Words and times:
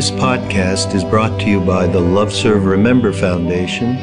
This 0.00 0.10
podcast 0.12 0.94
is 0.94 1.04
brought 1.04 1.38
to 1.40 1.46
you 1.46 1.60
by 1.60 1.86
the 1.86 2.00
Love 2.00 2.32
Serve 2.32 2.64
Remember 2.64 3.12
Foundation 3.12 3.96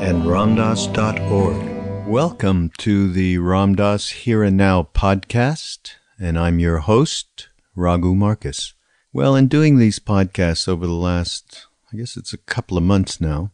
and 0.00 0.22
RamDass.org. 0.22 2.08
Welcome 2.08 2.70
to 2.78 3.12
the 3.12 3.36
Ram 3.36 3.74
Dass 3.74 4.08
Here 4.08 4.42
and 4.42 4.56
Now 4.56 4.88
podcast, 4.94 5.90
and 6.18 6.38
I'm 6.38 6.58
your 6.58 6.78
host, 6.78 7.48
Raghu 7.76 8.14
Markus. 8.14 8.72
Well, 9.12 9.36
in 9.36 9.46
doing 9.46 9.76
these 9.76 9.98
podcasts 9.98 10.66
over 10.66 10.86
the 10.86 10.94
last, 10.94 11.66
I 11.92 11.98
guess 11.98 12.16
it's 12.16 12.32
a 12.32 12.38
couple 12.38 12.78
of 12.78 12.84
months 12.84 13.20
now, 13.20 13.50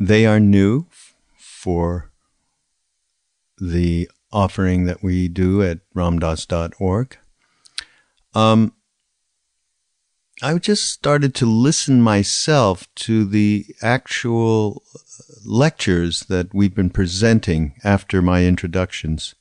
they 0.00 0.26
are 0.26 0.40
new 0.40 0.86
for 1.36 2.10
the 3.58 4.10
offering 4.32 4.86
that 4.86 5.04
we 5.04 5.28
do 5.28 5.62
at 5.62 5.78
ramdass.org. 5.94 7.18
Um, 8.34 8.72
I 10.42 10.58
just 10.58 10.90
started 10.90 11.34
to 11.36 11.46
listen 11.46 12.02
myself 12.02 12.86
to 12.96 13.24
the 13.24 13.66
actual 13.80 14.82
lectures 15.46 16.20
that 16.28 16.52
we've 16.52 16.74
been 16.74 16.90
presenting 16.90 17.74
after 17.82 18.20
my 18.20 18.44
introductions. 18.44 19.34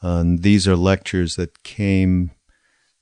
Um, 0.00 0.38
these 0.38 0.68
are 0.68 0.76
lectures 0.76 1.34
that 1.36 1.64
came 1.64 2.30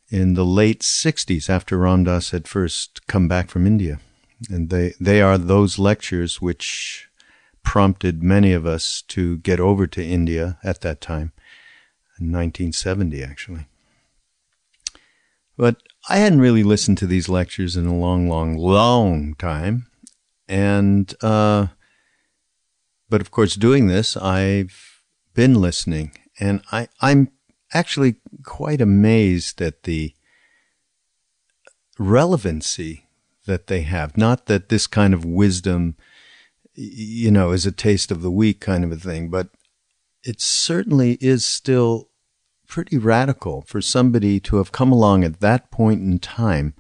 in 0.09 0.33
the 0.33 0.47
late 0.47 0.81
60s 0.81 1.51
after 1.51 1.77
Ram 1.77 2.05
Dass 2.05 2.31
had 2.31 2.48
first 2.48 3.07
come 3.07 3.29
back 3.29 3.51
from 3.51 3.67
India. 3.67 4.01
And 4.48 4.70
they, 4.70 4.95
they 4.98 5.20
are 5.20 5.36
those 5.36 5.79
lectures 5.79 6.41
which 6.41 7.09
prompted 7.62 8.23
many 8.23 8.55
of 8.55 8.67
us 8.67 9.03
to 9.09 9.36
get 9.39 9.61
over 9.61 9.86
to 9.86 10.05
India 10.05 10.59
at 10.64 10.81
that 10.81 11.01
time, 11.03 11.33
in 12.19 12.33
1970 12.33 13.23
actually. 13.23 13.67
But 15.57 15.83
I 16.08 16.19
hadn't 16.19 16.41
really 16.41 16.64
listened 16.64 16.98
to 16.98 17.06
these 17.06 17.28
lectures 17.28 17.77
in 17.77 17.86
a 17.86 17.97
long, 17.97 18.28
long, 18.28 18.56
long 18.56 19.34
time. 19.34 19.86
And, 20.48 21.14
uh, 21.23 21.68
but 23.08 23.20
of 23.20 23.30
course, 23.30 23.55
doing 23.55 23.86
this, 23.86 24.17
I've 24.17 25.02
been 25.35 25.55
listening 25.55 26.13
and 26.40 26.63
I, 26.73 26.89
I'm 27.01 27.30
actually 27.73 28.17
quite 28.45 28.80
amazed 28.80 29.63
at 29.63 29.85
the 29.85 30.14
relevancy 31.98 33.07
that 33.46 33.69
they 33.69 33.83
have. 33.83 34.17
Not 34.17 34.46
that 34.46 34.69
this 34.69 34.86
kind 34.86 35.14
of 35.14 35.24
wisdom, 35.24 35.96
you 36.74 37.30
know, 37.30 37.52
is 37.52 37.64
a 37.64 37.73
taste 37.73 38.11
of 38.11 38.23
the 38.23 38.30
week 38.30 38.61
kind 38.61 38.83
of 38.83 38.92
a 38.92 38.96
thing, 38.96 39.30
but 39.30 39.48
it 40.24 40.40
certainly 40.40 41.19
is 41.20 41.45
still 41.45 42.08
pretty 42.72 42.96
radical 42.96 43.60
for 43.66 43.83
somebody 43.83 44.40
to 44.40 44.56
have 44.56 44.72
come 44.72 44.90
along 44.90 45.22
at 45.22 45.40
that 45.40 45.70
point 45.70 46.00
in 46.00 46.18
time 46.18 46.72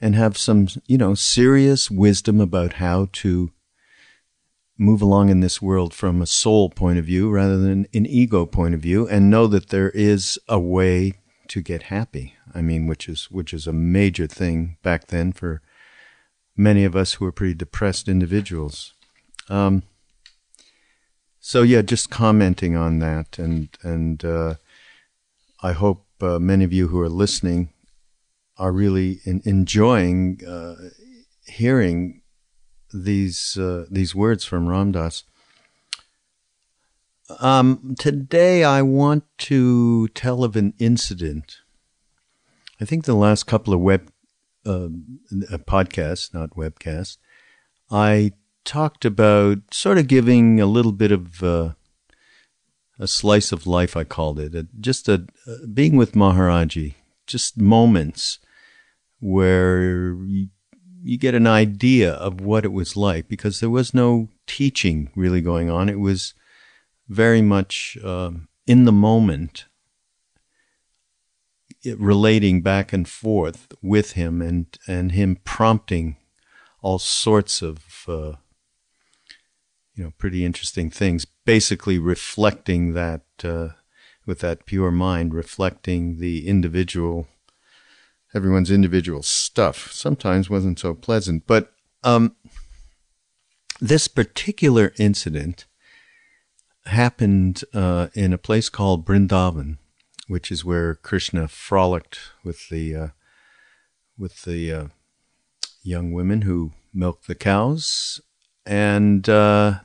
and 0.00 0.14
have 0.14 0.38
some, 0.38 0.68
you 0.86 0.96
know, 0.96 1.12
serious 1.12 1.90
wisdom 1.90 2.40
about 2.40 2.74
how 2.74 3.08
to 3.10 3.50
move 4.78 5.02
along 5.02 5.28
in 5.28 5.40
this 5.40 5.60
world 5.60 5.92
from 5.92 6.22
a 6.22 6.26
soul 6.26 6.70
point 6.70 7.00
of 7.00 7.04
view 7.04 7.28
rather 7.28 7.58
than 7.58 7.84
an 7.92 8.06
ego 8.06 8.46
point 8.46 8.76
of 8.76 8.80
view 8.80 9.08
and 9.08 9.28
know 9.28 9.48
that 9.48 9.70
there 9.70 9.90
is 9.90 10.38
a 10.48 10.60
way 10.60 11.12
to 11.48 11.60
get 11.60 11.82
happy. 11.84 12.36
I 12.54 12.62
mean, 12.62 12.86
which 12.86 13.08
is, 13.08 13.28
which 13.28 13.52
is 13.52 13.66
a 13.66 13.72
major 13.72 14.28
thing 14.28 14.76
back 14.84 15.08
then 15.08 15.32
for 15.32 15.60
many 16.56 16.84
of 16.84 16.94
us 16.94 17.14
who 17.14 17.24
are 17.24 17.32
pretty 17.32 17.54
depressed 17.54 18.06
individuals. 18.06 18.94
Um, 19.48 19.82
so 21.40 21.62
yeah, 21.62 21.82
just 21.82 22.08
commenting 22.08 22.76
on 22.76 23.00
that 23.00 23.36
and, 23.36 23.68
and, 23.82 24.24
uh, 24.24 24.54
I 25.60 25.72
hope 25.72 26.06
uh, 26.20 26.38
many 26.38 26.64
of 26.64 26.72
you 26.72 26.88
who 26.88 27.00
are 27.00 27.08
listening 27.08 27.70
are 28.56 28.72
really 28.72 29.20
in, 29.24 29.42
enjoying 29.44 30.40
uh, 30.46 30.74
hearing 31.46 32.22
these 32.92 33.56
uh, 33.56 33.84
these 33.90 34.14
words 34.14 34.44
from 34.44 34.68
Ram 34.68 34.92
Dass. 34.92 35.24
Um, 37.40 37.94
today, 37.98 38.64
I 38.64 38.82
want 38.82 39.24
to 39.38 40.08
tell 40.08 40.44
of 40.44 40.56
an 40.56 40.74
incident. 40.78 41.58
I 42.80 42.84
think 42.84 43.04
the 43.04 43.14
last 43.14 43.44
couple 43.44 43.74
of 43.74 43.80
web 43.80 44.10
uh, 44.64 44.88
podcasts, 45.66 46.32
not 46.32 46.50
webcasts, 46.50 47.18
I 47.90 48.32
talked 48.64 49.04
about 49.04 49.58
sort 49.72 49.98
of 49.98 50.06
giving 50.06 50.60
a 50.60 50.66
little 50.66 50.92
bit 50.92 51.12
of 51.12 51.42
uh, 51.42 51.72
a 52.98 53.06
slice 53.06 53.52
of 53.52 53.66
life, 53.66 53.96
I 53.96 54.04
called 54.04 54.38
it. 54.38 54.54
A, 54.54 54.66
just 54.80 55.08
a, 55.08 55.26
a, 55.46 55.66
being 55.66 55.96
with 55.96 56.12
Maharaji, 56.12 56.94
just 57.26 57.58
moments 57.58 58.38
where 59.20 60.14
you, 60.24 60.48
you, 61.02 61.18
get 61.18 61.34
an 61.34 61.46
idea 61.46 62.12
of 62.12 62.40
what 62.40 62.64
it 62.64 62.72
was 62.72 62.96
like 62.96 63.28
because 63.28 63.60
there 63.60 63.70
was 63.70 63.94
no 63.94 64.28
teaching 64.46 65.10
really 65.14 65.40
going 65.40 65.70
on. 65.70 65.88
It 65.88 66.00
was 66.00 66.34
very 67.08 67.42
much 67.42 67.96
uh, 68.02 68.32
in 68.66 68.84
the 68.84 68.92
moment, 68.92 69.66
relating 71.96 72.60
back 72.60 72.92
and 72.92 73.08
forth 73.08 73.72
with 73.80 74.12
him 74.12 74.42
and, 74.42 74.66
and 74.86 75.12
him 75.12 75.38
prompting 75.44 76.16
all 76.82 76.98
sorts 76.98 77.62
of 77.62 78.04
uh, 78.08 78.32
you 79.98 80.04
know, 80.04 80.12
pretty 80.16 80.44
interesting 80.44 80.90
things. 80.90 81.24
Basically, 81.24 81.98
reflecting 81.98 82.94
that 82.94 83.22
uh, 83.42 83.70
with 84.24 84.38
that 84.38 84.64
pure 84.64 84.92
mind, 84.92 85.34
reflecting 85.34 86.20
the 86.20 86.46
individual, 86.46 87.26
everyone's 88.32 88.70
individual 88.70 89.24
stuff. 89.24 89.90
Sometimes 89.90 90.48
wasn't 90.48 90.78
so 90.78 90.94
pleasant, 90.94 91.48
but 91.48 91.72
um, 92.04 92.36
this 93.80 94.06
particular 94.06 94.92
incident 94.98 95.66
happened 96.86 97.64
uh, 97.74 98.06
in 98.14 98.32
a 98.32 98.38
place 98.38 98.68
called 98.68 99.04
Brindavan, 99.04 99.78
which 100.28 100.52
is 100.52 100.64
where 100.64 100.94
Krishna 100.94 101.48
frolicked 101.48 102.20
with 102.44 102.68
the 102.68 102.94
uh, 102.94 103.08
with 104.16 104.42
the 104.42 104.72
uh, 104.72 104.86
young 105.82 106.12
women 106.12 106.42
who 106.42 106.70
milked 106.94 107.26
the 107.26 107.34
cows, 107.34 108.20
and 108.64 109.28
uh, 109.28 109.80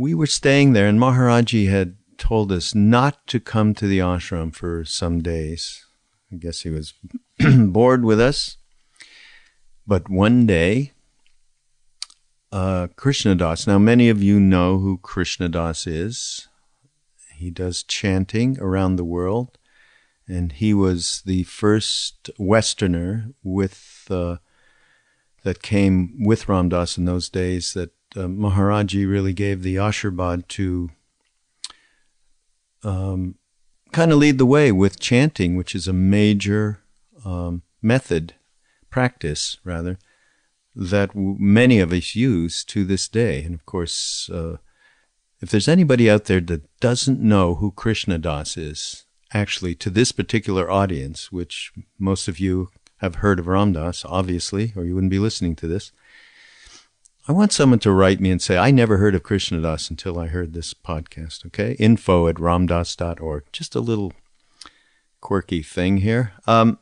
we 0.00 0.14
were 0.14 0.26
staying 0.26 0.72
there, 0.72 0.86
and 0.86 0.98
Maharaji 0.98 1.68
had 1.68 1.94
told 2.16 2.50
us 2.50 2.74
not 2.74 3.26
to 3.26 3.38
come 3.38 3.74
to 3.74 3.86
the 3.86 3.98
ashram 3.98 4.54
for 4.54 4.82
some 4.82 5.20
days. 5.20 5.84
I 6.32 6.36
guess 6.36 6.62
he 6.62 6.70
was 6.70 6.94
bored 7.68 8.02
with 8.02 8.18
us. 8.18 8.56
But 9.86 10.08
one 10.08 10.46
day, 10.46 10.92
uh, 12.50 12.88
Krishna 12.96 13.34
Das. 13.34 13.66
Now, 13.66 13.78
many 13.78 14.08
of 14.08 14.22
you 14.22 14.40
know 14.40 14.78
who 14.78 14.96
Krishna 14.96 15.50
Das 15.50 15.86
is. 15.86 16.48
He 17.34 17.50
does 17.50 17.82
chanting 17.82 18.58
around 18.58 18.96
the 18.96 19.04
world, 19.04 19.58
and 20.26 20.50
he 20.52 20.72
was 20.72 21.22
the 21.26 21.42
first 21.42 22.30
Westerner 22.38 23.34
with 23.42 24.06
uh, 24.08 24.36
that 25.42 25.60
came 25.60 26.24
with 26.24 26.48
Ram 26.48 26.70
Dass 26.70 26.96
in 26.96 27.04
those 27.04 27.28
days 27.28 27.74
that 27.74 27.90
uh, 28.16 28.20
Maharaji 28.20 29.08
really 29.08 29.32
gave 29.32 29.62
the 29.62 29.76
Ashirvad 29.76 30.48
to 30.48 30.90
um, 32.82 33.36
kind 33.92 34.12
of 34.12 34.18
lead 34.18 34.38
the 34.38 34.46
way 34.46 34.72
with 34.72 35.00
chanting, 35.00 35.56
which 35.56 35.74
is 35.74 35.86
a 35.86 35.92
major 35.92 36.80
um, 37.24 37.62
method, 37.82 38.34
practice 38.90 39.58
rather, 39.64 39.98
that 40.74 41.08
w- 41.08 41.36
many 41.38 41.78
of 41.78 41.92
us 41.92 42.14
use 42.14 42.64
to 42.64 42.84
this 42.84 43.08
day. 43.08 43.42
And 43.42 43.54
of 43.54 43.66
course, 43.66 44.30
uh, 44.32 44.56
if 45.40 45.50
there's 45.50 45.68
anybody 45.68 46.10
out 46.10 46.24
there 46.24 46.40
that 46.40 46.80
doesn't 46.80 47.20
know 47.20 47.56
who 47.56 47.70
Krishna 47.70 48.18
Das 48.18 48.56
is, 48.56 49.04
actually 49.32 49.74
to 49.76 49.90
this 49.90 50.12
particular 50.12 50.70
audience, 50.70 51.30
which 51.30 51.72
most 51.98 52.28
of 52.28 52.38
you 52.38 52.68
have 52.98 53.16
heard 53.16 53.38
of 53.38 53.46
Ram 53.46 53.72
Dass, 53.72 54.04
obviously, 54.04 54.72
or 54.76 54.84
you 54.84 54.94
wouldn't 54.94 55.10
be 55.10 55.18
listening 55.18 55.56
to 55.56 55.66
this. 55.66 55.92
I 57.30 57.32
want 57.32 57.52
someone 57.52 57.78
to 57.78 57.92
write 57.92 58.18
me 58.18 58.32
and 58.32 58.42
say, 58.42 58.58
I 58.58 58.72
never 58.72 58.96
heard 58.96 59.14
of 59.14 59.22
Krishna 59.22 59.60
Das 59.60 59.88
until 59.88 60.18
I 60.18 60.26
heard 60.26 60.52
this 60.52 60.74
podcast, 60.74 61.46
okay? 61.46 61.76
Info 61.78 62.26
at 62.26 62.34
ramdass.org. 62.34 63.44
Just 63.52 63.76
a 63.76 63.80
little 63.80 64.12
quirky 65.20 65.62
thing 65.62 65.98
here. 65.98 66.32
Um, 66.48 66.80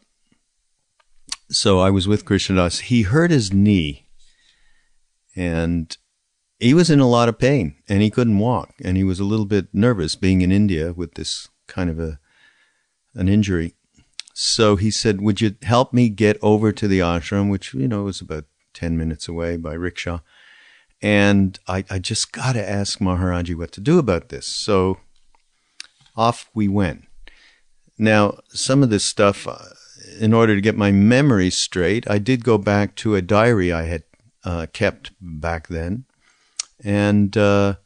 so 1.51 1.81
I 1.81 1.91
was 1.91 2.09
with 2.09 2.25
Krishna 2.25 2.57
Das. 2.57 2.79
He 2.79 3.03
hurt 3.03 3.31
his 3.31 3.53
knee 3.53 4.07
and 5.37 5.95
he 6.59 6.73
was 6.73 6.89
in 6.89 6.99
a 6.99 7.07
lot 7.07 7.29
of 7.29 7.39
pain 7.39 7.75
and 7.87 8.01
he 8.01 8.09
couldn't 8.09 8.39
walk 8.39 8.73
and 8.83 8.97
he 8.97 9.05
was 9.05 9.21
a 9.21 9.25
little 9.25 9.45
bit 9.45 9.67
nervous 9.75 10.17
being 10.17 10.41
in 10.41 10.51
India 10.51 10.95
with 10.95 11.13
this 11.13 11.51
kind 11.67 11.91
of 11.91 12.01
a 12.01 12.19
an 13.13 13.29
injury. 13.29 13.75
So 14.33 14.77
he 14.77 14.91
said, 14.91 15.21
Would 15.21 15.43
you 15.43 15.57
help 15.61 15.93
me 15.93 16.09
get 16.09 16.39
over 16.41 16.73
to 16.73 16.89
the 16.89 17.01
ashram, 17.01 17.51
which, 17.51 17.75
you 17.75 17.87
know, 17.87 18.05
was 18.05 18.23
about 18.23 18.47
10 18.73 18.97
minutes 18.97 19.29
away 19.29 19.59
by 19.59 19.75
rickshaw? 19.75 20.21
And 21.01 21.59
I, 21.69 21.85
I 21.89 21.99
just 21.99 22.33
got 22.33 22.53
to 22.53 22.69
ask 22.69 22.99
Maharaji 22.99 23.55
what 23.55 23.73
to 23.73 23.81
do 23.81 23.99
about 23.99 24.31
this. 24.31 24.47
So 24.47 24.99
off 26.17 26.51
we 26.55 26.67
went. 26.67 27.05
Now, 27.97 28.39
some 28.49 28.83
of 28.83 28.91
this 28.91 29.05
stuff, 29.05 29.47
uh, 29.47 29.59
in 30.21 30.33
order 30.33 30.55
to 30.55 30.61
get 30.61 30.77
my 30.77 30.91
memory 30.91 31.51
straight, 31.51 32.09
I 32.11 32.19
did 32.19 32.45
go 32.45 32.59
back 32.59 32.95
to 32.97 33.15
a 33.15 33.23
diary 33.23 33.73
I 33.73 33.85
had 33.85 34.03
uh, 34.45 34.67
kept 34.73 35.13
back 35.21 35.69
then. 35.69 36.05
And 36.85 37.37
uh, 37.37 37.77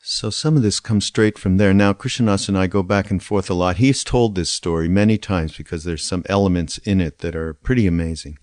so 0.00 0.30
some 0.30 0.56
of 0.56 0.62
this 0.62 0.80
comes 0.80 1.04
straight 1.04 1.38
from 1.38 1.56
there. 1.56 1.74
Now, 1.74 1.92
Krishna 1.92 2.26
Das 2.26 2.48
and 2.48 2.56
I 2.56 2.66
go 2.66 2.82
back 2.82 3.10
and 3.10 3.22
forth 3.22 3.50
a 3.50 3.54
lot. 3.54 3.76
He's 3.76 4.04
told 4.04 4.34
this 4.34 4.50
story 4.50 4.88
many 4.88 5.18
times 5.18 5.56
because 5.56 5.84
there's 5.84 6.04
some 6.04 6.22
elements 6.28 6.78
in 6.78 7.00
it 7.00 7.18
that 7.18 7.36
are 7.36 7.54
pretty 7.54 7.86
amazing. 7.86 8.38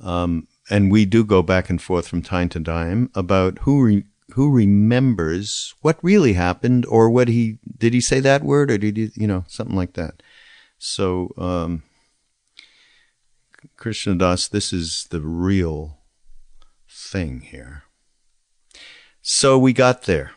Um, 0.00 0.48
and 0.70 0.90
we 0.90 1.04
do 1.04 1.24
go 1.24 1.42
back 1.42 1.68
and 1.68 1.82
forth 1.82 2.08
from 2.08 2.22
time 2.22 2.48
to 2.50 2.60
time 2.60 3.10
about 3.14 3.58
who 3.60 3.82
re- 3.82 4.04
who 4.34 4.50
remembers 4.50 5.74
what 5.82 5.98
really 6.02 6.34
happened 6.34 6.86
or 6.86 7.10
what 7.10 7.28
he 7.28 7.58
did 7.78 7.92
he 7.92 8.00
say 8.00 8.20
that 8.20 8.44
word 8.44 8.70
or 8.70 8.78
did 8.78 8.96
he 8.96 9.10
you 9.14 9.26
know 9.26 9.44
something 9.48 9.76
like 9.76 9.94
that. 9.94 10.22
So 10.78 11.34
um, 11.36 11.82
Krishna 13.76 14.14
Das, 14.14 14.48
this 14.48 14.72
is 14.72 15.06
the 15.10 15.20
real 15.20 15.98
thing 16.88 17.40
here. 17.40 17.84
So 19.22 19.58
we 19.58 19.72
got 19.72 20.02
there. 20.02 20.32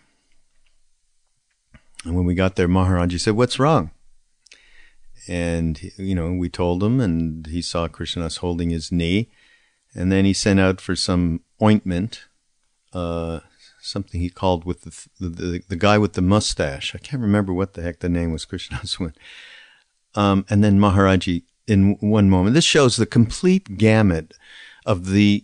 And 2.05 2.15
when 2.15 2.25
we 2.25 2.35
got 2.35 2.55
there, 2.55 2.67
Maharaji 2.67 3.19
said, 3.19 3.35
What's 3.35 3.59
wrong? 3.59 3.91
And, 5.27 5.81
you 5.97 6.15
know, 6.15 6.33
we 6.33 6.49
told 6.49 6.83
him, 6.83 6.99
and 6.99 7.47
he 7.47 7.61
saw 7.61 7.87
Krishna 7.87 8.23
Das 8.23 8.37
holding 8.37 8.71
his 8.71 8.91
knee. 8.91 9.29
And 9.95 10.11
then 10.11 10.25
he 10.25 10.33
sent 10.33 10.59
out 10.59 10.81
for 10.81 10.95
some 10.95 11.41
ointment, 11.61 12.25
uh, 12.93 13.41
something 13.81 14.21
he 14.21 14.29
called 14.29 14.65
with 14.65 14.81
the, 14.81 15.29
the, 15.29 15.63
the, 15.67 15.75
guy 15.75 15.97
with 15.97 16.13
the 16.13 16.21
mustache. 16.21 16.95
I 16.95 16.97
can't 16.97 17.21
remember 17.21 17.53
what 17.53 17.73
the 17.73 17.81
heck 17.81 17.99
the 17.99 18.09
name 18.09 18.31
was, 18.31 18.45
Krishna 18.45 18.79
Das. 18.79 18.97
Um, 20.15 20.45
and 20.47 20.63
then 20.63 20.77
Maharaji, 20.77 21.41
in 21.65 21.97
one 21.99 22.29
moment, 22.29 22.53
this 22.53 22.63
shows 22.63 22.97
the 22.97 23.07
complete 23.07 23.79
gamut 23.79 24.35
of 24.85 25.07
the 25.07 25.43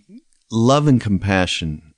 love 0.52 0.88
and 0.88 1.02
compassion 1.02 1.96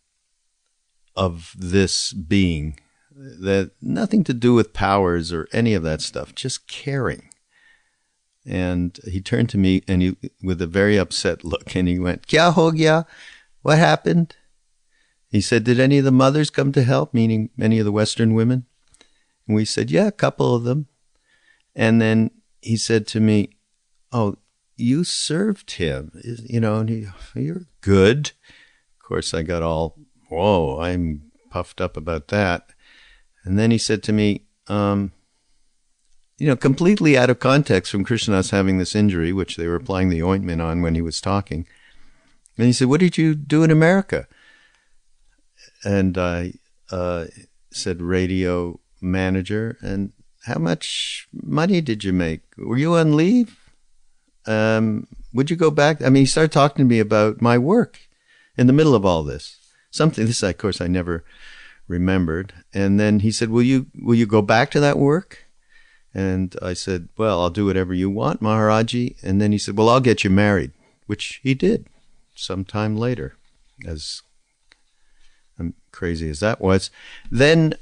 of 1.14 1.54
this 1.58 2.14
being 2.14 2.80
that 3.14 3.72
nothing 3.82 4.24
to 4.24 4.34
do 4.34 4.54
with 4.54 4.74
powers 4.74 5.34
or 5.34 5.48
any 5.52 5.74
of 5.74 5.84
that 5.84 6.02
stuff, 6.02 6.34
just 6.34 6.68
caring. 6.68 7.30
And 8.46 9.00
he 9.06 9.22
turned 9.22 9.50
to 9.50 9.58
me 9.58 9.84
and 9.88 10.02
he, 10.02 10.18
with 10.42 10.62
a 10.62 10.68
very 10.68 10.98
upset 10.98 11.44
look, 11.44 11.76
and 11.76 11.88
he 11.88 12.00
went, 12.00 12.28
"Kya 12.28 12.54
ho 12.54 12.72
gya? 12.72 13.06
What 13.62 13.78
happened?" 13.78 14.36
He 15.30 15.42
said, 15.42 15.64
"Did 15.64 15.80
any 15.80 16.00
of 16.00 16.06
the 16.06 16.12
mothers 16.12 16.50
come 16.50 16.72
to 16.72 16.84
help?" 16.84 17.14
Meaning 17.14 17.52
many 17.56 17.80
of 17.80 17.86
the 17.86 17.92
Western 17.92 18.34
women. 18.34 18.66
And 19.48 19.56
we 19.56 19.66
said, 19.66 19.92
"Yeah, 19.92 20.08
a 20.08 20.12
couple 20.12 20.56
of 20.56 20.64
them." 20.64 20.88
And 21.76 22.02
then 22.02 22.32
he 22.62 22.78
said 22.78 23.08
to 23.08 23.20
me, 23.20 23.52
"Oh, 24.12 24.38
you 24.76 25.04
served 25.04 25.72
him, 25.72 26.12
you 26.24 26.60
know, 26.60 26.80
and 26.80 26.90
he, 26.90 27.08
you're 27.36 27.68
good." 27.82 28.32
Of 29.00 29.08
course, 29.08 29.34
I 29.34 29.44
got 29.44 29.62
all, 29.62 29.98
"Whoa!" 30.30 30.80
I'm 30.80 31.32
puffed 31.52 31.80
up 31.80 31.96
about 31.96 32.30
that. 32.30 32.74
And 33.44 33.60
then 33.60 33.72
he 33.72 33.78
said 33.78 34.04
to 34.04 34.14
me, 34.14 34.46
um, 34.68 35.12
you 36.42 36.48
know, 36.48 36.56
completely 36.56 37.16
out 37.16 37.30
of 37.30 37.38
context 37.38 37.92
from 37.92 38.04
Krishnas 38.04 38.50
having 38.50 38.80
this 38.80 38.96
injury, 38.96 39.32
which 39.32 39.58
they 39.58 39.68
were 39.68 39.76
applying 39.76 40.10
the 40.10 40.24
ointment 40.24 40.60
on 40.60 40.82
when 40.82 40.96
he 40.96 41.02
was 41.02 41.22
talking. 41.22 41.68
And 42.58 42.66
he 42.66 42.74
said, 42.74 42.88
What 42.88 43.00
did 43.00 43.16
you 43.16 43.36
do 43.36 43.62
in 43.62 43.70
America? 43.70 44.28
And 45.84 46.18
I 46.18 46.54
uh, 46.90 47.26
said, 47.70 48.02
Radio 48.02 48.80
manager. 49.00 49.78
And 49.82 50.14
how 50.46 50.58
much 50.58 51.28
money 51.32 51.80
did 51.80 52.04
you 52.04 52.12
make? 52.12 52.42
Were 52.58 52.78
you 52.78 52.96
on 52.96 53.16
leave? 53.16 53.56
Um, 54.48 55.06
would 55.36 55.52
you 55.52 55.56
go 55.56 55.70
back? 55.70 56.02
I 56.02 56.10
mean, 56.10 56.24
he 56.24 56.26
started 56.26 56.52
talking 56.52 56.84
to 56.84 56.90
me 56.90 56.98
about 56.98 57.40
my 57.40 57.60
work 57.60 58.00
in 58.58 58.66
the 58.66 58.74
middle 58.74 58.96
of 58.96 59.06
all 59.06 59.22
this. 59.22 59.60
Something, 59.92 60.26
this, 60.26 60.42
of 60.42 60.58
course, 60.58 60.82
I 60.82 60.88
never 60.88 61.24
remembered. 61.88 62.52
And 62.74 63.00
then 63.00 63.20
he 63.20 63.32
said, 63.32 63.50
"Will 63.50 63.62
you 63.62 63.92
will 64.02 64.16
you 64.16 64.26
go 64.26 64.42
back 64.42 64.72
to 64.72 64.80
that 64.80 64.98
work?" 64.98 65.51
And 66.14 66.56
I 66.62 66.74
said, 66.74 67.10
"Well, 67.18 67.42
I'll 67.42 67.50
do 67.50 67.66
whatever 67.66 67.94
you 67.94 68.10
want, 68.10 68.42
Maharaji." 68.42 69.16
And 69.24 69.42
then 69.42 69.52
he 69.52 69.58
said, 69.58 69.78
"Well, 69.78 69.90
I'll 69.90 70.02
get 70.02 70.24
you 70.24 70.30
married," 70.30 70.72
which 71.08 71.40
he 71.44 71.54
did 71.54 71.88
sometime 72.36 72.98
later, 72.98 73.36
as 73.86 74.22
crazy 75.92 76.30
as 76.30 76.40
that 76.40 76.62
was. 76.62 76.90
Then, 77.30 77.76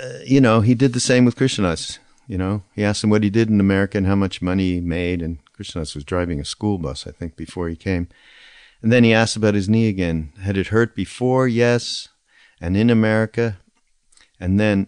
uh, 0.00 0.18
you 0.24 0.40
know, 0.40 0.60
he 0.60 0.74
did 0.74 0.92
the 0.92 1.00
same 1.00 1.24
with 1.24 1.36
Krishna 1.36 1.64
Das. 1.64 1.98
You 2.28 2.38
know, 2.38 2.62
he 2.74 2.84
asked 2.84 3.02
him 3.02 3.10
what 3.10 3.24
he 3.24 3.30
did 3.30 3.48
in 3.48 3.60
America 3.60 3.98
and 3.98 4.06
how 4.06 4.14
much 4.14 4.40
money 4.40 4.74
he 4.74 4.80
made. 4.80 5.20
And 5.20 5.38
Krishna 5.52 5.80
Das 5.80 5.94
was 5.94 6.04
driving 6.04 6.40
a 6.40 6.44
school 6.44 6.78
bus, 6.78 7.06
I 7.06 7.10
think, 7.10 7.36
before 7.36 7.68
he 7.68 7.76
came. 7.76 8.08
And 8.80 8.92
then 8.92 9.04
he 9.04 9.12
asked 9.12 9.36
about 9.36 9.54
his 9.54 9.68
knee 9.68 9.88
again. 9.88 10.32
Had 10.40 10.56
it 10.56 10.68
hurt 10.68 10.94
before? 10.94 11.48
Yes 11.48 12.08
and 12.62 12.76
in 12.76 12.88
America. 12.88 13.58
And 14.38 14.58
then 14.58 14.86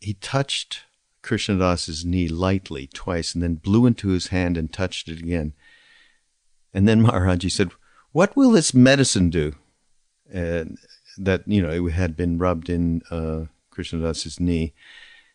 he 0.00 0.14
touched 0.14 0.84
Krishna 1.24 1.58
Das's 1.58 2.04
knee 2.04 2.28
lightly 2.28 2.86
twice 2.92 3.34
and 3.34 3.42
then 3.42 3.54
blew 3.54 3.86
into 3.86 4.08
his 4.08 4.26
hand 4.26 4.58
and 4.58 4.70
touched 4.70 5.08
it 5.08 5.18
again. 5.18 5.54
And 6.74 6.86
then 6.86 7.02
Maharaji 7.02 7.50
said, 7.50 7.70
What 8.12 8.36
will 8.36 8.50
this 8.50 8.74
medicine 8.74 9.30
do? 9.30 9.54
And 10.30 10.76
that, 11.16 11.42
you 11.46 11.62
know, 11.62 11.86
it 11.86 11.92
had 11.92 12.14
been 12.14 12.36
rubbed 12.36 12.68
in 12.68 13.00
uh, 13.10 13.46
Krishna 13.70 14.02
Das's 14.02 14.38
knee. 14.38 14.74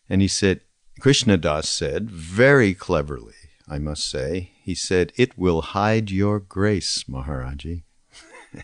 And 0.07 0.21
he 0.21 0.27
said, 0.27 0.61
Krishna 0.99 1.37
Das 1.37 1.67
said, 1.67 2.11
very 2.11 2.73
cleverly, 2.73 3.33
I 3.67 3.79
must 3.79 4.07
say, 4.09 4.51
he 4.61 4.75
said, 4.75 5.11
It 5.15 5.37
will 5.37 5.61
hide 5.61 6.11
your 6.11 6.39
grace, 6.39 7.05
Maharaji 7.05 7.83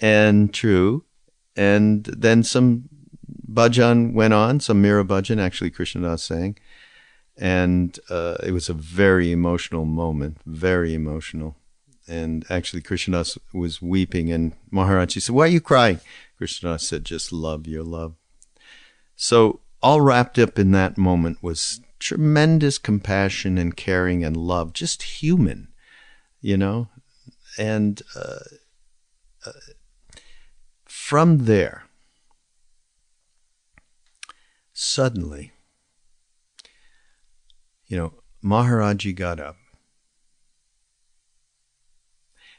and 0.00 0.54
true. 0.54 1.04
And 1.56 2.04
then 2.04 2.42
some 2.42 2.88
bhajan 3.50 4.12
went 4.12 4.34
on, 4.34 4.60
some 4.60 4.82
Mira 4.82 5.04
bhajan, 5.04 5.40
actually 5.40 5.70
Krishna 5.70 6.02
Das 6.02 6.22
sang. 6.22 6.56
And 7.36 7.98
uh, 8.10 8.36
it 8.42 8.52
was 8.52 8.68
a 8.68 8.74
very 8.74 9.30
emotional 9.30 9.84
moment, 9.84 10.38
very 10.44 10.92
emotional. 10.94 11.56
And 12.08 12.44
actually, 12.48 12.82
Krishna 12.82 13.18
Das 13.18 13.38
was 13.52 13.82
weeping, 13.82 14.32
and 14.32 14.54
Maharaji 14.72 15.20
said, 15.20 15.34
Why 15.34 15.44
are 15.44 15.48
you 15.48 15.60
crying? 15.60 16.00
Krishna 16.38 16.70
Das 16.70 16.88
said, 16.88 17.04
Just 17.04 17.32
love 17.32 17.66
your 17.66 17.84
love. 17.84 18.14
So, 19.14 19.60
all 19.82 20.00
wrapped 20.00 20.38
up 20.38 20.58
in 20.58 20.72
that 20.72 20.96
moment 20.96 21.42
was 21.42 21.80
tremendous 21.98 22.78
compassion 22.78 23.58
and 23.58 23.76
caring 23.76 24.24
and 24.24 24.36
love, 24.36 24.72
just 24.72 25.02
human, 25.02 25.68
you 26.40 26.56
know? 26.56 26.88
And 27.58 28.00
uh, 28.16 28.38
uh, 29.44 29.52
from 30.84 31.44
there, 31.44 31.87
suddenly, 34.78 35.50
you 37.86 37.96
know, 37.96 38.14
Maharaji 38.44 39.12
got 39.12 39.40
up 39.40 39.56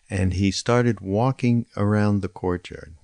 and 0.09 0.33
he 0.33 0.51
started 0.51 0.99
walking 0.99 1.65
around 1.77 2.21
the 2.21 2.27
courtyard. 2.27 2.95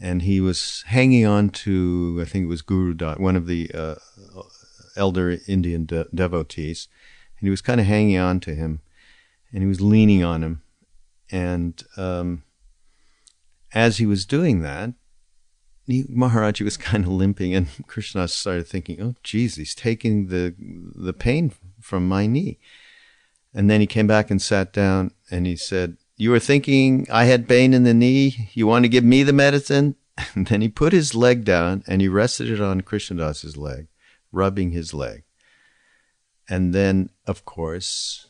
and 0.00 0.22
he 0.22 0.40
was 0.40 0.84
hanging 0.86 1.26
on 1.26 1.50
to, 1.50 2.18
I 2.22 2.24
think 2.24 2.44
it 2.44 2.48
was 2.48 2.62
Guru 2.62 2.94
Dat, 2.94 3.18
one 3.18 3.36
of 3.36 3.46
the 3.46 3.70
uh, 3.74 3.96
elder 4.96 5.38
Indian 5.48 5.86
de- 5.86 6.06
devotees, 6.14 6.88
and 7.38 7.46
he 7.46 7.50
was 7.50 7.60
kind 7.60 7.80
of 7.80 7.86
hanging 7.86 8.16
on 8.16 8.40
to 8.40 8.54
him, 8.54 8.80
and 9.52 9.62
he 9.62 9.66
was 9.66 9.80
leaning 9.80 10.22
on 10.22 10.42
him, 10.42 10.62
and 11.30 11.82
um, 11.96 12.44
as 13.74 13.96
he 13.98 14.06
was 14.06 14.24
doing 14.24 14.60
that, 14.60 14.94
Maharaji 15.88 16.62
was 16.62 16.76
kind 16.90 17.04
of 17.04 17.10
limping, 17.10 17.54
and 17.54 17.68
Krishna 17.86 18.28
started 18.28 18.66
thinking, 18.66 19.00
"Oh, 19.00 19.14
geez, 19.22 19.56
he's 19.56 19.74
taking 19.74 20.28
the 20.28 20.54
the 20.58 21.12
pain 21.12 21.52
from 21.80 22.06
my 22.06 22.26
knee." 22.26 22.58
And 23.54 23.70
then 23.70 23.80
he 23.80 23.86
came 23.86 24.06
back 24.06 24.30
and 24.30 24.40
sat 24.40 24.72
down, 24.72 25.12
and 25.30 25.46
he 25.46 25.56
said, 25.56 25.96
"You 26.16 26.30
were 26.30 26.40
thinking 26.40 27.06
I 27.10 27.24
had 27.24 27.48
pain 27.48 27.72
in 27.72 27.84
the 27.84 27.94
knee. 27.94 28.50
You 28.52 28.66
want 28.66 28.84
to 28.84 28.88
give 28.88 29.04
me 29.04 29.22
the 29.22 29.32
medicine?" 29.32 29.96
And 30.34 30.48
then 30.48 30.62
he 30.62 30.68
put 30.68 30.92
his 30.92 31.14
leg 31.14 31.44
down 31.44 31.84
and 31.86 32.00
he 32.00 32.08
rested 32.08 32.50
it 32.50 32.60
on 32.60 32.80
Krishna 32.80 33.18
Das's 33.18 33.56
leg, 33.56 33.86
rubbing 34.32 34.72
his 34.72 34.92
leg. 34.92 35.22
And 36.48 36.74
then, 36.74 37.10
of 37.24 37.44
course, 37.44 38.26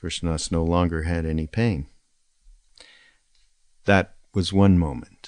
Krishna 0.00 0.32
Das 0.32 0.50
no 0.50 0.64
longer 0.64 1.02
had 1.02 1.24
any 1.24 1.46
pain. 1.46 1.86
That 3.84 4.16
was 4.34 4.52
one 4.52 4.80
moment 4.80 5.21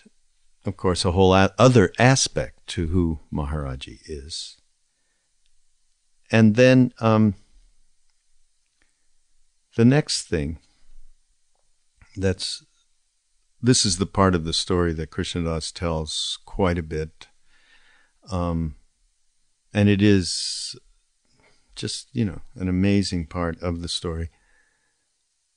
of 0.64 0.76
course, 0.76 1.04
a 1.04 1.12
whole 1.12 1.32
other 1.32 1.92
aspect 1.98 2.66
to 2.68 2.86
who 2.88 3.20
Maharaji 3.32 3.98
is. 4.06 4.56
And 6.30 6.56
then 6.56 6.92
um, 7.00 7.34
the 9.76 9.84
next 9.84 10.22
thing 10.22 10.58
that's 12.16 12.64
this 13.60 13.86
is 13.86 13.96
the 13.96 14.06
part 14.06 14.34
of 14.34 14.44
the 14.44 14.52
story 14.52 14.92
that 14.92 15.10
Krishna 15.10 15.44
Das 15.44 15.72
tells 15.72 16.38
quite 16.44 16.76
a 16.76 16.82
bit. 16.82 17.28
Um, 18.30 18.76
and 19.72 19.88
it 19.88 20.02
is 20.02 20.76
just, 21.74 22.08
you 22.12 22.26
know, 22.26 22.40
an 22.56 22.68
amazing 22.68 23.26
part 23.26 23.60
of 23.62 23.80
the 23.80 23.88
story. 23.88 24.30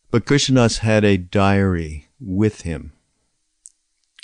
But 0.10 0.26
Krishna 0.26 0.62
Das 0.62 0.78
had 0.80 1.04
a 1.04 1.18
diary 1.18 2.08
with 2.20 2.62
him 2.62 2.94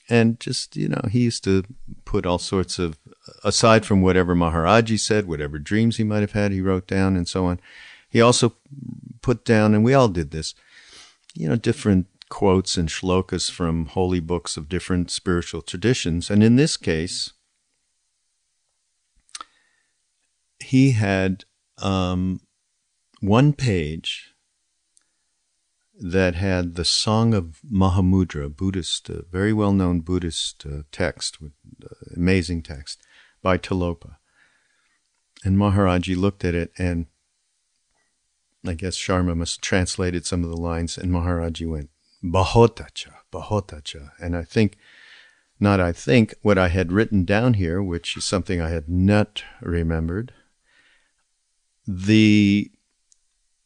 and 0.10 0.39
just 0.39 0.75
you 0.75 0.88
know 0.88 1.01
he 1.10 1.22
used 1.22 1.43
to 1.43 1.63
put 2.05 2.25
all 2.25 2.38
sorts 2.38 2.79
of 2.79 2.98
aside 3.43 3.86
from 3.86 4.01
whatever 4.01 4.36
maharaji 4.36 5.00
said 5.00 5.27
whatever 5.27 5.57
dreams 5.57 5.98
he 5.98 6.03
might 6.03 6.22
have 6.22 6.33
had 6.33 6.51
he 6.51 6.62
wrote 6.62 6.88
down 6.88 7.15
and 7.15 7.27
so 7.27 7.45
on. 7.45 7.60
He 8.10 8.22
also 8.22 8.53
put 9.22 9.45
down 9.45 9.74
and 9.74 9.83
we 9.83 9.93
all 9.93 10.10
did 10.10 10.31
this 10.31 10.53
you 11.33 11.48
know 11.48 11.55
different 11.55 12.07
quotes 12.29 12.77
and 12.77 12.89
shlokas 12.89 13.50
from 13.50 13.86
holy 13.88 14.19
books 14.19 14.57
of 14.57 14.67
different 14.69 15.12
spiritual 15.12 15.62
traditions. 15.62 16.29
And 16.29 16.43
in 16.43 16.55
this 16.55 16.77
case 16.77 17.33
he 20.60 20.91
had 20.91 21.45
um, 21.77 22.41
one 23.19 23.53
page 23.53 24.33
that 26.03 26.36
had 26.36 26.75
the 26.75 26.83
Song 26.83 27.33
of 27.33 27.62
Mahamudra, 27.72 28.53
Buddhist, 28.53 29.07
very 29.31 29.53
well 29.53 29.72
known 29.72 30.01
Buddhist 30.01 30.65
uh, 30.65 30.83
text, 30.91 31.41
with, 31.41 31.53
uh, 31.81 31.95
amazing 32.17 32.62
text 32.62 33.01
by 33.41 33.57
Tilopa. 33.57 34.17
And 35.45 35.57
Maharaji 35.57 36.17
looked 36.17 36.43
at 36.43 36.55
it, 36.55 36.74
and 36.77 37.05
I 38.67 38.74
guess 38.74 38.98
Sharma 38.98 39.36
must 39.36 39.57
have 39.57 39.62
translated 39.62 40.25
some 40.25 40.43
of 40.43 40.50
the 40.50 40.57
lines, 40.57 40.98
and 40.98 41.10
Maharaji 41.10 41.69
went, 41.69 41.89
Bahotacha, 42.22 43.13
Bahotacha. 43.31 44.12
And 44.22 44.36
I 44.36 44.43
think, 44.43 44.75
not 45.57 45.79
I 45.79 45.93
think, 45.93 46.33
what 46.41 46.57
I 46.57 46.67
had 46.67 46.91
written 46.91 47.24
down 47.24 47.53
here, 47.53 47.81
which 47.81 48.17
is 48.17 48.25
something 48.25 48.60
I 48.60 48.69
had 48.69 48.89
not 48.89 49.41
remembered, 49.62 50.33
the 51.88 52.73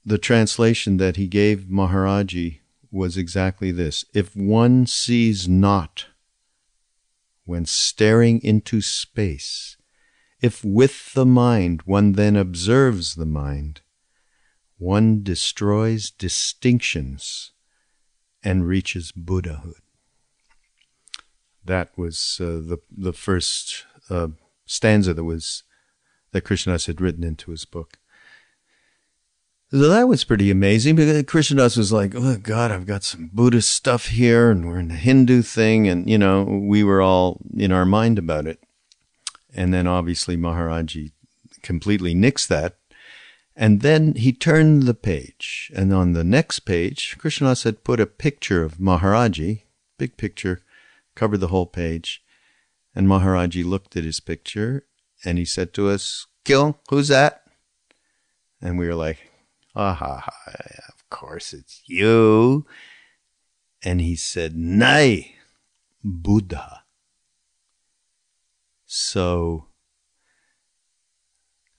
the 0.08 0.18
translation 0.18 0.96
that 0.96 1.18
he 1.18 1.28
gave 1.28 1.66
Maharaji 1.70 2.62
was 2.90 3.18
exactly 3.18 3.72
this 3.72 4.06
If 4.14 4.34
one 4.38 4.88
sees 4.88 5.50
not 5.50 6.06
when 7.44 7.66
staring 7.66 8.42
into 8.42 8.80
space, 8.80 9.76
if 10.42 10.64
with 10.64 11.14
the 11.14 11.26
mind 11.26 11.82
one 11.82 12.14
then 12.14 12.38
observes 12.38 13.16
the 13.16 13.26
mind, 13.26 13.82
one 14.78 15.24
destroys 15.24 16.10
distinctions 16.10 17.52
and 18.42 18.66
reaches 18.66 19.12
Buddhahood. 19.12 19.82
That 21.66 21.90
was 21.98 22.38
uh, 22.40 22.64
the 22.64 22.78
the 22.90 23.12
first 23.12 23.84
uh, 24.10 24.30
stanza 24.66 25.14
that 25.14 25.26
was 25.26 25.64
that 26.32 26.46
Krishna 26.46 26.76
Das 26.76 26.86
had 26.86 27.02
written 27.02 27.26
into 27.26 27.52
his 27.52 27.66
book. 27.66 28.00
So 29.70 29.90
that 29.90 30.08
was 30.08 30.24
pretty 30.24 30.50
amazing 30.50 30.96
because 30.96 31.22
Krishna 31.24 31.58
Das 31.58 31.76
was 31.76 31.92
like, 31.92 32.14
oh 32.16 32.38
God, 32.38 32.72
I've 32.72 32.86
got 32.86 33.04
some 33.04 33.30
Buddhist 33.34 33.70
stuff 33.70 34.08
here 34.08 34.50
and 34.50 34.66
we're 34.66 34.80
in 34.80 34.88
the 34.88 34.96
Hindu 34.96 35.42
thing. 35.42 35.90
And, 35.90 36.10
you 36.10 36.18
know, 36.18 36.44
we 36.44 36.86
were 36.86 37.02
all 37.02 37.42
in 37.54 37.74
our 37.74 37.86
mind 37.86 38.18
about 38.18 38.48
it. 38.48 38.64
And 39.54 39.74
then 39.74 39.86
obviously 39.86 40.38
Maharaji 40.38 41.12
completely 41.64 42.16
nixed 42.16 42.48
that. 42.48 42.78
And 43.58 43.82
then 43.82 44.16
he 44.16 44.32
turned 44.32 44.84
the 44.84 44.94
page. 44.94 45.70
And 45.76 45.94
on 45.94 46.14
the 46.14 46.24
next 46.24 46.60
page, 46.60 47.18
Krishna 47.18 47.48
Das 47.50 47.64
had 47.64 47.84
put 47.84 48.00
a 48.00 48.06
picture 48.06 48.64
of 48.64 48.78
Maharaji, 48.78 49.64
big 49.98 50.16
picture, 50.16 50.62
covered 51.14 51.40
the 51.40 51.50
whole 51.50 51.66
page. 51.66 52.24
And 52.96 53.06
Maharaji 53.06 53.66
looked 53.66 53.98
at 53.98 54.06
his 54.06 54.22
picture 54.22 54.86
and 55.26 55.38
he 55.38 55.44
said 55.44 55.74
to 55.74 55.90
us, 55.90 56.28
Kill, 56.46 56.80
who's 56.90 57.10
that? 57.10 57.44
And 58.62 58.80
we 58.80 58.88
were 58.88 58.96
like, 58.96 59.27
ha 59.78 59.94
ha 59.94 60.20
ha, 60.20 60.52
of 60.90 61.10
course 61.10 61.54
it's 61.54 61.84
you. 61.86 62.66
And 63.84 64.02
he 64.02 64.16
said, 64.16 64.56
Nay, 64.56 65.36
Buddha. 66.04 66.84
So 68.86 69.68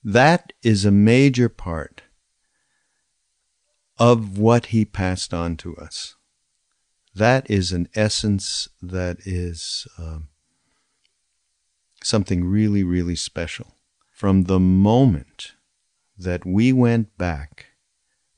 that 0.05 0.53
is 0.63 0.85
a 0.85 0.91
major 0.91 1.49
part 1.49 2.03
of 3.99 4.39
what 4.39 4.67
he 4.67 4.85
passed 4.85 5.35
on 5.35 5.57
to 5.57 5.77
us. 5.77 6.15
That 7.15 7.51
is 7.51 7.73
an 7.73 7.89
essence 7.95 8.69
that 8.81 9.19
is 9.27 9.89
um, 9.99 10.29
something 12.03 12.45
really, 12.45 12.85
really 12.85 13.17
special. 13.17 13.75
From 14.13 14.45
the 14.45 14.61
moment 14.61 15.53
that 16.17 16.47
we 16.47 16.73
went 16.73 17.17
back 17.19 17.68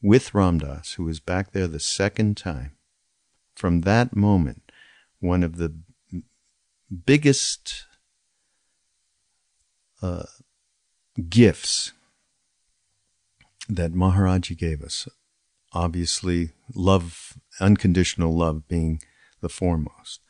with 0.02 0.34
Ram 0.34 0.58
Dass, 0.58 0.94
who 0.94 1.04
was 1.04 1.20
back 1.20 1.52
there 1.52 1.68
the 1.68 1.80
second 1.80 2.36
time. 2.36 2.76
From 3.54 3.82
that 3.82 4.16
moment, 4.16 4.72
one 5.18 5.42
of 5.42 5.56
the 5.56 5.74
biggest 7.04 7.86
uh, 10.02 10.24
gifts 11.28 11.92
that 13.68 13.92
Maharaji 13.92 14.56
gave 14.56 14.82
us, 14.82 15.06
obviously, 15.72 16.50
love, 16.74 17.34
unconditional 17.60 18.36
love 18.36 18.66
being 18.66 19.00
the 19.40 19.48
foremost. 19.48 20.20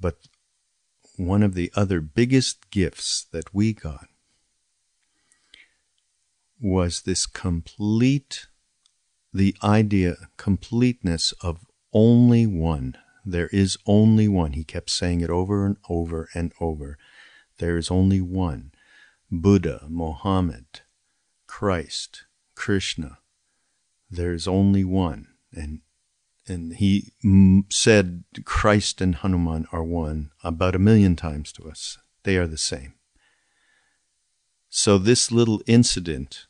But 0.00 0.16
one 1.16 1.42
of 1.42 1.54
the 1.54 1.70
other 1.74 2.00
biggest 2.00 2.70
gifts 2.70 3.26
that 3.32 3.54
we 3.54 3.72
got 3.72 4.08
was 6.60 7.02
this 7.02 7.26
complete 7.26 8.46
the 9.32 9.56
idea, 9.62 10.16
completeness 10.36 11.32
of 11.42 11.64
only 11.92 12.46
one. 12.46 12.96
There 13.24 13.48
is 13.48 13.78
only 13.86 14.28
one. 14.28 14.52
He 14.52 14.64
kept 14.64 14.90
saying 14.90 15.20
it 15.20 15.30
over 15.30 15.66
and 15.66 15.76
over 15.88 16.28
and 16.34 16.52
over. 16.60 16.96
There 17.58 17.76
is 17.76 17.90
only 17.90 18.20
one. 18.20 18.72
Buddha, 19.30 19.86
Mohammed, 19.88 20.80
Christ, 21.46 22.24
Krishna. 22.54 23.18
There 24.10 24.32
is 24.32 24.48
only 24.48 24.84
one. 24.84 25.28
And 25.52 25.80
and 26.48 26.74
he 26.74 27.12
mm, 27.24 27.64
said 27.70 28.24
Christ 28.44 29.00
and 29.00 29.14
Hanuman 29.14 29.66
are 29.70 29.84
one 29.84 30.30
about 30.42 30.74
a 30.74 30.80
million 30.80 31.14
times 31.14 31.52
to 31.52 31.68
us. 31.68 31.98
They 32.24 32.36
are 32.36 32.46
the 32.46 32.58
same. 32.58 32.94
So 34.68 34.98
this 34.98 35.30
little 35.30 35.62
incident 35.66 36.46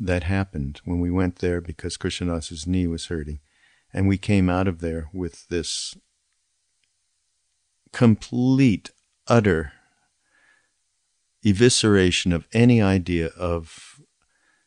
that 0.00 0.24
happened 0.24 0.80
when 0.84 1.00
we 1.00 1.10
went 1.10 1.36
there 1.36 1.60
because 1.60 1.96
Krishna 1.96 2.32
Das's 2.32 2.66
knee 2.66 2.86
was 2.86 3.06
hurting. 3.06 3.40
And 3.92 4.06
we 4.06 4.18
came 4.18 4.48
out 4.48 4.68
of 4.68 4.80
there 4.80 5.08
with 5.12 5.48
this 5.48 5.96
complete, 7.92 8.90
utter 9.26 9.72
evisceration 11.44 12.34
of 12.34 12.46
any 12.52 12.82
idea 12.82 13.28
of 13.28 14.00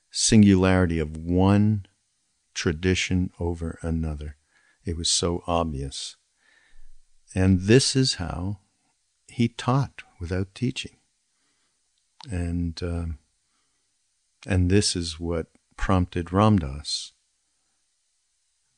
singularity 0.10 1.00
of 1.00 1.16
one 1.18 1.86
tradition 2.54 3.30
over 3.40 3.78
another. 3.82 4.38
It 4.86 4.98
was 4.98 5.10
so 5.10 5.44
obvious. 5.48 6.16
and 7.34 7.62
this 7.62 7.96
is 7.96 8.16
how 8.16 8.60
he 9.28 9.48
taught 9.48 10.04
without 10.20 10.54
teaching. 10.54 10.98
And, 12.30 12.82
um, 12.84 13.20
and 14.48 14.70
this 14.70 14.96
is 14.96 15.20
what 15.20 15.48
prompted 15.78 16.32
Ram 16.32 16.58
Dass 16.58 17.14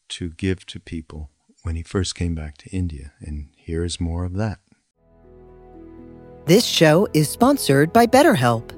to 0.09 0.29
give 0.31 0.65
to 0.67 0.79
people 0.79 1.29
when 1.63 1.75
he 1.75 1.83
first 1.83 2.15
came 2.15 2.35
back 2.35 2.57
to 2.57 2.69
India. 2.69 3.13
And 3.19 3.49
here 3.55 3.83
is 3.83 3.99
more 3.99 4.25
of 4.25 4.33
that. 4.35 4.59
This 6.45 6.65
show 6.65 7.07
is 7.13 7.29
sponsored 7.29 7.93
by 7.93 8.05
BetterHelp. 8.05 8.77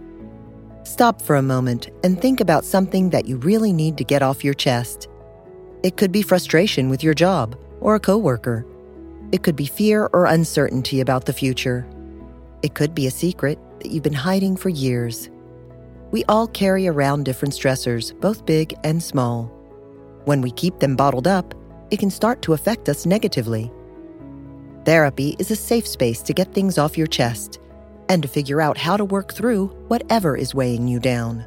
Stop 0.87 1.21
for 1.21 1.35
a 1.35 1.41
moment 1.41 1.89
and 2.03 2.21
think 2.21 2.39
about 2.39 2.63
something 2.63 3.09
that 3.09 3.25
you 3.25 3.37
really 3.37 3.73
need 3.73 3.97
to 3.97 4.03
get 4.03 4.21
off 4.21 4.43
your 4.43 4.53
chest. 4.53 5.07
It 5.81 5.97
could 5.97 6.11
be 6.11 6.21
frustration 6.21 6.89
with 6.89 7.03
your 7.03 7.15
job 7.15 7.57
or 7.81 7.95
a 7.95 7.99
coworker. 7.99 8.65
It 9.31 9.41
could 9.41 9.55
be 9.55 9.65
fear 9.65 10.09
or 10.13 10.25
uncertainty 10.25 11.01
about 11.01 11.25
the 11.25 11.33
future. 11.33 11.87
It 12.61 12.75
could 12.75 12.93
be 12.93 13.07
a 13.07 13.11
secret 13.11 13.59
that 13.79 13.89
you've 13.89 14.03
been 14.03 14.13
hiding 14.13 14.57
for 14.57 14.69
years. 14.69 15.29
We 16.12 16.24
all 16.25 16.47
carry 16.47 16.88
around 16.88 17.25
different 17.25 17.53
stressors, 17.53 18.17
both 18.19 18.45
big 18.45 18.74
and 18.83 19.01
small. 19.01 19.45
When 20.25 20.41
we 20.41 20.51
keep 20.51 20.79
them 20.79 20.95
bottled 20.95 21.27
up, 21.27 21.53
it 21.91 22.00
can 22.00 22.09
start 22.09 22.41
to 22.43 22.53
affect 22.53 22.89
us 22.89 23.05
negatively. 23.05 23.71
Therapy 24.85 25.35
is 25.39 25.51
a 25.51 25.55
safe 25.55 25.88
space 25.88 26.21
to 26.21 26.33
get 26.33 26.53
things 26.53 26.77
off 26.77 26.97
your 26.97 27.07
chest 27.07 27.59
and 28.09 28.21
to 28.21 28.29
figure 28.29 28.62
out 28.62 28.77
how 28.77 28.97
to 28.97 29.05
work 29.05 29.33
through 29.33 29.67
whatever 29.88 30.38
is 30.38 30.53
weighing 30.55 30.88
you 30.88 31.00
down. 31.00 31.45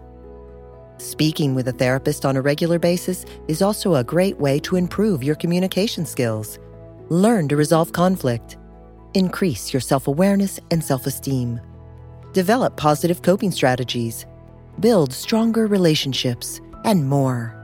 Speaking 0.98 1.54
with 1.54 1.68
a 1.68 1.72
therapist 1.72 2.24
on 2.24 2.36
a 2.36 2.42
regular 2.42 2.80
basis 2.80 3.24
is 3.46 3.62
also 3.62 3.94
a 3.94 4.04
great 4.04 4.36
way 4.38 4.58
to 4.60 4.74
improve 4.74 5.22
your 5.22 5.36
communication 5.36 6.04
skills, 6.04 6.58
learn 7.08 7.48
to 7.48 7.56
resolve 7.56 7.92
conflict, 7.92 8.56
increase 9.14 9.72
your 9.72 9.80
self 9.80 10.08
awareness 10.08 10.58
and 10.72 10.82
self 10.82 11.06
esteem, 11.06 11.60
develop 12.32 12.76
positive 12.76 13.22
coping 13.22 13.52
strategies, 13.52 14.26
build 14.80 15.12
stronger 15.12 15.66
relationships, 15.66 16.60
and 16.84 17.08
more. 17.08 17.54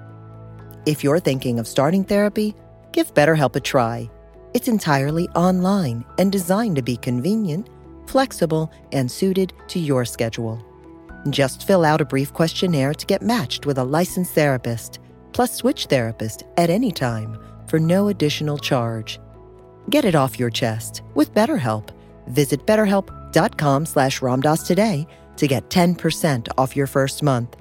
If 0.87 1.02
you're 1.02 1.21
thinking 1.21 1.59
of 1.59 1.66
starting 1.66 2.04
therapy, 2.04 2.54
give 2.92 3.14
BetterHelp 3.14 3.56
a 3.56 3.61
try. 3.61 4.11
It's 4.52 4.68
entirely 4.68 5.28
online 5.30 6.04
and 6.18 6.30
designed 6.30 6.76
to 6.76 6.83
be 6.83 6.97
convenient, 6.97 7.68
flexible, 8.06 8.71
and 8.92 9.11
suited 9.11 9.52
to 9.68 9.78
your 9.78 10.04
schedule. 10.04 10.64
Just 11.30 11.66
fill 11.66 11.85
out 11.85 12.00
a 12.00 12.04
brief 12.04 12.33
questionnaire 12.33 12.94
to 12.94 13.06
get 13.06 13.23
matched 13.23 13.66
with 13.66 13.78
a 13.78 13.85
licensed 13.85 14.35
therapist, 14.35 14.99
plus 15.33 15.54
switch 15.54 15.87
therapist 15.87 16.44
at 16.56 16.71
any 16.71 16.92
time 16.92 17.38
for 17.66 17.80
no 17.80 18.09
additional 18.09 18.59
charge. 18.59 19.18
Get 19.90 20.04
it 20.04 20.14
off 20.14 20.38
your 20.38 20.50
chest 20.50 21.02
with 21.14 21.35
BetterHelp. 21.35 21.88
Visit 22.28 22.66
betterhelp.com 22.66 23.87
slash 23.87 24.21
ramdass 24.21 24.66
today 24.66 25.06
to 25.36 25.46
get 25.46 25.68
10% 25.70 26.48
off 26.58 26.76
your 26.76 26.86
first 26.86 27.22
month. 27.22 27.56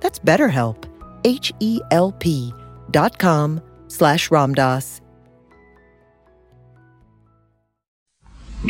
That's 0.00 0.18
BetterHelp, 0.18 0.84
H-E-L-P 1.24 2.52
dot 2.90 3.18
com 3.18 3.60
slash 3.88 4.28
Ramdass. 4.28 5.00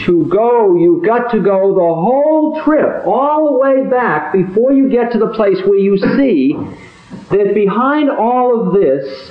to 0.04 0.26
go, 0.26 0.76
you've 0.76 1.04
got 1.04 1.30
to 1.30 1.40
go 1.40 1.74
the 1.74 1.80
whole 1.80 2.62
trip, 2.62 3.06
all 3.06 3.46
the 3.46 3.58
way 3.58 3.88
back, 3.88 4.32
before 4.32 4.72
you 4.72 4.88
get 4.90 5.12
to 5.12 5.18
the 5.18 5.28
place 5.28 5.58
where 5.64 5.78
you 5.78 5.96
see 6.16 6.54
that 7.30 7.54
behind 7.54 8.10
all 8.10 8.60
of 8.60 8.74
this, 8.74 9.30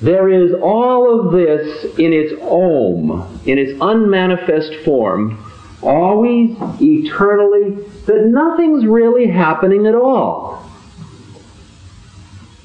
there 0.00 0.28
is 0.30 0.52
all 0.62 1.20
of 1.20 1.32
this 1.32 1.84
in 1.98 2.12
its 2.12 2.32
om, 2.42 3.40
in 3.46 3.58
its 3.58 3.72
unmanifest 3.80 4.84
form, 4.84 5.42
always, 5.82 6.56
eternally, 6.80 7.74
that 8.06 8.26
nothing's 8.26 8.86
really 8.86 9.26
happening 9.26 9.86
at 9.86 9.94
all. 9.94 10.64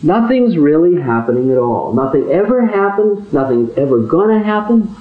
Nothing's 0.04 0.58
really 0.58 1.00
happening 1.00 1.52
at 1.52 1.58
all. 1.58 1.94
Nothing 1.94 2.30
ever 2.32 2.66
happens. 2.66 3.32
Nothing's 3.32 3.78
ever 3.78 4.00
going 4.00 4.40
to 4.40 4.44
happen. 4.44 4.96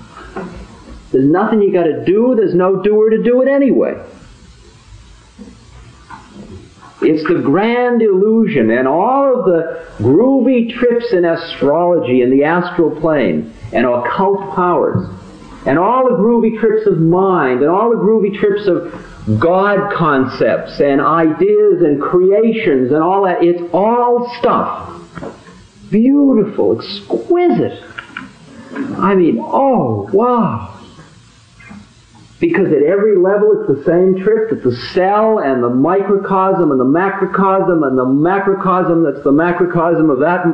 There's 1.11 1.27
nothing 1.27 1.62
you 1.62 1.73
got 1.73 1.85
to 1.85 2.05
do. 2.05 2.35
There's 2.37 2.55
no 2.55 2.83
doer 2.83 3.11
to 3.11 3.23
do 3.23 3.40
it 3.42 3.49
anyway. 3.49 3.94
It's 7.03 7.27
the 7.27 7.40
grand 7.40 8.03
illusion 8.03 8.70
and 8.70 8.87
all 8.87 9.38
of 9.38 9.46
the 9.46 9.87
groovy 9.99 10.70
trips 10.70 11.12
in 11.12 11.25
astrology 11.25 12.20
and 12.20 12.31
the 12.31 12.44
astral 12.44 12.90
plane 13.01 13.55
and 13.73 13.87
occult 13.87 14.55
powers 14.55 15.09
and 15.66 15.79
all 15.79 16.05
the 16.05 16.16
groovy 16.16 16.59
trips 16.59 16.87
of 16.87 16.99
mind 16.99 17.61
and 17.61 17.68
all 17.68 17.90
the 17.90 17.96
groovy 17.96 18.38
trips 18.38 18.66
of 18.66 19.38
God 19.38 19.92
concepts 19.92 20.81
and 20.81 21.01
ideas 21.01 21.83
and 21.83 22.01
creations 22.01 22.92
and 22.92 23.03
all 23.03 23.25
that. 23.25 23.42
It's 23.42 23.62
all 23.73 24.33
stuff. 24.38 24.88
Beautiful, 25.90 26.81
exquisite. 26.81 27.85
I 28.73 29.14
mean, 29.14 29.38
oh, 29.40 30.09
wow. 30.12 30.79
Because 32.38 32.68
at 32.73 32.83
every 32.83 33.18
level 33.18 33.61
it's 33.61 33.79
the 33.79 33.85
same 33.85 34.23
trip. 34.25 34.51
It's 34.51 34.64
the 34.64 34.75
cell 34.94 35.40
and 35.40 35.62
the 35.62 35.68
microcosm 35.68 36.70
and 36.70 36.81
the 36.81 36.87
macrocosm 36.87 37.83
and 37.83 37.99
the 37.99 38.07
macrocosm 38.07 39.03
that's 39.03 39.23
the 39.23 39.33
macrocosm 39.33 40.09
of 40.09 40.20
that, 40.20 40.46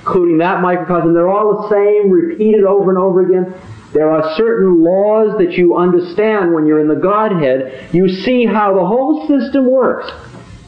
including 0.00 0.38
that 0.38 0.60
microcosm. 0.60 1.12
They're 1.12 1.28
all 1.28 1.62
the 1.62 1.70
same, 1.70 2.10
repeated 2.10 2.62
over 2.62 2.90
and 2.90 2.98
over 2.98 3.26
again. 3.26 3.52
There 3.94 4.10
are 4.10 4.36
certain 4.36 4.82
laws 4.82 5.38
that 5.38 5.52
you 5.52 5.76
understand 5.76 6.52
when 6.52 6.66
you're 6.66 6.80
in 6.80 6.88
the 6.88 6.96
Godhead. 6.96 7.94
You 7.94 8.08
see 8.08 8.44
how 8.44 8.74
the 8.74 8.84
whole 8.84 9.28
system 9.28 9.70
works. 9.70 10.10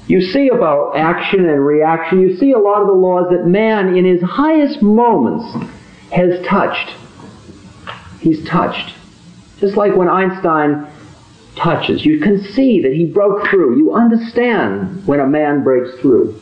You 0.07 0.21
see 0.21 0.49
about 0.49 0.97
action 0.97 1.41
and 1.41 1.67
reaction. 1.67 2.21
You 2.21 2.37
see 2.37 2.53
a 2.53 2.59
lot 2.59 2.83
of 2.83 2.87
the 2.87 2.93
laws 2.93 3.27
that 3.31 3.45
man, 3.45 3.97
in 3.97 4.05
his 4.05 4.23
highest 4.23 4.81
moments, 4.81 5.45
has 6.13 6.47
touched. 6.47 6.95
He's 8.21 8.47
touched. 8.47 8.95
Just 9.59 9.77
like 9.77 9.97
when 9.97 10.09
Einstein 10.09 10.87
touches, 11.57 12.07
you 12.07 12.21
can 12.21 12.41
see 12.41 12.81
that 12.83 12.93
he 12.93 13.07
broke 13.07 13.49
through. 13.49 13.77
You 13.77 13.93
understand 13.93 15.05
when 15.05 15.19
a 15.19 15.27
man 15.27 15.65
breaks 15.65 15.99
through. 16.01 16.41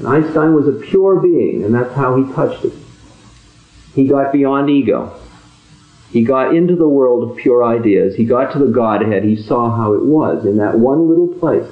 And 0.00 0.08
Einstein 0.08 0.54
was 0.54 0.66
a 0.66 0.72
pure 0.72 1.20
being, 1.20 1.62
and 1.62 1.72
that's 1.72 1.94
how 1.94 2.16
he 2.16 2.32
touched 2.32 2.64
it. 2.64 2.72
He 3.94 4.06
got 4.06 4.32
beyond 4.32 4.70
ego. 4.70 5.18
He 6.10 6.24
got 6.24 6.54
into 6.54 6.74
the 6.74 6.88
world 6.88 7.30
of 7.30 7.36
pure 7.36 7.64
ideas. 7.64 8.16
He 8.16 8.24
got 8.24 8.52
to 8.52 8.58
the 8.58 8.72
Godhead. 8.72 9.22
He 9.22 9.36
saw 9.36 9.74
how 9.74 9.94
it 9.94 10.04
was 10.04 10.44
in 10.44 10.56
that 10.56 10.78
one 10.78 11.08
little 11.08 11.28
place. 11.28 11.70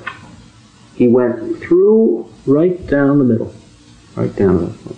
He 0.94 1.08
went 1.08 1.60
through 1.60 2.28
right 2.46 2.84
down 2.86 3.18
the 3.18 3.24
middle. 3.24 3.52
Right 4.16 4.34
down 4.34 4.56
the 4.56 4.62
middle. 4.68 4.96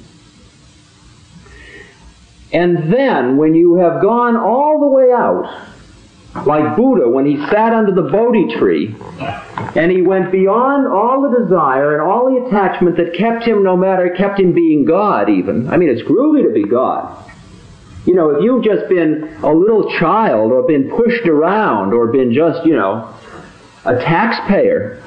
And 2.53 2.93
then, 2.93 3.37
when 3.37 3.55
you 3.55 3.75
have 3.75 4.03
gone 4.03 4.37
all 4.37 4.81
the 4.81 4.89
way 4.89 5.13
out, 5.13 6.47
like 6.47 6.77
Buddha 6.77 7.09
when 7.09 7.27
he 7.27 7.37
sat 7.47 7.73
under 7.73 7.93
the 7.93 8.09
Bodhi 8.11 8.57
tree, 8.57 8.95
and 9.77 9.91
he 9.91 10.03
went 10.03 10.33
beyond 10.33 10.87
all 10.89 11.23
the 11.31 11.45
desire 11.45 11.93
and 11.95 12.03
all 12.03 12.31
the 12.31 12.47
attachment 12.47 12.97
that 12.97 13.15
kept 13.15 13.45
him, 13.45 13.63
no 13.63 13.77
matter, 13.77 14.15
kept 14.17 14.41
him 14.41 14.53
being 14.53 14.85
God 14.85 15.29
even. 15.29 15.69
I 15.69 15.77
mean, 15.77 15.89
it's 15.89 16.03
groovy 16.03 16.43
to 16.45 16.51
be 16.53 16.65
God. 16.65 17.17
You 18.07 18.15
know, 18.15 18.31
if 18.31 18.43
you've 18.43 18.65
just 18.65 18.89
been 18.89 19.39
a 19.43 19.53
little 19.53 19.91
child 19.99 20.53
or 20.53 20.63
been 20.67 20.91
pushed 20.91 21.27
around 21.27 21.93
or 21.93 22.07
been 22.09 22.33
just, 22.33 22.65
you 22.67 22.75
know, 22.75 23.15
a 23.85 23.97
taxpayer, 23.97 25.03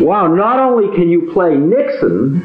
wow, 0.00 0.26
not 0.26 0.58
only 0.58 0.94
can 0.96 1.08
you 1.08 1.30
play 1.32 1.56
Nixon, 1.56 2.42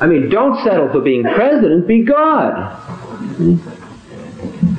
I 0.00 0.06
mean, 0.06 0.28
don't 0.30 0.62
settle 0.64 0.90
for 0.90 1.00
being 1.00 1.24
president, 1.24 1.86
be 1.86 2.02
God. 2.02 2.82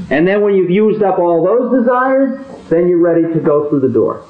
And 0.10 0.28
then 0.28 0.42
when 0.42 0.56
you've 0.56 0.70
used 0.70 1.04
up 1.04 1.20
all 1.20 1.44
those 1.44 1.82
desires, 1.82 2.40
then 2.70 2.88
you're 2.88 3.00
ready 3.00 3.34
to 3.34 3.40
go 3.40 3.70
through 3.70 3.82
the 3.82 3.90
door. 3.90 4.26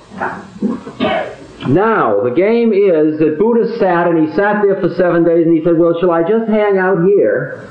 Now, 1.68 2.22
the 2.22 2.32
game 2.32 2.72
is 2.72 3.20
that 3.20 3.38
Buddha 3.38 3.78
sat 3.78 4.08
and 4.08 4.28
he 4.28 4.36
sat 4.36 4.62
there 4.64 4.80
for 4.80 4.94
seven 4.96 5.24
days 5.24 5.46
and 5.46 5.56
he 5.56 5.64
said, 5.64 5.78
Well, 5.78 6.00
shall 6.00 6.12
I 6.12 6.22
just 6.22 6.50
hang 6.50 6.78
out 6.78 7.04
here? 7.04 7.68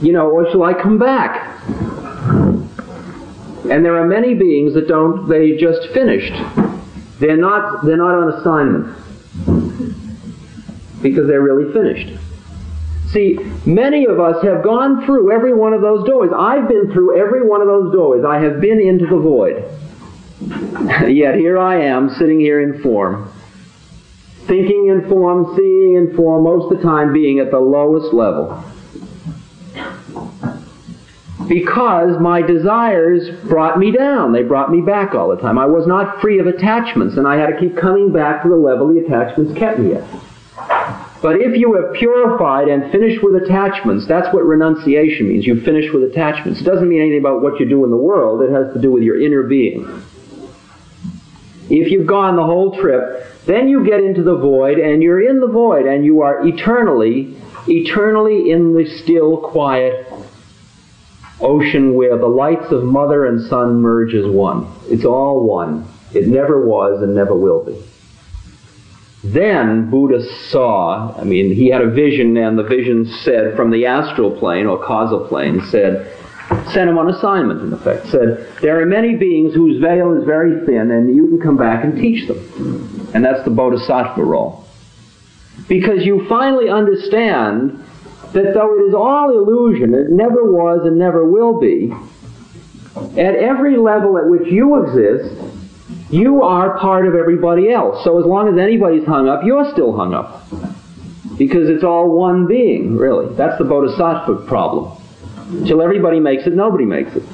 You 0.00 0.12
know, 0.12 0.30
or 0.30 0.50
shall 0.50 0.62
I 0.64 0.74
come 0.74 0.98
back? 0.98 1.60
And 3.70 3.84
there 3.84 3.96
are 3.96 4.06
many 4.06 4.34
beings 4.34 4.74
that 4.74 4.88
don't, 4.88 5.28
they 5.28 5.56
just 5.56 5.88
finished. 5.92 6.32
They're 7.20 7.36
not, 7.36 7.84
they're 7.84 7.96
not 7.96 8.14
on 8.14 8.32
assignment. 8.34 8.96
Because 11.02 11.26
they're 11.26 11.42
really 11.42 11.72
finished. 11.72 12.18
See, 13.14 13.38
many 13.64 14.06
of 14.06 14.18
us 14.18 14.42
have 14.42 14.64
gone 14.64 15.06
through 15.06 15.32
every 15.32 15.54
one 15.54 15.72
of 15.72 15.80
those 15.80 16.04
doorways. 16.04 16.32
I've 16.36 16.68
been 16.68 16.92
through 16.92 17.16
every 17.16 17.46
one 17.46 17.60
of 17.60 17.68
those 17.68 17.92
doorways. 17.92 18.24
I 18.24 18.40
have 18.40 18.60
been 18.60 18.80
into 18.80 19.06
the 19.06 19.16
void. 19.16 19.64
Yet 21.08 21.36
here 21.36 21.56
I 21.56 21.76
am, 21.82 22.10
sitting 22.10 22.40
here 22.40 22.60
in 22.60 22.82
form. 22.82 23.30
Thinking 24.48 24.88
in 24.88 25.08
form, 25.08 25.54
seeing 25.56 25.94
in 25.94 26.16
form, 26.16 26.42
most 26.42 26.72
of 26.72 26.78
the 26.78 26.82
time 26.82 27.12
being 27.12 27.38
at 27.38 27.52
the 27.52 27.60
lowest 27.60 28.12
level. 28.12 28.64
because 31.48 32.18
my 32.20 32.42
desires 32.42 33.30
brought 33.44 33.78
me 33.78 33.92
down. 33.92 34.32
They 34.32 34.42
brought 34.42 34.70
me 34.70 34.80
back 34.80 35.14
all 35.14 35.28
the 35.28 35.40
time. 35.40 35.58
I 35.58 35.66
was 35.66 35.86
not 35.86 36.20
free 36.20 36.38
of 36.38 36.46
attachments, 36.46 37.16
and 37.16 37.28
I 37.28 37.36
had 37.36 37.46
to 37.46 37.58
keep 37.58 37.76
coming 37.76 38.12
back 38.12 38.42
to 38.42 38.48
the 38.48 38.56
level 38.56 38.92
the 38.92 39.00
attachments 39.00 39.56
kept 39.58 39.78
me 39.78 39.94
at. 39.94 40.23
But 41.24 41.36
if 41.36 41.56
you 41.56 41.72
have 41.72 41.94
purified 41.94 42.68
and 42.68 42.92
finished 42.92 43.24
with 43.24 43.42
attachments, 43.42 44.06
that's 44.06 44.30
what 44.34 44.44
renunciation 44.44 45.30
means. 45.30 45.46
You 45.46 45.58
finish 45.62 45.90
with 45.90 46.02
attachments. 46.02 46.60
It 46.60 46.64
doesn't 46.64 46.86
mean 46.86 47.00
anything 47.00 47.20
about 47.20 47.40
what 47.40 47.58
you 47.58 47.66
do 47.66 47.82
in 47.86 47.90
the 47.90 47.96
world, 47.96 48.42
it 48.42 48.50
has 48.50 48.74
to 48.74 48.78
do 48.78 48.92
with 48.92 49.02
your 49.02 49.18
inner 49.18 49.42
being. 49.42 50.02
If 51.70 51.90
you've 51.90 52.06
gone 52.06 52.36
the 52.36 52.44
whole 52.44 52.78
trip, 52.78 53.24
then 53.46 53.68
you 53.68 53.86
get 53.86 54.00
into 54.00 54.22
the 54.22 54.36
void, 54.36 54.78
and 54.78 55.02
you're 55.02 55.26
in 55.26 55.40
the 55.40 55.46
void, 55.46 55.86
and 55.86 56.04
you 56.04 56.20
are 56.20 56.46
eternally, 56.46 57.38
eternally 57.66 58.50
in 58.50 58.74
the 58.74 58.84
still, 59.02 59.38
quiet 59.38 60.06
ocean 61.40 61.94
where 61.94 62.18
the 62.18 62.26
lights 62.26 62.70
of 62.70 62.84
mother 62.84 63.24
and 63.24 63.48
son 63.48 63.80
merge 63.80 64.12
as 64.12 64.26
one. 64.26 64.70
It's 64.88 65.06
all 65.06 65.48
one. 65.48 65.88
It 66.12 66.28
never 66.28 66.66
was 66.66 67.02
and 67.02 67.14
never 67.14 67.34
will 67.34 67.64
be. 67.64 67.82
Then 69.24 69.90
Buddha 69.90 70.22
saw, 70.50 71.18
I 71.18 71.24
mean, 71.24 71.54
he 71.54 71.68
had 71.68 71.80
a 71.80 71.90
vision, 71.90 72.36
and 72.36 72.58
the 72.58 72.62
vision 72.62 73.06
said 73.22 73.56
from 73.56 73.70
the 73.70 73.86
astral 73.86 74.30
plane 74.38 74.66
or 74.66 74.84
causal 74.84 75.26
plane, 75.26 75.62
said, 75.70 76.14
sent 76.72 76.90
him 76.90 76.98
on 76.98 77.08
assignment, 77.08 77.62
in 77.62 77.72
effect, 77.72 78.08
said, 78.08 78.46
There 78.60 78.78
are 78.80 78.84
many 78.84 79.16
beings 79.16 79.54
whose 79.54 79.80
veil 79.80 80.12
is 80.18 80.24
very 80.24 80.64
thin, 80.66 80.90
and 80.90 81.16
you 81.16 81.26
can 81.28 81.40
come 81.40 81.56
back 81.56 81.84
and 81.84 81.96
teach 81.96 82.28
them. 82.28 83.10
And 83.14 83.24
that's 83.24 83.42
the 83.44 83.50
Bodhisattva 83.50 84.22
role. 84.22 84.66
Because 85.68 86.04
you 86.04 86.26
finally 86.28 86.68
understand 86.68 87.82
that 88.34 88.52
though 88.52 88.76
it 88.76 88.82
is 88.88 88.94
all 88.94 89.30
illusion, 89.30 89.94
it 89.94 90.10
never 90.10 90.52
was 90.52 90.80
and 90.84 90.98
never 90.98 91.24
will 91.24 91.58
be, 91.58 91.94
at 93.18 93.36
every 93.36 93.78
level 93.78 94.18
at 94.18 94.28
which 94.28 94.52
you 94.52 94.84
exist, 94.84 95.53
you 96.14 96.44
are 96.44 96.78
part 96.78 97.08
of 97.08 97.16
everybody 97.16 97.70
else. 97.70 98.04
So 98.04 98.20
as 98.20 98.24
long 98.24 98.48
as 98.48 98.56
anybody's 98.56 99.04
hung 99.04 99.28
up, 99.28 99.42
you're 99.44 99.68
still 99.72 99.96
hung 99.96 100.14
up. 100.14 100.48
Because 101.36 101.68
it's 101.68 101.82
all 101.82 102.08
one 102.10 102.46
being, 102.46 102.96
really. 102.96 103.34
That's 103.34 103.58
the 103.58 103.64
bodhisattva 103.64 104.46
problem. 104.46 104.96
Until 105.48 105.82
everybody 105.82 106.20
makes 106.20 106.46
it, 106.46 106.54
nobody 106.54 106.84
makes 106.84 107.10
it. 107.16 107.24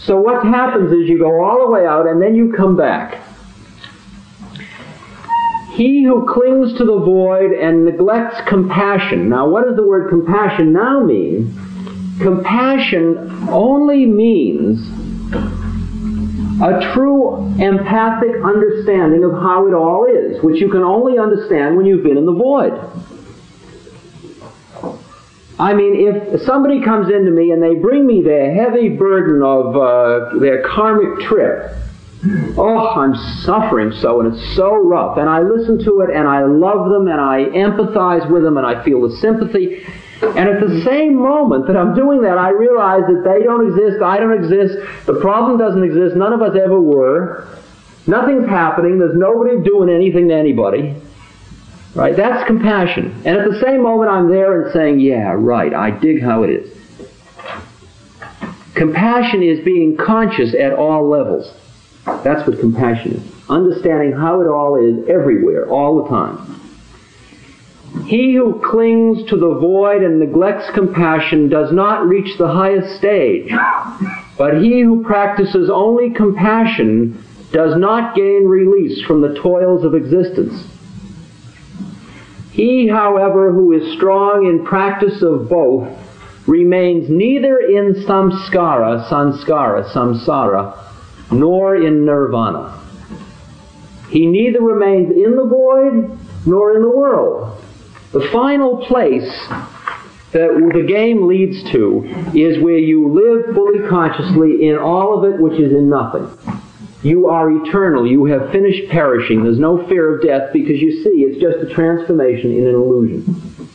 So 0.00 0.20
what 0.20 0.44
happens 0.44 0.90
is 0.92 1.08
you 1.08 1.18
go 1.18 1.44
all 1.44 1.64
the 1.64 1.70
way 1.70 1.86
out 1.86 2.08
and 2.08 2.20
then 2.20 2.34
you 2.34 2.52
come 2.56 2.76
back. 2.76 3.24
He 5.74 6.02
who 6.02 6.26
clings 6.26 6.76
to 6.78 6.84
the 6.84 6.98
void 6.98 7.52
and 7.52 7.84
neglects 7.84 8.40
compassion. 8.48 9.28
Now, 9.28 9.48
what 9.48 9.66
does 9.66 9.76
the 9.76 9.86
word 9.86 10.10
compassion 10.10 10.72
now 10.72 11.04
mean? 11.04 11.54
Compassion 12.20 13.48
only 13.48 14.04
means 14.04 14.80
a 16.62 16.92
true 16.94 17.36
empathic 17.58 18.36
understanding 18.44 19.24
of 19.24 19.32
how 19.32 19.66
it 19.66 19.74
all 19.74 20.04
is, 20.04 20.42
which 20.42 20.60
you 20.60 20.70
can 20.70 20.82
only 20.82 21.18
understand 21.18 21.76
when 21.76 21.86
you've 21.86 22.02
been 22.02 22.18
in 22.18 22.26
the 22.26 22.32
void. 22.32 22.72
I 25.58 25.74
mean, 25.74 25.94
if 25.94 26.42
somebody 26.42 26.82
comes 26.82 27.12
into 27.12 27.30
me 27.30 27.50
and 27.50 27.62
they 27.62 27.74
bring 27.74 28.06
me 28.06 28.22
their 28.22 28.54
heavy 28.54 28.88
burden 28.88 29.42
of 29.42 29.76
uh, 29.76 30.38
their 30.38 30.66
karmic 30.66 31.26
trip, 31.26 31.76
oh, 32.56 32.94
I'm 32.96 33.14
suffering 33.44 33.92
so, 34.00 34.20
and 34.20 34.34
it's 34.34 34.56
so 34.56 34.74
rough, 34.74 35.18
and 35.18 35.28
I 35.28 35.40
listen 35.40 35.82
to 35.84 36.00
it, 36.00 36.16
and 36.16 36.26
I 36.26 36.44
love 36.44 36.88
them, 36.90 37.08
and 37.08 37.20
I 37.20 37.44
empathize 37.44 38.30
with 38.30 38.42
them, 38.42 38.56
and 38.56 38.66
I 38.66 38.82
feel 38.84 39.06
the 39.06 39.16
sympathy, 39.16 39.84
and 40.22 40.48
at 40.48 40.60
the 40.60 40.82
same 40.84 41.16
moment 41.16 41.66
that 41.66 41.76
I'm 41.76 41.94
doing 41.94 42.22
that, 42.22 42.36
I 42.36 42.50
realize 42.50 43.02
that 43.06 43.22
they 43.24 43.42
don't 43.42 43.68
exist, 43.68 44.02
I 44.02 44.18
don't 44.18 44.32
exist, 44.32 45.06
the 45.06 45.18
problem 45.20 45.58
doesn't 45.58 45.82
exist, 45.82 46.14
none 46.14 46.32
of 46.32 46.42
us 46.42 46.56
ever 46.56 46.78
were, 46.80 47.48
nothing's 48.06 48.48
happening, 48.48 48.98
there's 48.98 49.16
nobody 49.16 49.62
doing 49.62 49.88
anything 49.88 50.28
to 50.28 50.34
anybody. 50.34 50.94
Right? 51.94 52.14
That's 52.14 52.46
compassion. 52.46 53.22
And 53.24 53.36
at 53.36 53.50
the 53.50 53.60
same 53.60 53.82
moment, 53.82 54.10
I'm 54.10 54.28
there 54.28 54.62
and 54.62 54.72
saying, 54.72 55.00
yeah, 55.00 55.32
right, 55.36 55.74
I 55.74 55.90
dig 55.90 56.22
how 56.22 56.44
it 56.44 56.50
is. 56.50 56.76
Compassion 58.74 59.42
is 59.42 59.64
being 59.64 59.96
conscious 59.96 60.54
at 60.54 60.72
all 60.72 61.08
levels. 61.08 61.52
That's 62.04 62.46
what 62.46 62.60
compassion 62.60 63.14
is. 63.14 63.50
Understanding 63.50 64.12
how 64.12 64.40
it 64.40 64.46
all 64.46 64.76
is 64.76 65.08
everywhere, 65.08 65.68
all 65.68 66.02
the 66.02 66.08
time. 66.08 66.59
He 68.06 68.34
who 68.34 68.60
clings 68.64 69.28
to 69.30 69.36
the 69.36 69.54
void 69.54 70.02
and 70.02 70.20
neglects 70.20 70.70
compassion 70.74 71.48
does 71.48 71.72
not 71.72 72.06
reach 72.06 72.38
the 72.38 72.48
highest 72.48 72.96
stage. 72.98 73.52
But 74.38 74.62
he 74.62 74.80
who 74.80 75.02
practices 75.02 75.68
only 75.72 76.10
compassion 76.10 77.24
does 77.52 77.76
not 77.76 78.14
gain 78.14 78.46
release 78.46 79.04
from 79.06 79.20
the 79.20 79.34
toils 79.40 79.84
of 79.84 79.94
existence. 79.94 80.64
He, 82.52 82.88
however, 82.88 83.52
who 83.52 83.72
is 83.72 83.96
strong 83.96 84.46
in 84.46 84.64
practice 84.64 85.22
of 85.22 85.48
both 85.48 85.88
remains 86.46 87.08
neither 87.08 87.58
in 87.58 87.94
samskara, 88.06 89.08
sanskara, 89.08 89.92
samsara, 89.92 90.76
nor 91.32 91.76
in 91.76 92.04
nirvana. 92.04 92.76
He 94.10 94.26
neither 94.26 94.60
remains 94.60 95.10
in 95.12 95.36
the 95.36 95.44
void 95.44 96.18
nor 96.46 96.74
in 96.74 96.82
the 96.82 96.90
world. 96.90 97.62
The 98.12 98.28
final 98.32 98.84
place 98.86 99.30
that 100.32 100.70
the 100.74 100.84
game 100.86 101.26
leads 101.26 101.70
to 101.72 102.04
is 102.34 102.62
where 102.62 102.78
you 102.78 103.12
live 103.12 103.54
fully 103.54 103.88
consciously 103.88 104.68
in 104.68 104.76
all 104.76 105.18
of 105.18 105.32
it 105.32 105.40
which 105.40 105.60
is 105.60 105.72
in 105.72 105.88
nothing. 105.88 106.28
You 107.02 107.28
are 107.28 107.50
eternal. 107.50 108.06
You 108.06 108.26
have 108.26 108.50
finished 108.50 108.90
perishing. 108.90 109.44
There's 109.44 109.58
no 109.58 109.86
fear 109.88 110.16
of 110.16 110.22
death 110.22 110.52
because 110.52 110.80
you 110.80 111.02
see 111.02 111.22
it's 111.22 111.40
just 111.40 111.58
a 111.58 111.74
transformation 111.74 112.52
in 112.52 112.66
an 112.66 112.74
illusion. 112.74 113.68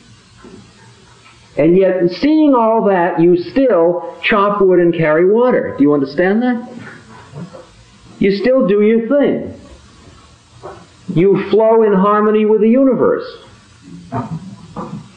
And 1.58 1.78
yet, 1.78 2.10
seeing 2.12 2.54
all 2.54 2.86
that, 2.86 3.22
you 3.22 3.38
still 3.38 4.18
chop 4.22 4.62
wood 4.62 4.80
and 4.80 4.94
carry 4.94 5.32
water. 5.32 5.74
Do 5.78 5.84
you 5.84 5.94
understand 5.94 6.42
that? 6.44 6.70
You 8.20 8.36
still 8.36 8.68
do 8.68 8.82
your 8.82 9.08
thing. 9.08 9.60
You 11.14 11.50
flow 11.50 11.84
in 11.84 11.94
harmony 11.94 12.46
with 12.46 12.62
the 12.62 12.70
universe. 12.70 13.26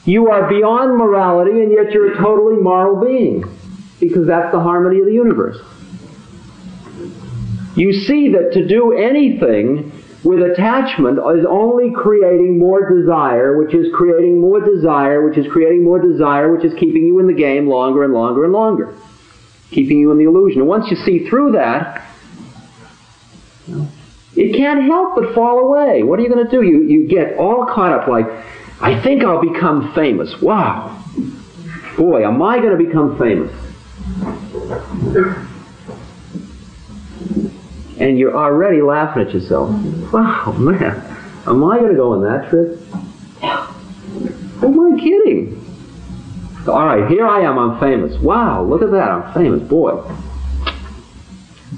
You 0.05 0.31
are 0.31 0.49
beyond 0.49 0.97
morality, 0.97 1.61
and 1.61 1.71
yet 1.73 1.93
you're 1.93 2.15
a 2.15 2.17
totally 2.17 2.57
moral 2.63 3.05
being 3.05 3.45
because 4.01 4.27
that's 4.27 4.53
the 4.53 4.61
harmony 4.61 5.01
of 5.01 5.07
the 5.07 5.13
universe 5.13 5.59
you 7.79 7.93
see 7.93 8.33
that 8.33 8.53
to 8.55 8.67
do 8.67 8.93
anything 8.93 9.93
with 10.25 10.43
attachment 10.43 11.19
is 11.39 11.47
only 11.49 11.93
creating 11.95 12.59
more 12.59 12.91
desire, 12.91 13.57
which 13.57 13.73
is 13.73 13.87
creating 13.95 14.41
more 14.41 14.61
desire, 14.61 15.25
which 15.25 15.39
is 15.39 15.47
creating 15.51 15.85
more 15.85 16.01
desire, 16.01 16.55
which 16.55 16.65
is 16.65 16.75
keeping 16.75 17.07
you 17.07 17.21
in 17.21 17.29
the 17.29 17.33
game 17.33 17.69
longer 17.69 18.03
and 18.03 18.13
longer 18.13 18.45
and 18.45 18.53
longer, 18.53 18.95
keeping 19.71 20.01
you 20.01 20.11
in 20.11 20.19
the 20.19 20.25
illusion. 20.25 20.61
And 20.61 20.69
once 20.69 20.91
you 20.91 20.97
see 20.97 21.29
through 21.29 21.53
that, 21.53 22.05
it 24.35 24.57
can't 24.57 24.83
help 24.83 25.15
but 25.15 25.35
fall 25.35 25.61
away. 25.61 26.03
What 26.03 26.19
are 26.19 26.23
you 26.23 26.29
going 26.29 26.45
to 26.45 26.51
do? 26.51 26.63
You, 26.63 26.83
you 26.83 27.09
get 27.09 27.39
all 27.39 27.65
caught 27.65 27.93
up 27.93 28.09
like, 28.09 28.27
I 28.81 29.01
think 29.03 29.25
I'll 29.25 29.41
become 29.41 29.93
famous. 29.95 30.41
Wow. 30.41 31.05
Boy, 31.97 32.25
am 32.25 32.43
I 32.43 32.59
going 32.59 32.79
to 32.79 32.85
become 32.85 33.19
famous? 33.19 33.53
and 38.01 38.19
you're 38.19 38.37
already 38.37 38.81
laughing 38.81 39.23
at 39.23 39.35
yourself. 39.35 39.71
Wow, 40.13 40.53
man, 40.53 41.03
am 41.47 41.65
I 41.65 41.79
going 41.79 41.91
to 41.91 41.97
go 41.97 42.13
on 42.13 42.23
that 42.23 42.49
trip? 42.49 42.79
Who 44.61 44.67
am 44.67 44.95
I 44.95 45.01
kidding? 45.01 45.65
All 46.67 46.87
right, 46.87 47.11
here 47.11 47.27
I 47.27 47.41
am, 47.41 47.59
I'm 47.59 47.81
famous. 47.81 48.21
Wow, 48.23 48.63
look 48.65 48.83
at 48.83 48.91
that, 48.91 49.11
I'm 49.11 49.35
famous, 49.35 49.67
boy. 49.69 50.03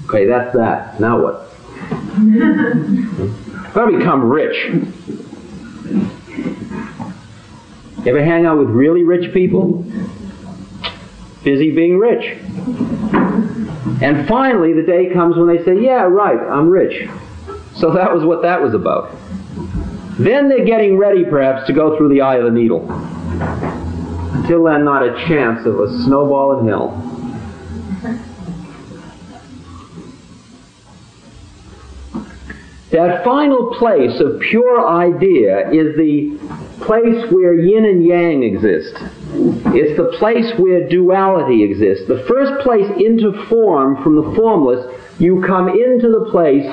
Okay, 0.05 0.25
that's 0.25 0.53
that. 0.55 0.99
Now 0.99 1.21
what? 1.21 1.47
Gotta 3.73 3.97
become 3.97 4.23
rich. 4.25 4.55
You 8.03 8.15
ever 8.15 8.25
hang 8.25 8.47
out 8.47 8.57
with 8.57 8.69
really 8.69 9.03
rich 9.03 9.31
people? 9.31 9.85
Busy 11.43 11.69
being 11.69 11.99
rich. 11.99 12.37
And 14.01 14.27
finally, 14.27 14.73
the 14.73 14.81
day 14.81 15.13
comes 15.13 15.37
when 15.37 15.47
they 15.47 15.63
say, 15.63 15.79
Yeah, 15.79 16.03
right, 16.03 16.39
I'm 16.39 16.67
rich. 16.69 17.07
So 17.75 17.93
that 17.93 18.11
was 18.11 18.23
what 18.23 18.41
that 18.41 18.59
was 18.59 18.73
about. 18.73 19.15
Then 20.17 20.49
they're 20.49 20.65
getting 20.65 20.97
ready, 20.97 21.23
perhaps, 21.23 21.67
to 21.67 21.73
go 21.73 21.95
through 21.95 22.09
the 22.09 22.21
eye 22.21 22.37
of 22.37 22.45
the 22.45 22.51
needle. 22.51 22.91
Until 24.33 24.63
then, 24.63 24.83
not 24.83 25.03
a 25.03 25.13
chance 25.27 25.65
of 25.67 25.79
a 25.79 26.03
snowball 26.03 26.59
in 26.59 26.67
hell. 26.67 27.07
That 32.91 33.23
final 33.23 33.75
place 33.77 34.19
of 34.19 34.41
pure 34.41 34.87
idea 34.87 35.69
is 35.69 35.95
the 35.95 36.37
place 36.85 37.31
where 37.31 37.53
yin 37.53 37.85
and 37.85 38.05
yang 38.05 38.43
exist. 38.43 38.93
It's 39.73 39.97
the 39.97 40.15
place 40.17 40.51
where 40.57 40.87
duality 40.87 41.63
exists. 41.63 42.07
The 42.07 42.23
first 42.27 42.63
place 42.63 42.89
into 42.97 43.45
form 43.47 44.03
from 44.03 44.15
the 44.15 44.35
formless, 44.35 44.85
you 45.19 45.43
come 45.45 45.69
into 45.69 46.09
the 46.09 46.29
place 46.31 46.65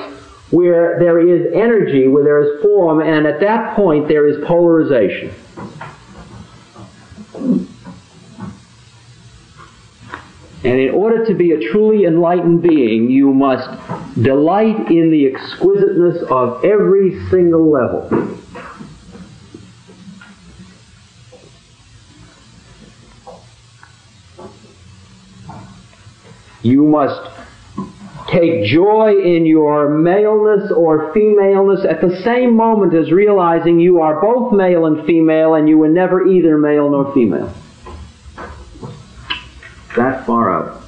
where 0.51 0.99
there 0.99 1.19
is 1.19 1.53
energy, 1.53 2.07
where 2.07 2.23
there 2.23 2.41
is 2.41 2.61
form, 2.61 3.01
and 3.01 3.27
at 3.27 3.39
that 3.39 3.75
point 3.75 4.07
there 4.07 4.27
is 4.27 4.43
polarization. 4.45 5.33
And 10.61 10.77
in 10.77 10.89
order 10.93 11.25
to 11.25 11.33
be 11.35 11.51
a 11.51 11.71
truly 11.71 12.03
enlightened 12.03 12.61
being, 12.61 13.09
you 13.09 13.33
must 13.33 13.69
delight 14.21 14.91
in 14.91 15.09
the 15.09 15.27
exquisiteness 15.27 16.21
of 16.29 16.65
every 16.65 17.17
single 17.29 17.71
level. 17.71 18.37
You 26.61 26.85
must 26.85 27.21
take 28.29 28.65
joy 28.65 29.15
in 29.15 29.45
your 29.45 29.89
maleness 29.89 30.71
or 30.75 31.13
femaleness 31.13 31.85
at 31.89 32.01
the 32.01 32.21
same 32.23 32.55
moment 32.55 32.93
as 32.93 33.11
realizing 33.11 33.79
you 33.79 34.01
are 34.01 34.21
both 34.21 34.53
male 34.53 34.85
and 34.85 35.05
female 35.05 35.55
and 35.55 35.67
you 35.67 35.77
were 35.77 35.87
never 35.87 36.27
either 36.27 36.57
male 36.57 36.89
nor 36.89 37.13
female. 37.13 37.53
That 39.95 40.25
far 40.25 40.53
up. 40.53 40.83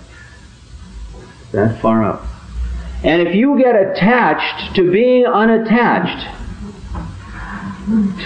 That 1.52 1.82
far 1.82 2.04
up. 2.04 2.24
And 3.04 3.28
if 3.28 3.34
you 3.36 3.58
get 3.58 3.76
attached 3.76 4.76
to 4.76 4.92
being 4.92 5.26
unattached, 5.26 6.38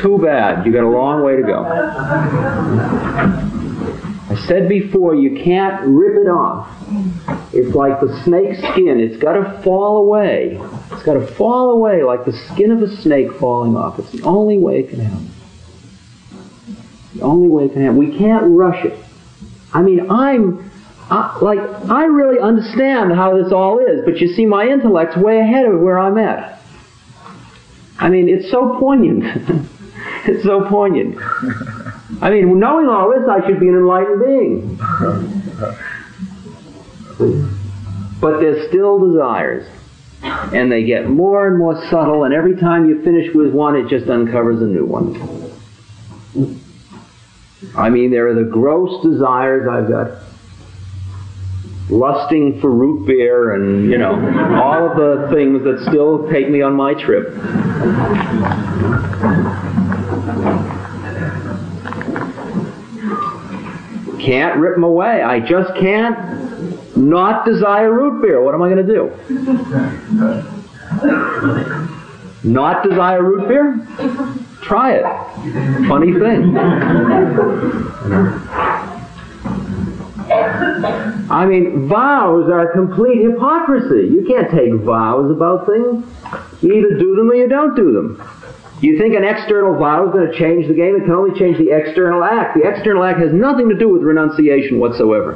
too 0.02 0.20
bad. 0.22 0.66
You 0.66 0.74
got 0.74 0.84
a 0.84 0.90
long 0.90 1.24
way 1.24 1.38
to 1.38 1.42
go. 1.42 1.64
I 4.30 4.36
said 4.48 4.68
before, 4.68 5.16
you 5.16 5.42
can't 5.44 5.88
rip 5.88 6.18
it 6.18 6.28
off. 6.30 6.75
It's 7.56 7.74
like 7.74 8.02
the 8.02 8.22
snake's 8.24 8.60
skin. 8.60 9.00
It's 9.00 9.16
got 9.16 9.34
to 9.34 9.62
fall 9.64 9.98
away. 9.98 10.60
It's 10.92 11.04
got 11.04 11.14
to 11.14 11.26
fall 11.26 11.72
away 11.72 12.04
like 12.04 12.26
the 12.26 12.34
skin 12.34 12.70
of 12.72 12.82
a 12.82 12.94
snake 12.98 13.32
falling 13.40 13.78
off. 13.78 13.98
It's 13.98 14.12
the 14.12 14.24
only 14.24 14.58
way 14.58 14.80
it 14.80 14.90
can 14.90 15.00
happen. 15.00 15.32
The 17.16 17.22
only 17.22 17.48
way 17.48 17.66
it 17.66 17.74
can 17.74 17.82
happen. 17.82 17.98
We 17.98 18.18
can't 18.18 18.44
rush 18.48 18.84
it. 18.84 19.00
I 19.74 19.82
mean, 19.82 20.12
I'm 20.12 20.70
I, 21.10 21.38
like 21.42 21.60
I 21.60 22.06
really 22.06 22.40
understand 22.40 23.14
how 23.14 23.42
this 23.42 23.54
all 23.54 23.80
is, 23.80 24.04
but 24.04 24.18
you 24.18 24.28
see, 24.28 24.46
my 24.46 24.68
intellect's 24.68 25.16
way 25.16 25.40
ahead 25.40 25.66
of 25.66 25.80
where 25.80 25.98
I'm 25.98 26.18
at. 26.18 26.60
I 28.00 28.10
mean, 28.10 28.28
it's 28.28 28.52
so 28.52 28.78
poignant. 28.80 29.24
it's 30.26 30.44
so 30.44 30.68
poignant. 30.68 31.18
I 32.22 32.30
mean, 32.32 32.60
knowing 32.60 32.88
all 32.88 33.14
this, 33.14 33.30
I 33.30 33.48
should 33.48 33.60
be 33.60 33.70
an 33.70 33.76
enlightened 33.76 34.26
being. 34.26 34.80
But 37.18 38.40
there's 38.40 38.68
still 38.70 39.00
desires. 39.00 39.68
And 40.22 40.72
they 40.72 40.84
get 40.84 41.08
more 41.08 41.48
and 41.48 41.58
more 41.58 41.76
subtle, 41.90 42.24
and 42.24 42.34
every 42.34 42.56
time 42.56 42.90
you 42.90 43.04
finish 43.04 43.34
with 43.36 43.54
one, 43.54 43.76
it 43.76 43.88
just 43.90 44.10
uncovers 44.10 44.62
a 44.62 44.66
new 44.66 44.86
one. 44.86 45.52
I 47.78 47.90
mean, 47.90 48.12
there 48.12 48.28
are 48.28 48.34
the 48.34 48.50
gross 48.50 49.04
desires 49.04 49.68
I've 49.70 49.90
got 49.90 50.22
lusting 51.90 52.60
for 52.60 52.72
root 52.72 53.06
beer 53.06 53.54
and, 53.54 53.90
you 53.90 53.98
know, 53.98 54.14
all 54.62 54.90
of 54.90 54.98
the 54.98 55.28
things 55.34 55.64
that 55.64 55.80
still 55.88 56.28
take 56.32 56.50
me 56.50 56.62
on 56.62 56.74
my 56.74 56.94
trip. 56.96 57.36
Can't 64.20 64.58
rip 64.58 64.74
them 64.76 64.84
away. 64.84 65.22
I 65.22 65.40
just 65.40 65.76
can't 65.80 66.45
not 66.96 67.46
desire 67.46 67.94
root 67.94 68.22
beer. 68.22 68.42
What 68.44 68.54
am 68.56 68.62
I 68.62 68.70
going 68.70 68.86
to 68.86 68.94
do? 68.94 69.12
Not 72.44 72.84
desire 72.84 73.24
root 73.24 73.48
beer? 73.48 73.88
Try 74.62 74.94
it. 74.94 75.06
Funny 75.88 76.14
thing. 76.14 76.58
I 81.30 81.46
mean, 81.46 81.88
vows 81.88 82.50
are 82.52 82.72
complete 82.72 83.22
hypocrisy. 83.24 84.08
You 84.08 84.26
can't 84.28 84.50
take 84.52 84.74
vows 84.74 85.32
about 85.32 85.66
things. 85.66 86.06
You 86.62 86.74
either 86.74 86.98
do 86.98 87.16
them 87.16 87.30
or 87.30 87.36
you 87.36 87.48
don't 87.48 87.76
do 87.76 87.94
them. 87.94 88.22
You 88.82 88.98
think 89.00 89.16
an 89.16 89.24
external 89.24 89.78
vow 89.80 90.08
is 90.08 90.14
going 90.14 90.32
to 90.32 90.38
change 90.38 90.68
the 90.68 90.74
game? 90.74 90.96
It 90.96 91.06
can 91.06 91.14
only 91.14 91.38
change 91.40 91.58
the 91.58 91.72
external 91.72 92.24
act. 92.24 92.56
The 92.56 92.68
external 92.68 93.04
act 93.04 93.20
has 93.20 93.32
nothing 93.32 93.70
to 93.70 93.76
do 93.76 93.90
with 93.90 94.04
renunciation 94.04 94.80
whatsoever. 94.80 95.34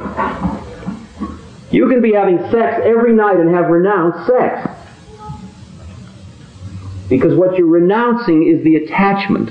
You 1.70 1.88
can 1.88 2.02
be 2.02 2.12
having 2.12 2.38
sex 2.50 2.82
every 2.84 3.12
night 3.12 3.36
and 3.36 3.54
have 3.54 3.68
renounced 3.68 4.26
sex. 4.26 4.68
Because 7.08 7.36
what 7.36 7.56
you're 7.56 7.66
renouncing 7.66 8.46
is 8.46 8.62
the 8.64 8.76
attachment. 8.76 9.50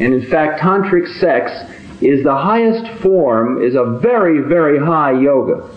And 0.00 0.14
in 0.14 0.26
fact, 0.26 0.60
tantric 0.60 1.08
sex 1.18 1.52
is 2.00 2.24
the 2.24 2.34
highest 2.34 3.00
form, 3.00 3.62
is 3.62 3.74
a 3.74 3.98
very, 4.02 4.40
very 4.40 4.78
high 4.78 5.12
yoga. 5.12 5.70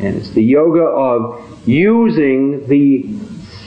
And 0.00 0.16
it's 0.16 0.30
the 0.30 0.42
yoga 0.42 0.82
of 0.82 1.68
using 1.68 2.66
the 2.68 3.18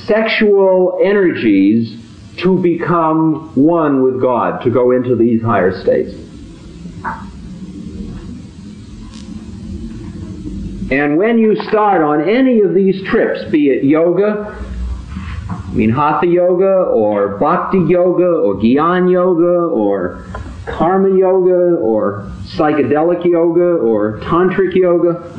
sexual 0.06 1.00
energies 1.04 2.02
to 2.38 2.58
become 2.62 3.54
one 3.56 4.02
with 4.02 4.20
God, 4.20 4.63
to 4.63 4.70
go 4.70 4.92
into 4.92 5.16
these 5.16 5.42
higher 5.42 5.80
states. 5.82 6.13
And 10.91 11.17
when 11.17 11.38
you 11.38 11.56
start 11.67 12.02
on 12.02 12.28
any 12.30 12.62
of 12.62 12.74
these 12.74 13.04
trips, 13.08 13.50
be 13.52 13.69
it 13.69 13.84
yoga, 13.84 14.56
I 15.50 15.72
mean 15.74 15.89
Hatha 15.89 16.28
yoga, 16.28 16.84
or 16.91 17.38
Bhakti 17.38 17.80
yoga, 17.80 18.26
or 18.26 18.56
Gyan 18.56 19.12
yoga, 19.12 19.74
or 19.74 20.26
karma 20.65 21.17
yoga 21.17 21.76
or 21.78 22.32
psychedelic 22.56 23.26
yoga 23.26 23.78
or 23.82 24.19
tantric 24.19 24.76
yoga. 24.76 25.30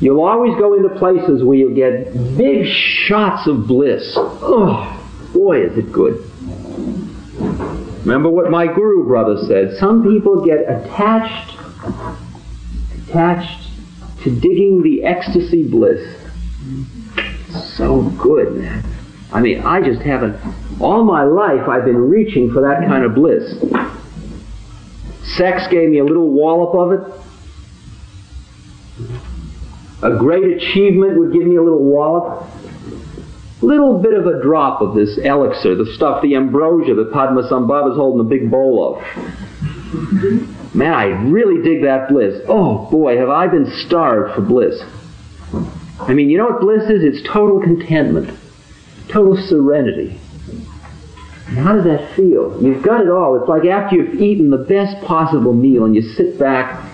You'll 0.00 0.22
always 0.22 0.56
go 0.58 0.74
into 0.74 0.88
places 0.98 1.44
where 1.44 1.58
you 1.58 1.74
get 1.74 2.14
big 2.38 2.66
shots 2.66 3.46
of 3.46 3.66
bliss. 3.66 4.14
Oh, 4.16 4.96
boy, 5.34 5.62
is 5.62 5.76
it 5.76 5.92
good. 5.92 6.24
Remember 8.00 8.30
what 8.30 8.50
my 8.50 8.66
guru 8.66 9.06
brother 9.06 9.36
said. 9.46 9.76
Some 9.78 10.02
people 10.02 10.44
get 10.44 10.60
attached, 10.60 11.58
attached 13.08 13.69
to 14.22 14.40
digging 14.40 14.82
the 14.82 15.04
ecstasy 15.04 15.68
bliss. 15.68 16.16
So 17.76 18.02
good, 18.18 18.56
man. 18.56 18.84
I 19.32 19.40
mean, 19.40 19.60
I 19.60 19.80
just 19.80 20.02
haven't 20.02 20.36
all 20.80 21.04
my 21.04 21.24
life, 21.24 21.68
I've 21.68 21.84
been 21.84 22.08
reaching 22.08 22.50
for 22.52 22.62
that 22.62 22.88
kind 22.88 23.04
of 23.04 23.14
bliss. 23.14 23.54
Sex 25.36 25.68
gave 25.68 25.90
me 25.90 25.98
a 25.98 26.04
little 26.04 26.30
wallop 26.30 26.74
of 26.74 26.92
it. 26.92 27.00
A 30.02 30.16
great 30.16 30.56
achievement 30.56 31.18
would 31.18 31.32
give 31.32 31.46
me 31.46 31.56
a 31.56 31.62
little 31.62 31.84
wallop. 31.84 32.48
Little 33.60 33.98
bit 33.98 34.14
of 34.14 34.26
a 34.26 34.40
drop 34.42 34.80
of 34.80 34.94
this 34.94 35.18
elixir, 35.18 35.74
the 35.74 35.92
stuff, 35.94 36.22
the 36.22 36.34
ambrosia 36.34 36.94
that 36.94 37.12
Padmasambhava 37.12 37.90
is 37.90 37.96
holding 37.96 38.20
a 38.20 38.24
big 38.24 38.50
bowl 38.50 38.96
of. 38.96 39.02
Man, 40.72 40.92
I 40.92 41.06
really 41.06 41.62
dig 41.62 41.82
that 41.82 42.08
bliss. 42.08 42.42
Oh 42.48 42.88
boy, 42.90 43.18
have 43.18 43.28
I 43.28 43.48
been 43.48 43.66
starved 43.86 44.34
for 44.34 44.40
bliss. 44.40 44.80
I 46.00 46.14
mean, 46.14 46.30
you 46.30 46.38
know 46.38 46.46
what 46.46 46.60
bliss 46.60 46.88
is? 46.88 47.02
It's 47.02 47.28
total 47.28 47.60
contentment, 47.60 48.38
total 49.08 49.36
serenity. 49.36 50.18
How 51.56 51.74
does 51.74 51.84
that 51.84 52.14
feel? 52.14 52.62
You've 52.62 52.82
got 52.82 53.00
it 53.00 53.10
all. 53.10 53.38
It's 53.40 53.48
like 53.48 53.64
after 53.64 53.96
you've 53.96 54.20
eaten 54.20 54.50
the 54.50 54.58
best 54.58 55.04
possible 55.04 55.52
meal 55.52 55.84
and 55.84 55.96
you 55.96 56.02
sit 56.02 56.38
back. 56.38 56.86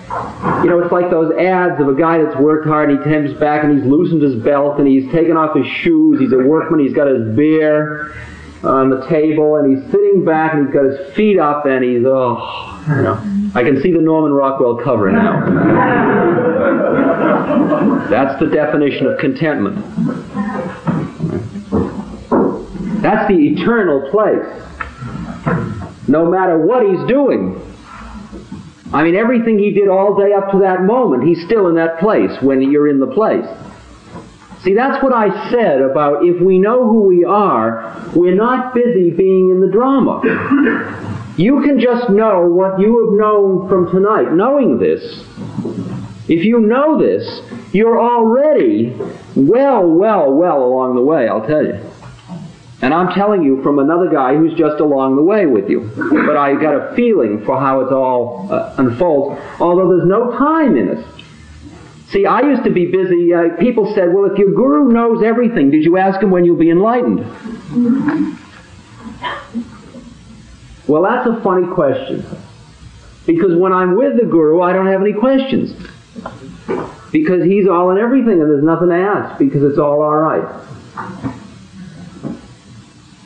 You 0.63 0.69
know, 0.69 0.79
it's 0.79 0.91
like 0.91 1.11
those 1.11 1.37
ads 1.37 1.79
of 1.79 1.87
a 1.87 1.93
guy 1.93 2.23
that's 2.23 2.35
worked 2.37 2.65
hard 2.65 2.89
and 2.89 2.97
he 2.97 3.03
comes 3.03 3.39
back 3.39 3.63
and 3.63 3.77
he's 3.77 3.85
loosened 3.85 4.23
his 4.23 4.41
belt 4.43 4.79
and 4.79 4.87
he's 4.87 5.11
taken 5.11 5.37
off 5.37 5.55
his 5.55 5.67
shoes. 5.67 6.19
He's 6.19 6.31
a 6.31 6.37
workman. 6.37 6.79
He's 6.79 6.93
got 6.93 7.07
his 7.07 7.35
beer 7.35 8.15
on 8.63 8.89
the 8.89 9.05
table 9.07 9.57
and 9.57 9.77
he's 9.77 9.91
sitting 9.91 10.25
back 10.25 10.53
and 10.53 10.65
he's 10.65 10.73
got 10.73 10.85
his 10.85 11.15
feet 11.15 11.39
up 11.39 11.65
and 11.65 11.83
he's, 11.83 12.03
oh, 12.05 12.83
you 12.87 13.03
know. 13.03 13.51
I 13.55 13.63
can 13.63 13.81
see 13.81 13.91
the 13.91 14.01
Norman 14.01 14.33
Rockwell 14.33 14.77
cover 14.77 15.11
now. 15.11 15.45
That's 18.09 18.39
the 18.39 18.47
definition 18.47 19.05
of 19.07 19.19
contentment. 19.19 19.77
That's 23.01 23.27
the 23.27 23.37
eternal 23.37 24.09
place. 24.09 24.45
No 26.07 26.25
matter 26.29 26.57
what 26.57 26.85
he's 26.85 27.07
doing. 27.07 27.61
I 28.93 29.03
mean, 29.03 29.15
everything 29.15 29.59
he 29.59 29.71
did 29.71 29.89
all 29.89 30.15
day 30.15 30.33
up 30.33 30.51
to 30.51 30.59
that 30.59 30.83
moment, 30.83 31.23
he's 31.23 31.43
still 31.45 31.67
in 31.67 31.75
that 31.75 31.99
place 31.99 32.31
when 32.41 32.61
you're 32.61 32.87
in 32.87 32.99
the 32.99 33.07
place. 33.07 33.45
See, 34.63 34.73
that's 34.73 35.01
what 35.03 35.13
I 35.13 35.49
said 35.51 35.81
about 35.81 36.25
if 36.25 36.41
we 36.41 36.57
know 36.57 36.83
who 36.87 37.01
we 37.03 37.23
are, 37.23 38.09
we're 38.15 38.35
not 38.35 38.73
busy 38.73 39.11
being 39.11 39.49
in 39.51 39.61
the 39.61 39.67
drama. 39.67 40.21
You 41.37 41.61
can 41.61 41.79
just 41.79 42.09
know 42.09 42.47
what 42.47 42.79
you 42.79 43.05
have 43.05 43.19
known 43.19 43.69
from 43.69 43.91
tonight. 43.91 44.33
Knowing 44.33 44.79
this, 44.79 45.03
if 46.27 46.43
you 46.43 46.59
know 46.59 46.97
this, 46.97 47.41
you're 47.73 48.01
already 48.01 48.95
well, 49.35 49.85
well, 49.87 50.31
well 50.33 50.63
along 50.63 50.95
the 50.95 51.01
way, 51.01 51.27
I'll 51.27 51.45
tell 51.45 51.63
you. 51.63 51.79
And 52.81 52.93
I'm 52.93 53.13
telling 53.13 53.43
you 53.43 53.61
from 53.63 53.79
another 53.79 54.09
guy 54.09 54.35
who's 54.35 54.53
just 54.53 54.79
along 54.79 55.15
the 55.15 55.23
way 55.23 55.45
with 55.45 55.69
you. 55.69 55.91
But 55.95 56.37
I 56.37 56.53
got 56.53 56.75
a 56.75 56.95
feeling 56.95 57.43
for 57.45 57.59
how 57.59 57.81
it 57.81 57.91
all 57.91 58.51
uh, 58.51 58.75
unfolds, 58.77 59.39
although 59.59 59.89
there's 59.89 60.07
no 60.07 60.31
time 60.37 60.75
in 60.75 60.89
it. 60.89 61.05
See, 62.11 62.25
I 62.25 62.41
used 62.41 62.63
to 62.63 62.69
be 62.69 62.85
busy. 62.85 63.33
Uh, 63.33 63.57
people 63.59 63.93
said, 63.93 64.13
well, 64.13 64.31
if 64.31 64.37
your 64.37 64.51
guru 64.51 64.91
knows 64.93 65.23
everything, 65.23 65.71
did 65.71 65.83
you 65.83 65.97
ask 65.97 66.21
him 66.21 66.31
when 66.31 66.45
you'll 66.45 66.55
be 66.57 66.69
enlightened? 66.69 67.19
Well, 70.87 71.03
that's 71.03 71.27
a 71.27 71.41
funny 71.41 71.67
question. 71.73 72.25
Because 73.25 73.57
when 73.57 73.73
I'm 73.73 73.97
with 73.97 74.17
the 74.17 74.25
guru, 74.25 74.61
I 74.61 74.71
don't 74.71 74.87
have 74.87 75.01
any 75.01 75.11
questions. 75.11 75.71
Because 77.11 77.43
he's 77.43 77.67
all 77.67 77.91
in 77.91 77.97
everything 77.97 78.41
and 78.41 78.49
there's 78.49 78.63
nothing 78.63 78.87
to 78.89 78.95
ask 78.95 79.37
because 79.37 79.63
it's 79.63 79.77
all 79.77 80.01
all 80.01 80.15
right. 80.15 80.45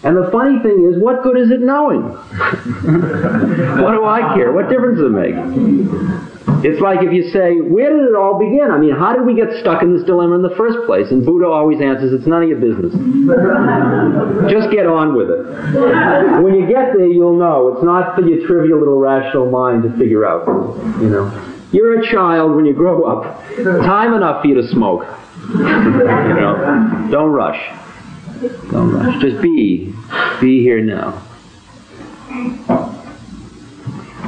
And 0.04 0.18
the 0.18 0.30
funny 0.32 0.58
thing 0.64 0.92
is, 0.92 1.00
what 1.00 1.22
good 1.22 1.38
is 1.38 1.52
it 1.52 1.62
knowing? 1.62 2.02
what 2.02 3.92
do 3.92 4.06
I 4.06 4.34
care? 4.34 4.52
What 4.52 4.70
difference 4.70 4.98
does 4.98 5.06
it 5.06 5.12
make? 5.12 6.31
It's 6.64 6.82
like 6.82 7.02
if 7.02 7.12
you 7.12 7.30
say, 7.32 7.60
where 7.60 7.90
did 7.90 8.10
it 8.10 8.16
all 8.16 8.38
begin? 8.38 8.70
I 8.72 8.78
mean, 8.78 8.94
how 8.94 9.14
did 9.14 9.26
we 9.26 9.34
get 9.34 9.50
stuck 9.60 9.82
in 9.82 9.96
this 9.96 10.06
dilemma 10.06 10.36
in 10.36 10.42
the 10.42 10.56
first 10.56 10.78
place? 10.86 11.10
And 11.10 11.26
Buddha 11.26 11.48
always 11.48 11.82
answers, 11.82 12.14
it's 12.14 12.28
none 12.28 12.44
of 12.44 12.50
your 12.50 12.60
business. 12.60 12.94
Just 14.52 14.70
get 14.72 14.86
on 14.86 15.16
with 15.16 15.30
it. 15.30 15.42
When 16.44 16.54
you 16.54 16.68
get 16.68 16.94
there, 16.94 17.10
you'll 17.10 17.38
know. 17.38 17.74
It's 17.74 17.84
not 17.84 18.16
for 18.16 18.22
your 18.22 18.46
trivial 18.46 18.80
little 18.80 19.00
rational 19.00 19.50
mind 19.50 19.84
to 19.84 19.90
figure 19.98 20.26
out. 20.26 20.46
You 21.02 21.10
know, 21.10 21.30
you're 21.72 22.00
a 22.00 22.12
child 22.12 22.56
when 22.56 22.66
you 22.66 22.74
grow 22.74 23.06
up. 23.06 23.42
Time 23.86 24.14
enough 24.14 24.42
for 24.42 24.48
you 24.48 24.56
to 24.62 24.68
smoke. 24.70 25.06
you 25.50 25.58
know, 25.58 27.08
don't 27.12 27.32
rush. 27.32 27.60
Don't 28.72 28.94
rush. 28.94 29.22
Just 29.22 29.42
be. 29.42 29.94
Be 30.40 30.62
here 30.62 30.82
now. 30.82 31.28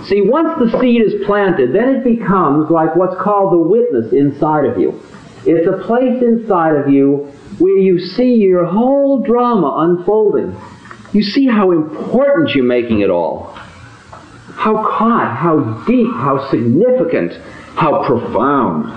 See, 0.05 0.21
once 0.21 0.59
the 0.59 0.79
seed 0.79 1.01
is 1.01 1.25
planted, 1.25 1.73
then 1.73 1.95
it 1.95 2.03
becomes 2.03 2.69
like 2.69 2.95
what's 2.95 3.15
called 3.21 3.53
the 3.53 3.59
witness 3.59 4.11
inside 4.11 4.65
of 4.65 4.77
you. 4.77 5.01
It's 5.45 5.67
a 5.67 5.85
place 5.85 6.21
inside 6.21 6.75
of 6.75 6.89
you 6.89 7.31
where 7.59 7.77
you 7.77 7.99
see 7.99 8.35
your 8.35 8.65
whole 8.65 9.21
drama 9.21 9.75
unfolding. 9.79 10.55
You 11.13 11.23
see 11.23 11.47
how 11.47 11.71
important 11.71 12.55
you're 12.55 12.65
making 12.65 13.01
it 13.01 13.09
all. 13.09 13.53
How 14.55 14.75
caught, 14.75 15.37
how 15.37 15.83
deep, 15.85 16.11
how 16.11 16.49
significant, 16.49 17.33
how 17.75 18.05
profound. 18.05 18.91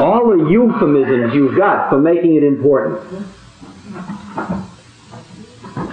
All 0.00 0.36
the 0.36 0.48
euphemisms 0.50 1.34
you've 1.34 1.56
got 1.56 1.90
for 1.90 1.98
making 1.98 2.36
it 2.36 2.44
important. 2.44 3.00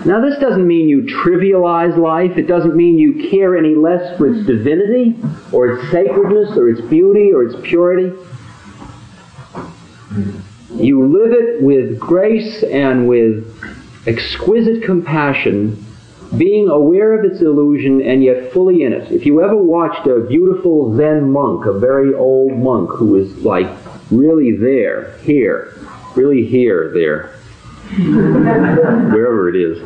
Now, 0.06 0.22
this 0.22 0.40
doesn't 0.40 0.66
mean 0.66 0.88
you 0.88 1.02
trivialize 1.02 1.98
life. 1.98 2.38
It 2.38 2.48
doesn't 2.48 2.76
mean 2.76 2.98
you 2.98 3.30
care 3.30 3.58
any 3.58 3.76
less 3.76 4.18
for 4.18 4.34
its 4.34 4.46
divinity, 4.48 5.18
or 5.52 5.74
its 5.74 5.92
sacredness, 5.92 6.56
or 6.58 6.70
its 6.70 6.82
beauty, 6.82 7.34
or 7.34 7.44
its 7.44 7.56
purity. 7.62 8.16
You 10.76 11.06
live 11.08 11.34
it 11.34 11.62
with 11.62 12.00
grace 12.00 12.64
and 12.64 13.08
with 13.10 13.46
exquisite 14.08 14.84
compassion, 14.84 15.86
being 16.38 16.70
aware 16.70 17.20
of 17.20 17.30
its 17.30 17.42
illusion 17.42 18.02
and 18.02 18.24
yet 18.24 18.54
fully 18.54 18.84
in 18.84 18.94
it. 18.94 19.12
If 19.12 19.26
you 19.26 19.42
ever 19.44 19.58
watched 19.58 20.08
a 20.08 20.22
beautiful 20.22 20.96
Zen 20.96 21.32
monk, 21.32 21.66
a 21.66 21.78
very 21.78 22.14
old 22.14 22.54
monk 22.54 22.92
who 22.92 23.16
is 23.16 23.36
like 23.40 23.68
really 24.12 24.56
there, 24.56 25.18
here, 25.24 25.76
really 26.16 26.46
here, 26.46 26.92
there, 26.94 27.39
wherever 27.98 29.50
it 29.50 29.56
is. 29.56 29.80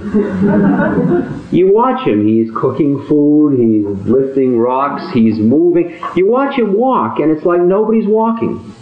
You 1.53 1.73
watch 1.73 2.05
him, 2.07 2.27
he's 2.27 2.51
cooking 2.55 3.05
food, 3.07 3.57
he's 3.57 3.85
lifting 4.07 4.57
rocks, 4.59 5.11
he's 5.13 5.37
moving. 5.39 5.99
You 6.15 6.27
watch 6.27 6.57
him 6.57 6.73
walk, 6.73 7.19
and 7.19 7.31
it's 7.31 7.45
like 7.45 7.61
nobody's 7.61 8.07
walking. 8.07 8.73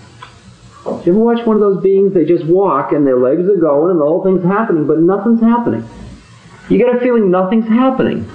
You 0.86 1.14
ever 1.14 1.20
watch 1.20 1.46
one 1.46 1.58
of 1.58 1.62
those 1.62 1.84
beings? 1.84 2.14
They 2.14 2.26
just 2.26 2.46
walk, 2.46 2.92
and 2.92 3.06
their 3.06 3.20
legs 3.20 3.48
are 3.48 3.58
going, 3.58 3.92
and 3.92 4.00
the 4.02 4.06
whole 4.06 4.24
thing's 4.24 4.44
happening, 4.44 4.88
but 4.88 5.00
nothing's 5.00 5.40
happening. 5.40 5.88
You 6.70 6.78
get 6.80 6.96
a 6.96 7.00
feeling 7.00 7.30
nothing's 7.30 7.68
happening. 7.68 8.26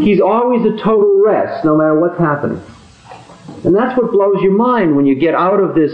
He's 0.00 0.20
always 0.20 0.64
a 0.66 0.76
total 0.82 1.22
rest, 1.24 1.64
no 1.64 1.76
matter 1.76 2.00
what's 2.00 2.18
happening. 2.18 2.60
And 3.64 3.74
that's 3.74 3.96
what 3.96 4.10
blows 4.10 4.42
your 4.42 4.56
mind 4.56 4.96
when 4.96 5.06
you 5.06 5.14
get 5.14 5.34
out 5.34 5.60
of 5.60 5.74
this 5.74 5.92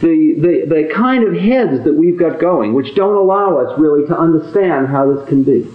the, 0.00 0.34
the, 0.38 0.66
the 0.66 0.94
kind 0.94 1.24
of 1.24 1.34
heads 1.34 1.84
that 1.84 1.92
we've 1.92 2.18
got 2.18 2.40
going, 2.40 2.72
which 2.72 2.94
don't 2.94 3.16
allow 3.16 3.58
us 3.58 3.78
really 3.78 4.06
to 4.08 4.18
understand 4.18 4.88
how 4.88 5.12
this 5.12 5.28
can 5.28 5.42
be. 5.44 5.68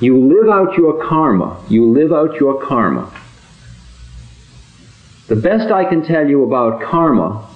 You 0.00 0.16
live 0.18 0.48
out 0.48 0.76
your 0.76 1.06
karma. 1.06 1.64
You 1.68 1.90
live 1.92 2.12
out 2.12 2.34
your 2.40 2.66
karma. 2.66 3.12
The 5.28 5.36
best 5.36 5.70
I 5.70 5.84
can 5.84 6.04
tell 6.04 6.26
you 6.26 6.42
about 6.44 6.82
karma 6.82 7.48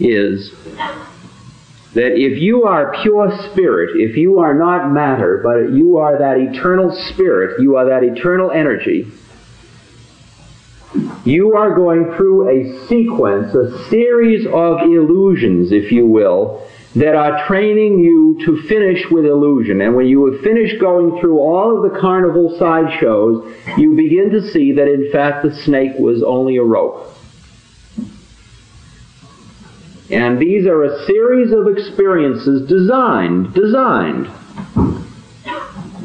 is 0.00 0.50
that 1.94 2.18
if 2.18 2.40
you 2.40 2.64
are 2.64 2.96
pure 3.02 3.30
spirit, 3.50 4.00
if 4.00 4.16
you 4.16 4.40
are 4.40 4.54
not 4.54 4.90
matter, 4.90 5.40
but 5.44 5.76
you 5.76 5.98
are 5.98 6.18
that 6.18 6.38
eternal 6.38 6.90
spirit, 7.10 7.60
you 7.60 7.76
are 7.76 7.84
that 7.84 8.02
eternal 8.02 8.50
energy, 8.50 9.06
you 11.24 11.54
are 11.54 11.74
going 11.74 12.14
through 12.16 12.48
a 12.48 12.86
sequence, 12.88 13.54
a 13.54 13.88
series 13.88 14.46
of 14.46 14.80
illusions, 14.82 15.70
if 15.70 15.92
you 15.92 16.06
will, 16.06 16.66
that 16.96 17.14
are 17.14 17.46
training 17.46 18.00
you 18.00 18.38
to 18.44 18.60
finish 18.68 19.08
with 19.10 19.24
illusion. 19.24 19.80
And 19.80 19.94
when 19.94 20.06
you 20.06 20.30
have 20.30 20.42
finished 20.42 20.80
going 20.80 21.20
through 21.20 21.38
all 21.38 21.76
of 21.76 21.90
the 21.90 21.98
carnival 21.98 22.56
sideshows, 22.58 23.44
you 23.78 23.94
begin 23.94 24.30
to 24.30 24.50
see 24.50 24.72
that 24.72 24.88
in 24.88 25.10
fact 25.12 25.44
the 25.44 25.54
snake 25.54 25.92
was 25.98 26.22
only 26.22 26.56
a 26.56 26.62
rope. 26.62 27.08
And 30.10 30.38
these 30.38 30.66
are 30.66 30.82
a 30.82 31.06
series 31.06 31.52
of 31.52 31.68
experiences 31.68 32.68
designed, 32.68 33.54
designed. 33.54 34.30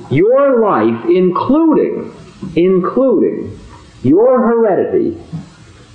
Your 0.09 0.61
life, 0.61 1.05
including, 1.09 2.15
including 2.55 3.59
your 4.03 4.47
heredity, 4.47 5.21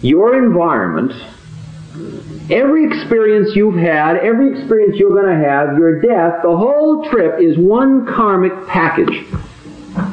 your 0.00 0.42
environment, 0.44 1.12
every 2.50 2.86
experience 2.86 3.54
you've 3.54 3.76
had, 3.76 4.16
every 4.16 4.58
experience 4.58 4.96
you're 4.96 5.10
going 5.10 5.38
to 5.38 5.48
have, 5.48 5.76
your 5.78 6.00
death, 6.00 6.42
the 6.42 6.56
whole 6.56 7.08
trip 7.10 7.40
is 7.40 7.56
one 7.56 8.06
karmic 8.06 8.66
package. 8.66 9.26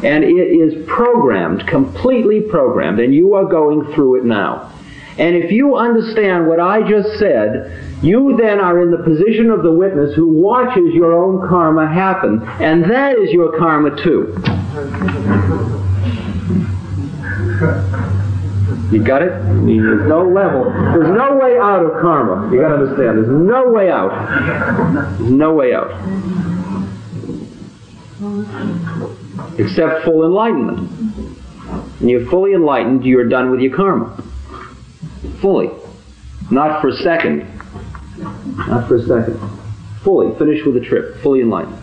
And 0.03 0.23
it 0.23 0.27
is 0.27 0.85
programmed, 0.87 1.65
completely 1.67 2.41
programmed, 2.41 2.99
and 2.99 3.13
you 3.13 3.33
are 3.35 3.45
going 3.45 3.93
through 3.93 4.19
it 4.19 4.25
now. 4.25 4.73
And 5.17 5.35
if 5.35 5.51
you 5.51 5.75
understand 5.75 6.47
what 6.47 6.59
I 6.59 6.81
just 6.87 7.17
said, 7.19 7.89
you 8.01 8.37
then 8.37 8.59
are 8.59 8.81
in 8.81 8.91
the 8.91 9.03
position 9.03 9.49
of 9.49 9.63
the 9.63 9.71
witness 9.71 10.15
who 10.15 10.27
watches 10.27 10.93
your 10.93 11.13
own 11.13 11.47
karma 11.47 11.87
happen, 11.91 12.41
and 12.61 12.89
that 12.89 13.17
is 13.17 13.31
your 13.31 13.57
karma 13.57 14.01
too. 14.01 14.33
You 18.91 19.03
got 19.03 19.21
it? 19.21 19.29
There's 19.29 20.07
no 20.07 20.27
level. 20.27 20.63
There's 20.63 21.15
no 21.15 21.37
way 21.37 21.57
out 21.59 21.85
of 21.85 22.01
karma. 22.01 22.51
You 22.51 22.59
got 22.59 22.69
to 22.69 22.75
understand. 22.75 23.17
There's 23.17 23.29
no 23.29 23.69
way 23.69 23.91
out. 23.91 25.19
No 25.21 25.53
way 25.53 25.73
out. 25.75 25.91
Except 29.59 30.03
full 30.05 30.25
enlightenment. 30.25 30.89
When 31.99 32.09
you're 32.09 32.25
fully 32.31 32.53
enlightened, 32.53 33.05
you're 33.05 33.29
done 33.29 33.51
with 33.51 33.59
your 33.59 33.75
karma. 33.75 34.23
Fully. 35.39 35.69
Not 36.49 36.81
for 36.81 36.87
a 36.87 36.93
second. 36.93 37.45
Not 38.67 38.87
for 38.87 38.95
a 38.95 39.01
second. 39.01 39.39
Fully. 40.03 40.35
Finish 40.39 40.65
with 40.65 40.73
the 40.73 40.81
trip. 40.81 41.17
Fully 41.21 41.41
enlightened. 41.41 41.77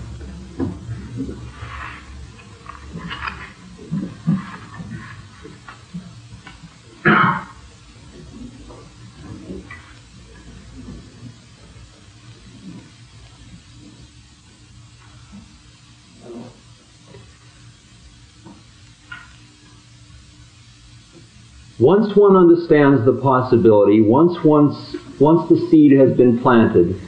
Once 21.79 22.17
one 22.17 22.37
understands 22.37 23.05
the 23.05 23.13
possibility, 23.13 24.01
once, 24.01 24.43
once, 24.43 24.97
once 25.21 25.49
the 25.49 25.69
seed 25.71 25.93
has 25.93 26.17
been 26.17 26.39
planted, 26.41 26.99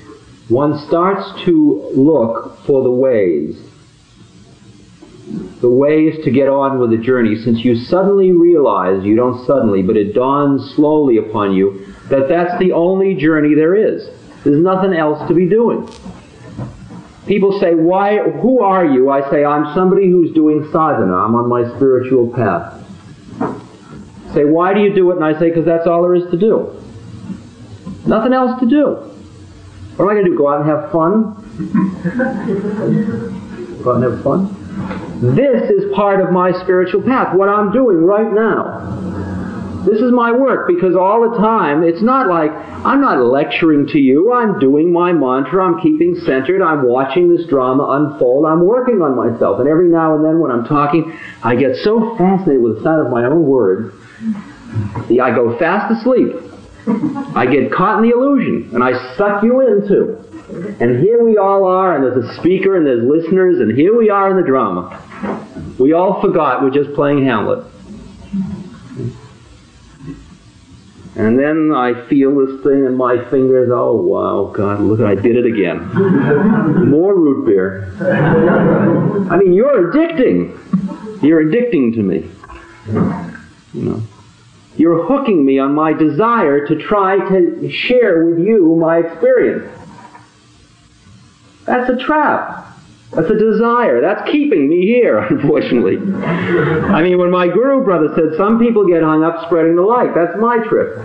one 0.49 0.79
starts 0.87 1.43
to 1.43 1.91
look 1.95 2.59
for 2.65 2.83
the 2.83 2.91
ways 2.91 3.68
the 5.61 5.69
ways 5.69 6.25
to 6.25 6.31
get 6.31 6.49
on 6.49 6.79
with 6.79 6.91
the 6.91 6.97
journey 6.97 7.37
since 7.43 7.65
you 7.65 7.77
suddenly 7.77 8.33
realize, 8.33 9.05
you 9.05 9.17
don't 9.17 9.45
suddenly, 9.47 9.83
but 9.83 9.97
it 9.97 10.15
dawns 10.15 10.75
slowly 10.75 11.19
upon 11.19 11.53
you 11.53 11.95
that 12.09 12.29
that's 12.29 12.59
the 12.59 12.73
only 12.73 13.15
journey 13.15 13.55
there 13.55 13.75
is. 13.75 14.09
There's 14.45 14.63
nothing 14.63 14.95
else 14.95 15.27
to 15.29 15.35
be 15.35 15.49
doing. 15.49 15.89
People 17.27 17.59
say, 17.61 17.75
why, 17.75 18.19
who 18.19 18.63
are 18.63 18.87
you? 18.87 19.11
I 19.11 19.29
say, 19.31 19.45
I'm 19.45 19.75
somebody 19.75 20.11
who's 20.11 20.33
doing 20.33 20.65
sadhana. 20.73 21.15
I'm 21.15 21.35
on 21.35 21.49
my 21.49 21.77
spiritual 21.77 22.33
path. 22.33 22.83
Say, 24.33 24.45
why 24.45 24.73
do 24.73 24.81
you 24.81 24.95
do 24.95 25.11
it? 25.11 25.17
And 25.17 25.25
I 25.25 25.39
say, 25.39 25.49
because 25.51 25.67
that's 25.67 25.87
all 25.87 26.03
there 26.03 26.15
is 26.15 26.31
to 26.31 26.39
do. 26.39 26.83
Nothing 28.07 28.33
else 28.33 28.59
to 28.61 28.67
do. 28.67 28.95
What 29.97 30.05
am 30.05 30.11
I 30.11 30.15
going 30.15 30.25
to 30.25 30.31
do? 30.31 30.39
Go 30.39 30.49
out 30.49 30.61
and 30.61 30.71
have 30.71 30.91
fun? 30.91 31.35
Go 33.83 33.91
out 33.91 34.03
and 34.03 34.05
have 34.05 34.23
fun? 34.23 35.08
This 35.21 35.69
is 35.71 35.93
part 35.95 36.21
of 36.21 36.31
my 36.31 36.53
spiritual 36.63 37.03
path, 37.03 37.35
what 37.37 37.49
I'm 37.49 37.73
doing 37.73 38.05
right 38.05 38.33
now. 38.33 39.85
This 39.85 40.01
is 40.01 40.13
my 40.13 40.31
work 40.31 40.69
because 40.69 40.95
all 40.95 41.29
the 41.29 41.37
time, 41.39 41.83
it's 41.83 42.03
not 42.03 42.29
like 42.29 42.51
I'm 42.85 43.01
not 43.01 43.19
lecturing 43.25 43.87
to 43.89 43.99
you. 43.99 44.33
I'm 44.33 44.61
doing 44.61 44.93
my 44.93 45.13
mantra. 45.13 45.65
I'm 45.65 45.81
keeping 45.81 46.15
centered. 46.25 46.63
I'm 46.63 46.87
watching 46.87 47.35
this 47.35 47.47
drama 47.49 47.85
unfold. 47.85 48.47
I'm 48.47 48.65
working 48.65 49.03
on 49.03 49.17
myself. 49.17 49.59
And 49.59 49.69
every 49.69 49.89
now 49.89 50.15
and 50.15 50.25
then 50.25 50.39
when 50.39 50.53
I'm 50.53 50.65
talking, 50.65 51.19
I 51.43 51.57
get 51.57 51.77
so 51.77 52.17
fascinated 52.17 52.63
with 52.63 52.79
the 52.79 52.85
sound 52.85 53.07
of 53.07 53.13
my 53.13 53.25
own 53.25 53.45
words. 53.45 53.95
I 55.11 55.31
go 55.35 55.59
fast 55.59 55.99
asleep. 55.99 56.37
I 57.35 57.47
get 57.47 57.73
caught 57.73 58.03
in 58.03 58.09
the 58.09 58.15
illusion 58.17 58.71
and 58.73 58.85
I 58.85 59.17
suck 59.17 59.43
you 59.43 59.61
into. 59.67 60.17
And 60.81 61.01
here 61.03 61.23
we 61.23 61.37
all 61.37 61.65
are, 61.65 61.95
and 61.95 62.05
there's 62.05 62.25
a 62.25 62.41
speaker 62.41 62.77
and 62.77 62.87
there's 62.87 63.05
listeners, 63.05 63.61
and 63.61 63.77
here 63.77 63.95
we 63.97 64.09
are 64.09 64.31
in 64.31 64.37
the 64.43 64.47
drama. 64.47 65.05
We 65.79 65.93
all 65.93 66.21
forgot 66.21 66.63
we're 66.63 66.71
just 66.71 66.95
playing 66.95 67.25
Hamlet. 67.25 67.65
And 71.17 71.37
then 71.37 71.73
I 71.75 72.07
feel 72.09 72.47
this 72.47 72.63
thing 72.63 72.85
in 72.85 72.97
my 72.97 73.19
fingers. 73.25 73.71
Oh, 73.73 73.95
wow, 73.97 74.53
God, 74.55 74.81
look, 74.81 75.01
I 75.01 75.17
did 75.17 75.37
it 75.37 75.47
again. 75.47 75.89
More 76.89 77.15
root 77.17 77.45
beer. 77.47 77.93
I 79.29 79.37
mean, 79.39 79.53
you're 79.53 79.93
addicting. 79.93 80.55
You're 81.23 81.45
addicting 81.45 81.93
to 81.95 82.03
me. 82.03 82.31
You 83.75 83.83
know. 83.83 84.03
You're 84.77 85.05
hooking 85.05 85.45
me 85.45 85.59
on 85.59 85.75
my 85.75 85.93
desire 85.93 86.65
to 86.69 86.77
try 86.77 87.19
to 87.31 87.69
share 87.69 88.25
with 88.25 88.39
you 88.39 88.77
my 88.77 88.99
experience. 88.99 89.77
That's 91.65 91.91
a 91.91 91.97
trap. 91.97 92.78
That's 93.13 93.31
a 93.31 93.39
desire. 93.39 94.03
That's 94.03 94.31
keeping 94.31 94.69
me 94.69 94.87
here, 94.87 95.19
unfortunately. 95.31 95.97
I 95.97 97.03
mean, 97.03 97.19
when 97.19 97.31
my 97.31 97.49
guru 97.49 97.83
brother 97.85 98.13
said 98.15 98.37
some 98.37 98.59
people 98.59 98.87
get 98.87 99.03
hung 99.03 99.25
up 99.25 99.47
spreading 99.47 99.77
the 99.77 99.83
light, 99.83 100.15
that's 100.15 100.37
my 100.39 100.59
trip. 100.69 100.99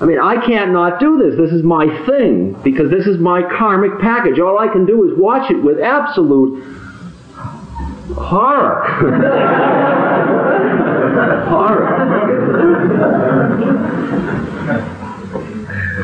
I 0.00 0.06
mean, 0.06 0.18
I 0.18 0.44
can't 0.44 0.72
not 0.72 1.00
do 1.00 1.18
this. 1.18 1.38
This 1.38 1.52
is 1.52 1.62
my 1.62 1.86
thing 2.06 2.52
because 2.62 2.90
this 2.90 3.06
is 3.06 3.18
my 3.18 3.42
karmic 3.42 3.98
package. 4.00 4.38
All 4.38 4.58
I 4.58 4.68
can 4.68 4.84
do 4.84 5.10
is 5.10 5.18
watch 5.18 5.50
it 5.50 5.62
with 5.62 5.80
absolute 5.80 6.62
horror. 8.14 8.84
horror 11.48 12.04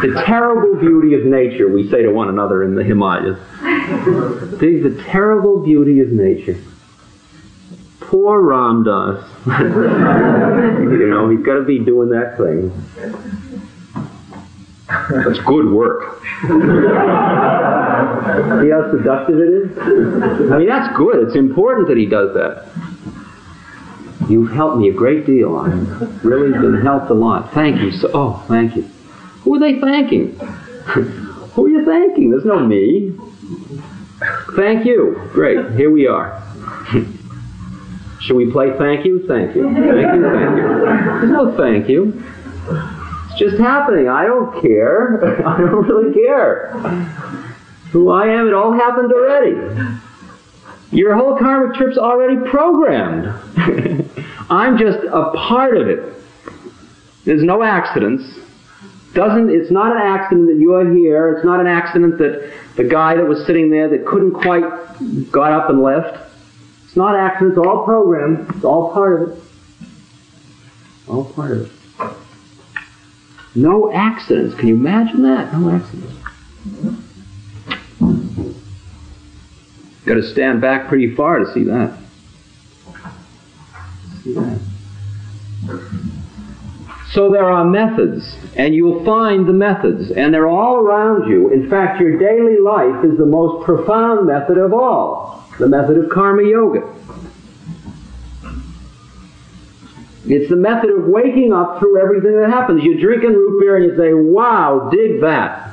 the 0.01 0.22
terrible 0.26 0.76
beauty 0.80 1.14
of 1.14 1.24
nature, 1.24 1.68
we 1.68 1.88
say 1.90 2.03
to 2.03 2.11
one 2.11 2.28
another 2.28 2.62
in 2.62 2.74
the 2.74 2.84
Himalayas. 2.84 3.38
the, 4.59 4.80
the 4.88 5.03
terrible 5.05 5.62
beauty 5.62 6.01
of 6.01 6.09
nature. 6.09 6.61
Poor 8.01 8.40
Ram 8.40 8.82
Dass. 8.82 9.24
you 9.46 11.07
know, 11.09 11.28
he's 11.30 11.44
got 11.44 11.55
to 11.55 11.64
be 11.64 11.78
doing 11.78 12.11
that 12.11 12.36
thing. 12.36 12.72
That's 14.88 15.38
good 15.46 15.70
work. 15.70 16.20
See 16.42 16.48
how 18.70 18.90
seductive 18.90 19.38
it 19.38 19.48
is? 19.48 19.78
I 20.51 20.59
mean, 20.59 20.68
that's 20.68 20.96
good. 20.96 21.28
It's 21.28 21.36
important 21.36 21.88
that 21.88 21.96
he 21.96 22.07
does 22.07 22.34
that. 22.34 22.66
You've 24.28 24.53
helped 24.53 24.78
me 24.78 24.88
a 24.88 24.92
great 24.92 25.26
deal. 25.26 25.57
I've 25.57 26.24
really 26.24 26.53
been 26.53 26.80
helped 26.82 27.11
a 27.11 27.14
lot. 27.14 27.53
Thank 27.53 27.80
you. 27.80 27.92
So, 27.92 28.11
oh, 28.12 28.44
thank 28.48 28.76
you. 28.76 28.88
Who 29.43 29.55
are 29.55 29.61
they 29.61 29.80
thanking? 29.80 30.34
Who 31.55 31.66
are 31.66 31.68
you 31.68 31.84
thanking? 31.84 32.30
There's 32.30 32.45
no 32.45 32.61
me. 32.61 33.16
Thank 34.57 34.86
you. 34.86 35.28
Great. 35.32 35.72
Here 35.72 35.91
we 35.91 36.07
are. 36.07 36.43
Should 38.20 38.36
we 38.36 38.51
play 38.51 38.76
thank 38.78 39.07
you? 39.07 39.26
Thank 39.26 39.57
you. 39.57 39.64
Thank 39.64 39.76
you, 39.76 40.22
thank 40.22 40.57
you. 40.57 40.68
There's 41.20 41.30
no 41.30 41.57
thank 41.57 41.88
you. 41.88 42.22
It's 43.30 43.38
just 43.38 43.59
happening. 43.59 44.09
I 44.09 44.26
don't 44.26 44.61
care. 44.61 45.43
I 45.47 45.59
don't 45.59 45.86
really 45.86 46.12
care. 46.12 46.70
Who 47.93 48.11
I 48.11 48.26
am, 48.26 48.47
it 48.47 48.55
all 48.55 48.72
happened 48.72 49.12
already. 49.12 49.99
Your 50.93 51.16
whole 51.16 51.36
karmic 51.38 51.76
trip's 51.76 51.97
already 51.97 52.36
programmed. 52.51 53.26
I'm 54.51 54.76
just 54.76 54.99
a 55.05 55.32
part 55.34 55.76
of 55.76 55.88
it. 55.88 56.14
There's 57.24 57.43
no 57.43 57.62
accidents 57.62 58.24
doesn't 59.13 59.51
it's 59.51 59.71
not 59.71 59.97
an 59.97 60.03
accident 60.03 60.47
that 60.47 60.57
you're 60.59 60.95
here 60.95 61.35
it's 61.37 61.45
not 61.45 61.61
an 61.61 61.67
accident 61.67 62.19
that 62.19 62.53
the 62.77 62.85
guy 62.85 63.17
that 63.17 63.27
was 63.27 63.45
sitting 63.47 63.71
there 63.71 63.89
that 63.89 64.07
couldn't 64.07 64.33
quite 64.33 64.63
got 65.33 65.53
up 65.53 65.69
and 65.69 65.83
left. 65.83 66.31
It's 66.85 66.97
not 66.97 67.15
an 67.15 67.21
accident 67.21 67.59
it's 67.59 67.67
all 67.67 67.85
programmed 67.85 68.49
it's 68.55 68.65
all 68.65 68.93
part 68.93 69.23
of 69.23 69.29
it. 69.31 69.45
All 71.09 71.25
part 71.25 71.53
of 71.53 71.61
it. 71.67 72.17
No 73.55 73.93
accidents 73.93 74.55
can 74.55 74.69
you 74.69 74.75
imagine 74.75 75.23
that? 75.25 75.53
No 75.53 75.71
accidents. 75.71 76.17
Got 80.07 80.15
to 80.15 80.23
stand 80.23 80.61
back 80.61 80.89
pretty 80.89 81.15
far 81.15 81.41
to 81.41 81.53
see 81.53 81.65
that. 81.65 81.99
See 84.23 84.35
that 84.35 84.70
so 87.13 87.31
there 87.31 87.51
are 87.51 87.65
methods, 87.65 88.37
and 88.57 88.75
you'll 88.75 89.05
find 89.05 89.47
the 89.47 89.53
methods, 89.53 90.11
and 90.11 90.33
they're 90.33 90.49
all 90.49 90.77
around 90.77 91.29
you. 91.29 91.53
In 91.53 91.69
fact, 91.69 92.01
your 92.01 92.19
daily 92.19 92.61
life 92.61 93.05
is 93.05 93.19
the 93.19 93.27
most 93.27 93.65
profound 93.65 94.27
method 94.27 94.59
of 94.59 94.73
all 94.73 95.45
the 95.59 95.69
method 95.69 95.99
of 95.99 96.11
karma 96.11 96.43
yoga. 96.43 96.89
It's 100.25 100.49
the 100.49 100.57
method 100.57 100.91
of 100.91 101.07
waking 101.07 101.53
up 101.53 101.81
through 101.81 102.01
everything 102.01 102.41
that 102.41 102.51
happens. 102.51 102.85
You 102.85 103.01
drink 103.01 103.25
in 103.25 103.33
root 103.33 103.61
beer 103.61 103.77
and 103.77 103.85
you 103.87 103.97
say, 103.97 104.15
wow, 104.15 104.89
dig 104.93 105.21
that 105.23 105.70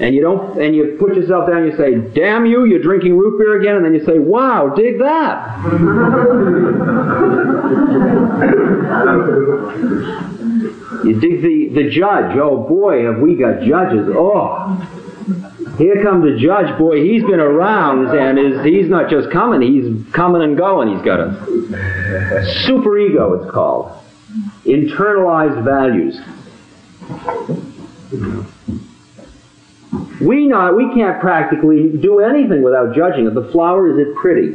and 0.00 0.14
you 0.14 0.22
don't 0.22 0.58
and 0.58 0.74
you 0.74 0.96
put 0.98 1.14
yourself 1.14 1.46
down 1.48 1.58
and 1.62 1.72
you 1.72 1.76
say 1.76 1.94
damn 2.14 2.46
you 2.46 2.64
you're 2.64 2.82
drinking 2.82 3.16
root 3.16 3.38
beer 3.38 3.60
again 3.60 3.76
and 3.76 3.84
then 3.84 3.94
you 3.94 4.04
say 4.04 4.18
wow 4.18 4.68
dig 4.74 4.98
that. 4.98 5.60
You 11.02 11.18
dig 11.18 11.40
the, 11.40 11.70
the 11.72 11.88
judge. 11.90 12.36
Oh 12.36 12.68
boy 12.68 13.04
have 13.04 13.20
we 13.20 13.34
got 13.34 13.62
judges. 13.62 14.06
Oh 14.12 14.76
here 15.78 16.02
comes 16.02 16.24
the 16.24 16.36
judge. 16.38 16.76
Boy 16.78 17.02
he's 17.02 17.22
been 17.22 17.40
around 17.40 18.08
and 18.08 18.38
is 18.38 18.62
he's 18.64 18.88
not 18.88 19.08
just 19.08 19.30
coming 19.30 19.62
he's 19.62 20.12
coming 20.12 20.42
and 20.42 20.58
going. 20.58 20.94
He's 20.94 21.04
got 21.04 21.20
a 21.20 22.54
super 22.66 22.98
ego 22.98 23.34
it's 23.34 23.50
called. 23.50 23.92
Internalized 24.64 25.64
values 25.64 26.20
we 30.20 30.46
not 30.46 30.76
we 30.76 30.92
can't 30.94 31.20
practically 31.20 31.88
do 31.88 32.20
anything 32.20 32.62
without 32.62 32.94
judging 32.94 33.26
it. 33.26 33.34
The 33.34 33.48
flower 33.50 33.88
is 33.90 34.06
it 34.06 34.14
pretty? 34.14 34.54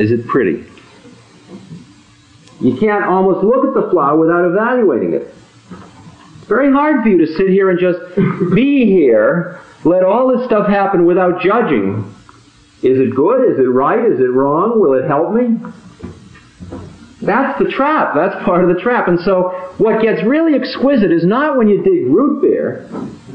Is 0.00 0.10
it 0.10 0.26
pretty? 0.26 0.64
You 2.60 2.76
can't 2.76 3.04
almost 3.04 3.44
look 3.44 3.66
at 3.66 3.74
the 3.74 3.90
flower 3.90 4.16
without 4.16 4.44
evaluating 4.44 5.14
it. 5.14 5.34
It's 6.38 6.46
very 6.46 6.72
hard 6.72 7.02
for 7.02 7.08
you 7.08 7.18
to 7.18 7.26
sit 7.34 7.48
here 7.48 7.70
and 7.70 7.78
just 7.78 7.98
be 8.54 8.86
here, 8.86 9.60
let 9.84 10.04
all 10.04 10.28
this 10.28 10.46
stuff 10.46 10.68
happen 10.68 11.04
without 11.04 11.40
judging. 11.40 12.14
Is 12.82 12.98
it 13.00 13.14
good? 13.14 13.52
Is 13.52 13.58
it 13.58 13.68
right? 13.68 14.04
Is 14.04 14.20
it 14.20 14.30
wrong? 14.30 14.80
Will 14.80 14.94
it 14.94 15.06
help 15.06 15.32
me? 15.32 15.58
That's 17.22 17.56
the 17.62 17.70
trap. 17.70 18.14
That's 18.14 18.34
part 18.44 18.68
of 18.68 18.74
the 18.74 18.82
trap. 18.82 19.06
And 19.06 19.20
so 19.20 19.72
what 19.78 20.02
gets 20.02 20.24
really 20.24 20.54
exquisite 20.58 21.12
is 21.12 21.24
not 21.24 21.56
when 21.56 21.68
you 21.68 21.82
dig 21.82 22.06
root 22.06 22.42
beer, 22.42 22.88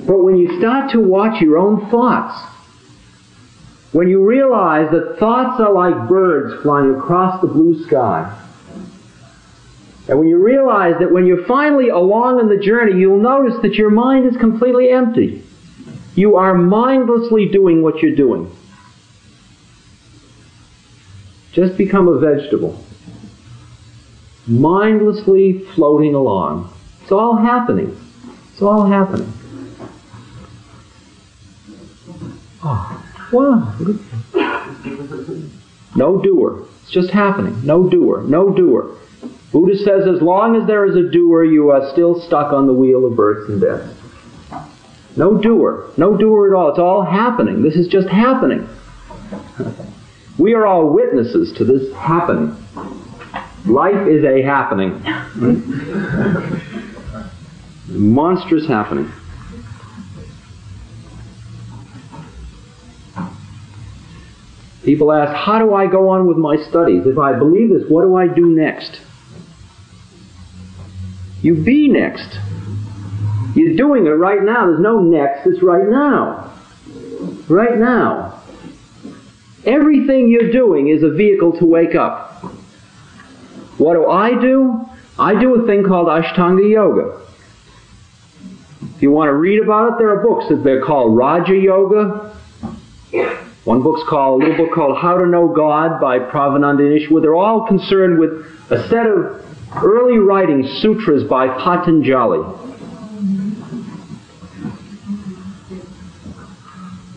but 0.05 0.23
when 0.23 0.35
you 0.38 0.59
start 0.59 0.91
to 0.91 0.99
watch 0.99 1.41
your 1.41 1.57
own 1.57 1.89
thoughts. 1.89 2.38
When 3.93 4.09
you 4.09 4.27
realize 4.27 4.91
that 4.91 5.15
thoughts 5.19 5.61
are 5.61 5.73
like 5.73 6.09
birds 6.09 6.61
flying 6.63 6.95
across 6.95 7.39
the 7.39 7.47
blue 7.47 7.85
sky. 7.85 8.43
And 10.09 10.19
when 10.19 10.27
you 10.27 10.38
realize 10.38 10.95
that 10.99 11.11
when 11.11 11.25
you're 11.25 11.45
finally 11.45 11.88
along 11.88 12.41
in 12.41 12.49
the 12.49 12.57
journey, 12.63 12.99
you'll 12.99 13.21
notice 13.21 13.55
that 13.61 13.75
your 13.75 13.89
mind 13.89 14.25
is 14.25 14.35
completely 14.38 14.89
empty. 14.89 15.43
You 16.15 16.35
are 16.35 16.53
mindlessly 16.53 17.47
doing 17.47 17.81
what 17.81 18.01
you're 18.01 18.15
doing. 18.15 18.51
Just 21.53 21.77
become 21.77 22.07
a 22.07 22.19
vegetable. 22.19 22.83
Mindlessly 24.47 25.59
floating 25.75 26.15
along. 26.15 26.73
It's 27.01 27.11
all 27.11 27.35
happening. 27.35 27.97
It's 28.51 28.61
all 28.61 28.85
happening. 28.85 29.31
Oh, 32.63 33.03
wow. 33.31 33.75
No 35.95 36.21
doer. 36.21 36.65
It's 36.83 36.91
just 36.91 37.11
happening. 37.11 37.65
No 37.65 37.89
doer. 37.89 38.23
No 38.23 38.49
doer. 38.53 38.95
Buddha 39.51 39.77
says 39.77 40.07
as 40.07 40.21
long 40.21 40.55
as 40.55 40.67
there 40.67 40.85
is 40.85 40.95
a 40.95 41.09
doer, 41.09 41.43
you 41.43 41.69
are 41.69 41.89
still 41.91 42.19
stuck 42.21 42.53
on 42.53 42.67
the 42.67 42.73
wheel 42.73 43.05
of 43.05 43.15
births 43.15 43.49
and 43.49 43.61
deaths. 43.61 43.93
No 45.15 45.37
doer. 45.37 45.91
No 45.97 46.15
doer 46.15 46.53
at 46.53 46.57
all. 46.57 46.69
It's 46.69 46.79
all 46.79 47.03
happening. 47.03 47.63
This 47.63 47.75
is 47.75 47.87
just 47.87 48.07
happening. 48.07 48.67
We 50.37 50.53
are 50.53 50.67
all 50.67 50.89
witnesses 50.89 51.51
to 51.57 51.65
this 51.65 51.91
happening. 51.95 52.55
Life 53.68 54.07
is 54.07 54.24
a 54.24 54.41
happening. 54.41 55.03
Monstrous 57.89 58.68
happening. 58.68 59.11
People 64.84 65.11
ask, 65.11 65.34
how 65.36 65.59
do 65.59 65.74
I 65.74 65.88
go 65.88 66.09
on 66.09 66.28
with 66.28 66.38
my 66.38 66.55
studies? 66.70 67.05
If 67.05 67.18
I 67.18 67.38
believe 67.38 67.70
this, 67.70 67.84
what 67.89 68.03
do 68.03 68.15
I 68.15 68.28
do 68.28 68.45
next? 68.45 69.01
You 71.41 71.55
be 71.55 71.89
next. 71.89 72.39
You're 73.53 73.76
doing 73.76 74.05
it 74.05 74.11
right 74.11 74.41
now. 74.41 74.68
There's 74.68 74.80
no 74.80 74.99
next, 74.99 75.45
it's 75.45 75.61
right 75.61 75.89
now. 75.89 76.53
Right 77.49 77.78
now. 77.78 78.41
Everything 79.65 80.30
you're 80.30 80.51
doing 80.51 80.88
is 80.88 81.03
a 81.03 81.09
vehicle 81.09 81.57
to 81.59 81.65
wake 81.65 81.95
up. 81.95 82.26
What 83.78 83.93
do 83.93 84.07
I 84.09 84.39
do? 84.39 84.86
I 85.19 85.39
do 85.39 85.61
a 85.61 85.67
thing 85.67 85.84
called 85.84 86.07
Ashtanga 86.07 86.69
Yoga. 86.69 87.21
If 88.95 89.01
you 89.01 89.11
want 89.11 89.30
to 89.30 89.34
read 89.34 89.61
about 89.61 89.93
it, 89.93 89.97
there 89.99 90.09
are 90.09 90.23
books 90.23 90.49
that 90.49 90.63
they're 90.63 90.84
called 90.84 91.15
Raja 91.15 91.55
Yoga. 91.55 92.36
One 93.63 93.84
book's 93.84 94.07
called, 94.07 94.41
a 94.41 94.47
little 94.47 94.65
book 94.65 94.73
called 94.73 94.97
How 94.97 95.17
to 95.17 95.25
Know 95.25 95.47
God 95.49 95.99
by 95.99 96.19
Prabhavananda 96.19 96.80
Inishwa. 96.80 97.21
They're 97.21 97.36
all 97.36 97.67
concerned 97.67 98.17
with 98.17 98.45
a 98.71 98.88
set 98.88 99.05
of 99.05 99.43
early 99.84 100.17
writing 100.17 100.65
sutras 100.82 101.23
by 101.25 101.47
Patanjali. 101.47 102.39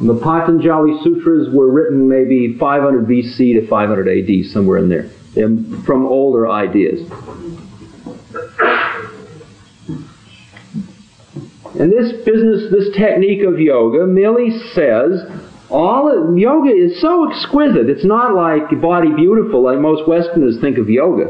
And 0.01 0.09
the 0.09 0.19
Patanjali 0.21 0.99
sutras 1.05 1.49
were 1.55 1.71
written 1.71 2.09
maybe 2.09 2.57
500 2.59 3.07
BC 3.07 3.61
to 3.61 3.67
500 3.67 4.09
AD, 4.09 4.47
somewhere 4.51 4.79
in 4.79 4.89
there. 4.89 5.11
They're 5.41 5.83
from 5.87 6.05
older 6.05 6.51
ideas. 6.51 7.01
And 11.79 11.91
this 11.91 12.13
business, 12.27 12.71
this 12.71 12.95
technique 12.95 13.43
of 13.43 13.59
yoga 13.59 14.07
merely 14.07 14.51
says 14.75 15.23
all 15.71 16.37
yoga 16.37 16.71
is 16.71 17.01
so 17.01 17.31
exquisite. 17.31 17.89
It's 17.89 18.05
not 18.05 18.35
like 18.35 18.81
body 18.83 19.15
beautiful 19.15 19.63
like 19.63 19.79
most 19.79 20.07
Westerners 20.07 20.61
think 20.61 20.77
of 20.77 20.91
yoga. 20.91 21.29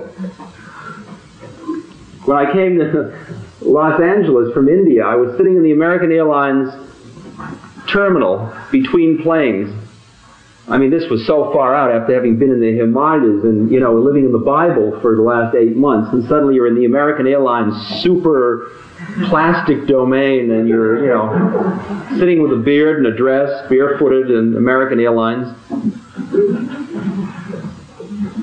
When 2.25 2.37
I 2.37 2.53
came 2.53 2.79
to 2.79 3.17
Los 3.61 4.01
Angeles 4.01 4.53
from 4.53 4.69
India, 4.69 5.05
I 5.05 5.15
was 5.15 5.37
sitting 5.37 5.55
in 5.55 5.63
the 5.63 5.73
American 5.73 6.11
Airlines 6.11 6.71
terminal 7.89 8.53
between 8.73 9.23
planes. 9.23 9.80
I 10.71 10.79
mean, 10.79 10.91
this 10.91 11.11
was 11.11 11.27
so 11.27 11.53
far 11.53 11.75
out 11.75 11.91
after 11.91 12.15
having 12.15 12.37
been 12.39 12.51
in 12.51 12.61
the 12.61 12.73
Himalayas 12.77 13.43
and, 13.43 13.71
you 13.71 13.81
know, 13.81 13.93
living 13.95 14.25
in 14.25 14.33
the 14.33 14.39
Bible 14.39 14.99
for 15.01 15.17
the 15.17 15.23
last 15.23 15.57
eight 15.57 15.77
months, 15.77 16.13
and 16.13 16.23
suddenly 16.29 16.55
you're 16.55 16.69
in 16.69 16.77
the 16.77 16.85
American 16.85 17.27
Airlines 17.27 17.75
super 18.01 18.71
plastic 19.25 19.87
domain 19.87 20.53
and 20.53 20.69
you're, 20.69 21.03
you 21.03 21.09
know, 21.09 22.07
sitting 22.19 22.41
with 22.41 22.53
a 22.53 22.57
beard 22.57 22.99
and 22.99 23.07
a 23.13 23.17
dress, 23.17 23.69
barefooted 23.69 24.31
in 24.31 24.57
American 24.57 25.01
Airlines. 25.01 25.49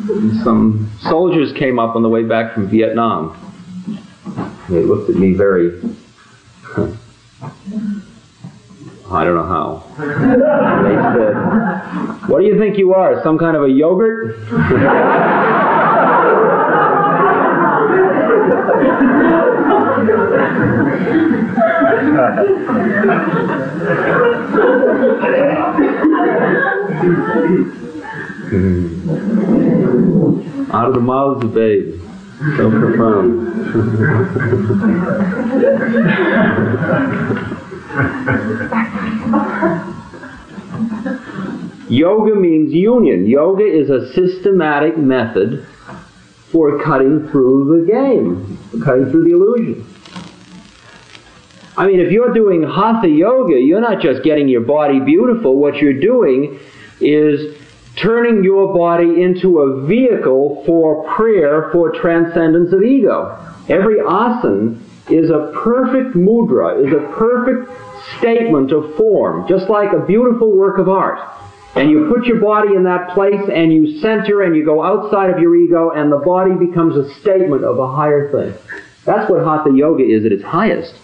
And 0.10 0.44
some 0.44 0.90
soldiers 1.02 1.54
came 1.54 1.80
up 1.80 1.96
on 1.96 2.02
the 2.02 2.10
way 2.10 2.24
back 2.24 2.54
from 2.54 2.68
Vietnam. 2.68 3.38
They 4.70 4.84
looked 4.84 5.10
at 5.10 5.16
me 5.16 5.34
very, 5.34 5.80
I 9.10 9.24
don't 9.24 9.36
know 9.36 9.46
how. 9.46 9.84
They 9.98 10.96
said, 11.16 11.34
What 12.30 12.42
do 12.42 12.46
you 12.46 12.60
think 12.60 12.78
you 12.78 12.94
are? 12.94 13.24
Some 13.24 13.38
kind 13.38 13.56
of 13.56 13.64
a 13.64 13.70
yogurt? 13.70 14.38
Out 30.74 30.90
of 30.90 30.94
the 30.96 31.00
mouths 31.00 31.44
of 31.46 31.54
babes. 31.54 32.02
So 32.58 32.70
profound. 32.70 33.48
Yoga 41.90 42.36
means 42.36 42.74
union. 42.74 43.26
Yoga 43.26 43.64
is 43.66 43.90
a 43.90 44.14
systematic 44.14 44.98
method 44.98 45.66
for 46.52 46.82
cutting 46.84 47.28
through 47.30 47.80
the 47.80 47.92
game, 47.92 48.60
cutting 48.84 49.10
through 49.10 49.24
the 49.24 49.32
illusion. 49.32 49.86
I 51.78 51.88
mean, 51.88 52.00
if 52.00 52.12
you're 52.12 52.34
doing 52.34 52.64
hatha 52.64 53.08
yoga, 53.08 53.60
you're 53.60 53.82
not 53.82 54.02
just 54.02 54.24
getting 54.24 54.48
your 54.48 54.62
body 54.62 55.00
beautiful. 55.00 55.58
What 55.58 55.76
you're 55.78 56.00
doing 56.00 56.60
is 57.00 57.56
turning 57.96 58.44
your 58.44 58.74
body 58.76 59.22
into 59.22 59.60
a 59.60 59.86
vehicle 59.86 60.64
for 60.66 61.04
prayer 61.16 61.70
for 61.72 61.92
transcendence 61.92 62.74
of 62.74 62.84
ego. 62.84 63.38
Every 63.70 64.00
asana 64.00 64.80
is 65.10 65.30
a 65.30 65.52
perfect 65.64 66.16
mudra, 66.16 66.86
is 66.86 66.94
a 66.94 67.16
perfect 67.16 67.70
statement 68.18 68.72
of 68.72 68.96
form, 68.96 69.48
just 69.48 69.70
like 69.70 69.94
a 69.94 70.06
beautiful 70.06 70.56
work 70.56 70.78
of 70.78 70.90
art. 70.90 71.20
And 71.76 71.92
you 71.92 72.12
put 72.14 72.26
your 72.26 72.40
body 72.40 72.76
in 72.76 72.84
that 72.86 73.10
place 73.14 73.50
and 73.54 73.72
you 73.72 74.00
center 74.00 74.42
and 74.42 74.56
you 74.56 74.66
go 74.66 74.84
outside 74.84 75.30
of 75.30 75.40
your 75.40 75.56
ego 75.56 75.92
and 75.92 76.12
the 76.12 76.18
body 76.18 76.54
becomes 76.54 76.96
a 76.96 77.14
statement 77.22 77.64
of 77.64 77.78
a 77.78 77.88
higher 77.88 78.32
thing. 78.32 78.58
That's 79.06 79.30
what 79.30 79.44
Hatha 79.44 79.72
Yoga 79.74 80.04
is 80.04 80.26
at 80.26 80.32
its 80.32 80.44
highest. 80.44 80.96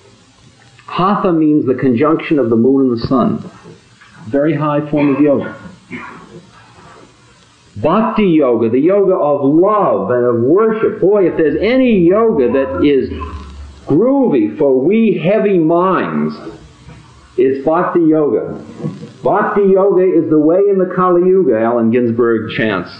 Hatha 0.85 1.31
means 1.31 1.65
the 1.65 1.75
conjunction 1.75 2.39
of 2.39 2.49
the 2.49 2.55
moon 2.55 2.89
and 2.89 2.99
the 2.99 3.07
sun. 3.07 3.49
Very 4.27 4.55
high 4.55 4.89
form 4.89 5.15
of 5.15 5.21
yoga. 5.21 5.59
Bhakti 7.77 8.25
yoga, 8.25 8.69
the 8.69 8.79
yoga 8.79 9.13
of 9.13 9.41
love 9.43 10.11
and 10.11 10.25
of 10.25 10.41
worship. 10.41 11.01
Boy, 11.01 11.27
if 11.27 11.37
there's 11.37 11.59
any 11.59 11.99
yoga 11.99 12.51
that 12.51 12.85
is 12.85 13.09
groovy 13.87 14.57
for 14.57 14.79
we 14.79 15.17
heavy 15.23 15.57
minds, 15.57 16.35
it's 17.35 17.65
Bhakti 17.65 18.01
yoga. 18.01 18.63
Bhakti 19.23 19.61
yoga 19.61 20.03
is 20.03 20.29
the 20.29 20.39
way 20.39 20.59
in 20.69 20.77
the 20.77 20.93
Kali 20.95 21.27
Yuga, 21.27 21.59
Allen 21.59 21.89
Ginsberg 21.91 22.51
chants. 22.51 22.91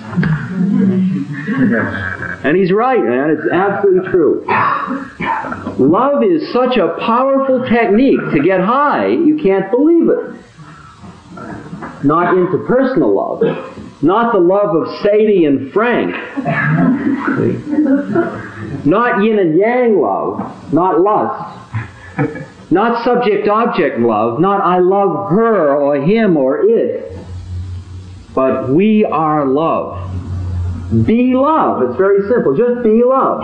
And 2.44 2.58
he's 2.58 2.72
right, 2.72 3.04
man. 3.04 3.30
It's 3.30 3.48
absolutely 3.52 4.10
true. 4.10 4.46
Love 5.78 6.24
is 6.24 6.52
such 6.52 6.78
a 6.78 6.96
powerful 7.00 7.66
technique 7.70 8.20
to 8.34 8.42
get 8.44 8.60
high, 8.60 9.08
you 9.08 9.38
can't 9.42 9.70
believe 9.70 10.10
it. 10.10 10.36
Not 12.04 12.34
interpersonal 12.36 13.14
love. 13.16 13.44
Not 14.02 14.34
the 14.34 14.40
love 14.40 14.76
of 14.76 14.88
Sadie 15.02 15.46
and 15.46 15.72
Frank. 15.72 16.14
Not 18.86 19.24
yin 19.24 19.40
and 19.40 19.58
yang 19.58 20.02
love. 20.02 20.74
Not 20.74 21.00
lust. 21.00 22.50
Not 22.74 23.04
subject 23.04 23.48
object 23.48 24.00
love, 24.00 24.40
not 24.40 24.62
I 24.62 24.80
love 24.80 25.30
her 25.30 25.76
or 25.76 26.02
him 26.02 26.36
or 26.38 26.68
it, 26.68 27.16
but 28.34 28.70
we 28.70 29.06
are 29.06 29.46
love. 29.46 30.10
Be 31.06 31.36
love. 31.36 31.84
It's 31.84 31.96
very 31.98 32.28
simple. 32.28 32.58
Just 32.58 32.82
be 32.82 33.04
love. 33.06 33.44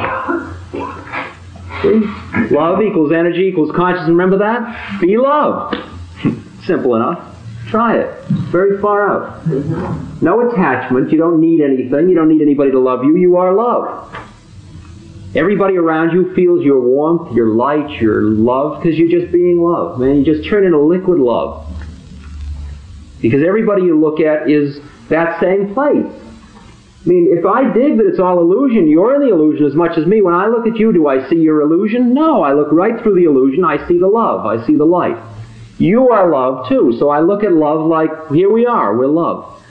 See? 1.83 2.55
Love 2.55 2.81
equals 2.81 3.11
energy 3.11 3.41
equals 3.41 3.71
consciousness. 3.75 4.09
Remember 4.09 4.39
that? 4.39 4.99
Be 4.99 5.15
love. 5.15 5.75
simple 6.65 6.95
enough. 6.95 7.37
Try 7.67 7.99
it. 7.99 8.23
Very 8.51 8.81
far 8.81 9.07
out. 9.07 9.45
No 10.23 10.49
attachment. 10.49 11.11
You 11.11 11.19
don't 11.19 11.39
need 11.39 11.61
anything. 11.61 12.09
You 12.09 12.15
don't 12.15 12.29
need 12.29 12.41
anybody 12.41 12.71
to 12.71 12.79
love 12.79 13.03
you. 13.03 13.15
You 13.15 13.37
are 13.37 13.53
love. 13.53 14.11
Everybody 15.35 15.77
around 15.77 16.11
you 16.11 16.33
feels 16.33 16.63
your 16.63 16.79
warmth, 16.81 17.35
your 17.35 17.49
light, 17.49 18.01
your 18.01 18.21
love, 18.21 18.81
because 18.81 18.97
you're 18.97 19.19
just 19.19 19.31
being 19.31 19.61
love, 19.61 19.99
man. 19.99 20.23
You 20.23 20.25
just 20.25 20.49
turn 20.49 20.65
into 20.65 20.79
liquid 20.79 21.19
love. 21.19 21.67
Because 23.21 23.43
everybody 23.45 23.83
you 23.83 23.99
look 23.99 24.19
at 24.19 24.49
is 24.49 24.79
that 25.09 25.39
same 25.39 25.73
place. 25.73 26.05
I 26.05 27.07
mean, 27.07 27.37
if 27.37 27.45
I 27.45 27.71
dig 27.71 27.97
that 27.97 28.07
it's 28.07 28.19
all 28.19 28.39
illusion, 28.39 28.87
you're 28.87 29.15
in 29.15 29.21
the 29.21 29.33
illusion 29.33 29.65
as 29.65 29.75
much 29.75 29.97
as 29.97 30.05
me. 30.05 30.21
When 30.21 30.33
I 30.33 30.47
look 30.47 30.67
at 30.67 30.77
you, 30.77 30.91
do 30.91 31.07
I 31.07 31.29
see 31.29 31.37
your 31.37 31.61
illusion? 31.61 32.13
No, 32.13 32.41
I 32.41 32.53
look 32.53 32.71
right 32.71 32.99
through 33.01 33.15
the 33.15 33.25
illusion. 33.25 33.63
I 33.63 33.87
see 33.87 33.99
the 33.99 34.07
love. 34.07 34.45
I 34.45 34.65
see 34.65 34.75
the 34.75 34.85
light. 34.85 35.17
You 35.77 36.09
are 36.09 36.29
love 36.29 36.67
too. 36.67 36.95
So 36.99 37.09
I 37.09 37.21
look 37.21 37.43
at 37.43 37.53
love 37.53 37.85
like, 37.85 38.09
here 38.31 38.51
we 38.51 38.65
are, 38.65 38.97
we're 38.97 39.07
love. 39.07 39.63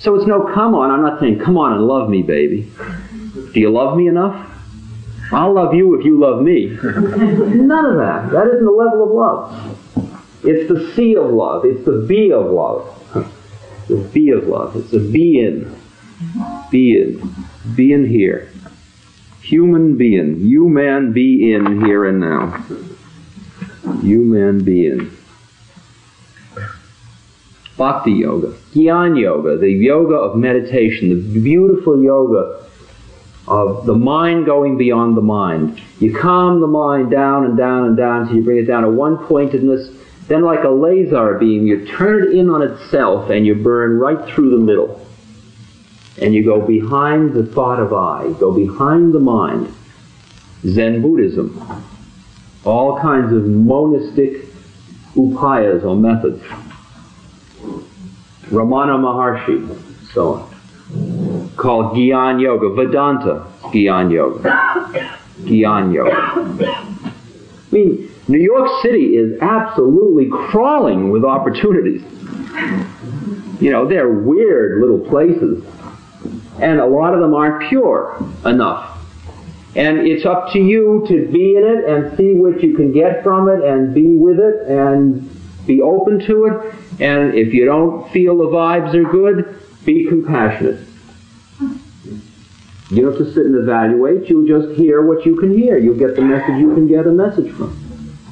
So 0.00 0.16
it's 0.16 0.26
no 0.26 0.50
come 0.52 0.74
on. 0.74 0.90
I'm 0.90 1.02
not 1.02 1.20
saying, 1.20 1.40
come 1.40 1.58
on 1.58 1.74
and 1.74 1.86
love 1.86 2.08
me, 2.08 2.22
baby. 2.22 2.72
Do 3.34 3.60
you 3.60 3.70
love 3.70 3.96
me 3.96 4.08
enough? 4.08 4.48
I'll 5.32 5.52
love 5.52 5.74
you 5.74 5.98
if 5.98 6.04
you 6.04 6.18
love 6.18 6.42
me. 6.42 6.66
None 6.82 7.86
of 7.86 7.96
that. 7.96 8.30
That 8.32 8.46
isn't 8.48 8.64
the 8.64 8.70
level 8.70 9.04
of 9.04 9.10
love. 9.10 9.78
It's 10.42 10.68
the 10.68 10.92
sea 10.94 11.16
of 11.16 11.30
love. 11.30 11.64
It's 11.64 11.84
the 11.84 12.04
be 12.08 12.32
of 12.32 12.46
love. 12.46 12.96
The 13.86 13.96
be 13.96 14.30
of 14.30 14.48
love. 14.48 14.74
It's 14.76 14.90
the 14.90 14.98
be 14.98 15.40
in. 15.40 15.76
Being. 16.70 17.34
Being 17.76 18.06
here. 18.06 18.50
Human 19.42 19.96
being. 19.96 20.40
You 20.40 20.68
man 20.68 21.12
be 21.12 21.52
in 21.52 21.84
here 21.84 22.06
and 22.06 22.20
now. 22.20 22.64
You 24.02 24.24
man 24.24 24.64
be 24.64 24.86
in. 24.86 25.16
Bhakti 27.76 28.12
Yoga, 28.12 28.48
Gyan 28.74 29.18
Yoga, 29.18 29.56
the 29.56 29.70
yoga 29.70 30.14
of 30.14 30.36
meditation, 30.36 31.08
the 31.08 31.40
beautiful 31.40 32.02
yoga 32.02 32.69
of 33.46 33.86
the 33.86 33.94
mind 33.94 34.46
going 34.46 34.76
beyond 34.78 35.16
the 35.16 35.22
mind. 35.22 35.80
You 35.98 36.16
calm 36.16 36.60
the 36.60 36.66
mind 36.66 37.10
down 37.10 37.44
and 37.44 37.56
down 37.56 37.86
and 37.86 37.96
down 37.96 38.22
until 38.22 38.36
you 38.36 38.42
bring 38.42 38.58
it 38.58 38.66
down 38.66 38.82
to 38.82 38.90
one 38.90 39.18
pointedness. 39.18 39.88
Then, 40.28 40.42
like 40.42 40.62
a 40.64 40.68
laser 40.68 41.38
beam, 41.38 41.66
you 41.66 41.86
turn 41.86 42.22
it 42.22 42.32
in 42.32 42.50
on 42.50 42.62
itself 42.62 43.30
and 43.30 43.44
you 43.44 43.54
burn 43.54 43.98
right 43.98 44.32
through 44.32 44.50
the 44.50 44.64
middle. 44.64 45.04
And 46.20 46.34
you 46.34 46.44
go 46.44 46.60
behind 46.60 47.32
the 47.32 47.46
thought 47.46 47.80
of 47.80 47.92
I, 47.92 48.32
go 48.38 48.52
behind 48.52 49.12
the 49.12 49.20
mind. 49.20 49.74
Zen 50.64 51.00
Buddhism, 51.00 51.84
all 52.64 53.00
kinds 53.00 53.32
of 53.32 53.42
monistic 53.44 54.46
upayas 55.14 55.82
or 55.84 55.96
methods. 55.96 56.42
Ramana 58.50 58.98
Maharshi, 58.98 60.12
so 60.12 60.34
on. 60.34 60.49
Called 61.60 61.94
Gyan 61.94 62.40
Yoga, 62.40 62.70
Vedanta 62.70 63.46
Gyan 63.64 64.10
Yoga. 64.10 64.40
Gyan 65.42 65.92
Yoga. 65.92 66.16
I 66.16 67.14
mean, 67.70 68.10
New 68.28 68.38
York 68.38 68.80
City 68.80 69.16
is 69.16 69.38
absolutely 69.42 70.30
crawling 70.30 71.10
with 71.10 71.22
opportunities. 71.22 72.02
You 73.60 73.70
know, 73.70 73.86
they're 73.86 74.08
weird 74.08 74.80
little 74.80 75.00
places, 75.00 75.62
and 76.62 76.80
a 76.80 76.86
lot 76.86 77.12
of 77.12 77.20
them 77.20 77.34
aren't 77.34 77.68
pure 77.68 78.16
enough. 78.46 78.98
And 79.76 79.98
it's 79.98 80.24
up 80.24 80.52
to 80.54 80.58
you 80.58 81.04
to 81.08 81.28
be 81.30 81.56
in 81.56 81.64
it 81.64 81.84
and 81.84 82.16
see 82.16 82.32
what 82.32 82.62
you 82.62 82.74
can 82.74 82.90
get 82.90 83.22
from 83.22 83.50
it 83.50 83.62
and 83.62 83.92
be 83.92 84.16
with 84.16 84.40
it 84.40 84.66
and 84.66 85.28
be 85.66 85.82
open 85.82 86.20
to 86.26 86.46
it. 86.46 86.74
And 87.02 87.34
if 87.34 87.52
you 87.52 87.66
don't 87.66 88.10
feel 88.12 88.38
the 88.38 88.44
vibes 88.44 88.94
are 88.94 89.04
good, 89.04 89.60
be 89.84 90.06
compassionate. 90.08 90.86
You 92.90 93.02
don't 93.02 93.16
have 93.16 93.24
to 93.24 93.32
sit 93.32 93.46
and 93.46 93.54
evaluate. 93.54 94.28
You'll 94.28 94.46
just 94.46 94.76
hear 94.76 95.06
what 95.06 95.24
you 95.24 95.36
can 95.36 95.56
hear. 95.56 95.78
You'll 95.78 95.98
get 95.98 96.16
the 96.16 96.22
message 96.22 96.58
you 96.58 96.74
can 96.74 96.88
get 96.88 97.06
a 97.06 97.12
message 97.12 97.52
from. 97.52 97.78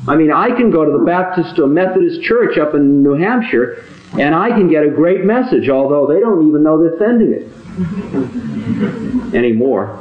I 0.09 0.17
mean, 0.17 0.33
I 0.33 0.51
can 0.51 0.71
go 0.71 0.85
to 0.85 0.91
the 0.91 1.05
Baptist 1.05 1.59
or 1.61 1.69
Methodist 1.69 2.23
church 2.23 2.59
up 2.59 2.75
in 2.75 3.03
New 3.03 3.15
Hampshire 3.15 3.85
and 4.15 4.35
I 4.35 4.49
can 4.49 4.69
get 4.69 4.85
a 4.85 4.91
great 4.91 5.25
message, 5.25 5.69
although 5.69 6.07
they 6.07 6.19
don't 6.19 6.49
even 6.49 6.63
know 6.63 6.83
they're 6.83 6.99
sending 6.99 7.33
it 7.33 7.47
anymore. 9.35 10.01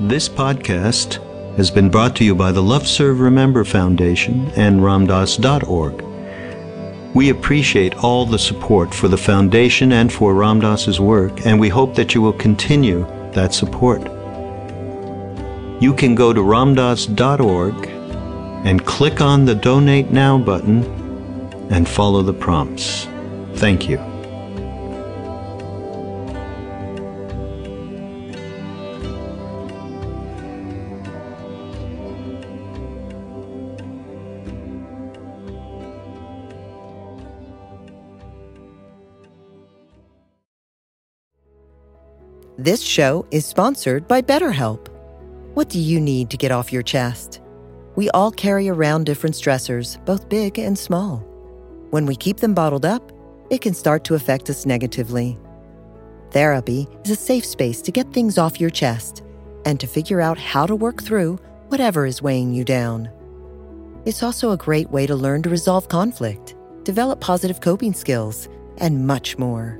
This 0.00 0.28
podcast 0.28 1.24
has 1.56 1.70
been 1.70 1.90
brought 1.90 2.16
to 2.16 2.24
you 2.24 2.34
by 2.34 2.50
the 2.52 2.62
Love 2.62 2.88
Serve 2.88 3.20
Remember 3.20 3.64
Foundation 3.64 4.50
and 4.56 4.80
RamDass.org. 4.80 6.09
We 7.14 7.30
appreciate 7.30 7.96
all 8.04 8.24
the 8.24 8.38
support 8.38 8.94
for 8.94 9.08
the 9.08 9.18
foundation 9.18 9.92
and 9.92 10.12
for 10.12 10.32
Ram 10.32 10.60
Dass's 10.60 11.00
work, 11.00 11.44
and 11.44 11.58
we 11.58 11.68
hope 11.68 11.94
that 11.96 12.14
you 12.14 12.22
will 12.22 12.32
continue 12.32 13.04
that 13.32 13.52
support. 13.52 14.02
You 15.82 15.94
can 15.94 16.14
go 16.14 16.32
to 16.32 16.40
ramdass.org 16.40 17.88
and 18.66 18.84
click 18.84 19.20
on 19.20 19.44
the 19.44 19.54
Donate 19.54 20.10
Now 20.10 20.38
button 20.38 20.84
and 21.70 21.88
follow 21.88 22.22
the 22.22 22.34
prompts. 22.34 23.06
Thank 23.54 23.88
you. 23.88 24.09
This 42.60 42.82
show 42.82 43.24
is 43.30 43.46
sponsored 43.46 44.06
by 44.06 44.20
BetterHelp. 44.20 44.88
What 45.54 45.70
do 45.70 45.78
you 45.78 45.98
need 45.98 46.28
to 46.28 46.36
get 46.36 46.52
off 46.52 46.70
your 46.70 46.82
chest? 46.82 47.40
We 47.96 48.10
all 48.10 48.30
carry 48.30 48.68
around 48.68 49.06
different 49.06 49.34
stressors, 49.34 49.96
both 50.04 50.28
big 50.28 50.58
and 50.58 50.78
small. 50.78 51.24
When 51.88 52.04
we 52.04 52.14
keep 52.14 52.36
them 52.36 52.52
bottled 52.52 52.84
up, 52.84 53.12
it 53.48 53.62
can 53.62 53.72
start 53.72 54.04
to 54.04 54.14
affect 54.14 54.50
us 54.50 54.66
negatively. 54.66 55.38
Therapy 56.32 56.86
is 57.02 57.10
a 57.12 57.16
safe 57.16 57.46
space 57.46 57.80
to 57.80 57.90
get 57.90 58.12
things 58.12 58.36
off 58.36 58.60
your 58.60 58.68
chest 58.68 59.22
and 59.64 59.80
to 59.80 59.86
figure 59.86 60.20
out 60.20 60.36
how 60.36 60.66
to 60.66 60.76
work 60.76 61.02
through 61.02 61.38
whatever 61.68 62.04
is 62.04 62.20
weighing 62.20 62.52
you 62.52 62.62
down. 62.62 63.08
It's 64.04 64.22
also 64.22 64.50
a 64.50 64.58
great 64.58 64.90
way 64.90 65.06
to 65.06 65.16
learn 65.16 65.42
to 65.44 65.48
resolve 65.48 65.88
conflict, 65.88 66.56
develop 66.82 67.22
positive 67.22 67.62
coping 67.62 67.94
skills, 67.94 68.50
and 68.76 69.06
much 69.06 69.38
more. 69.38 69.79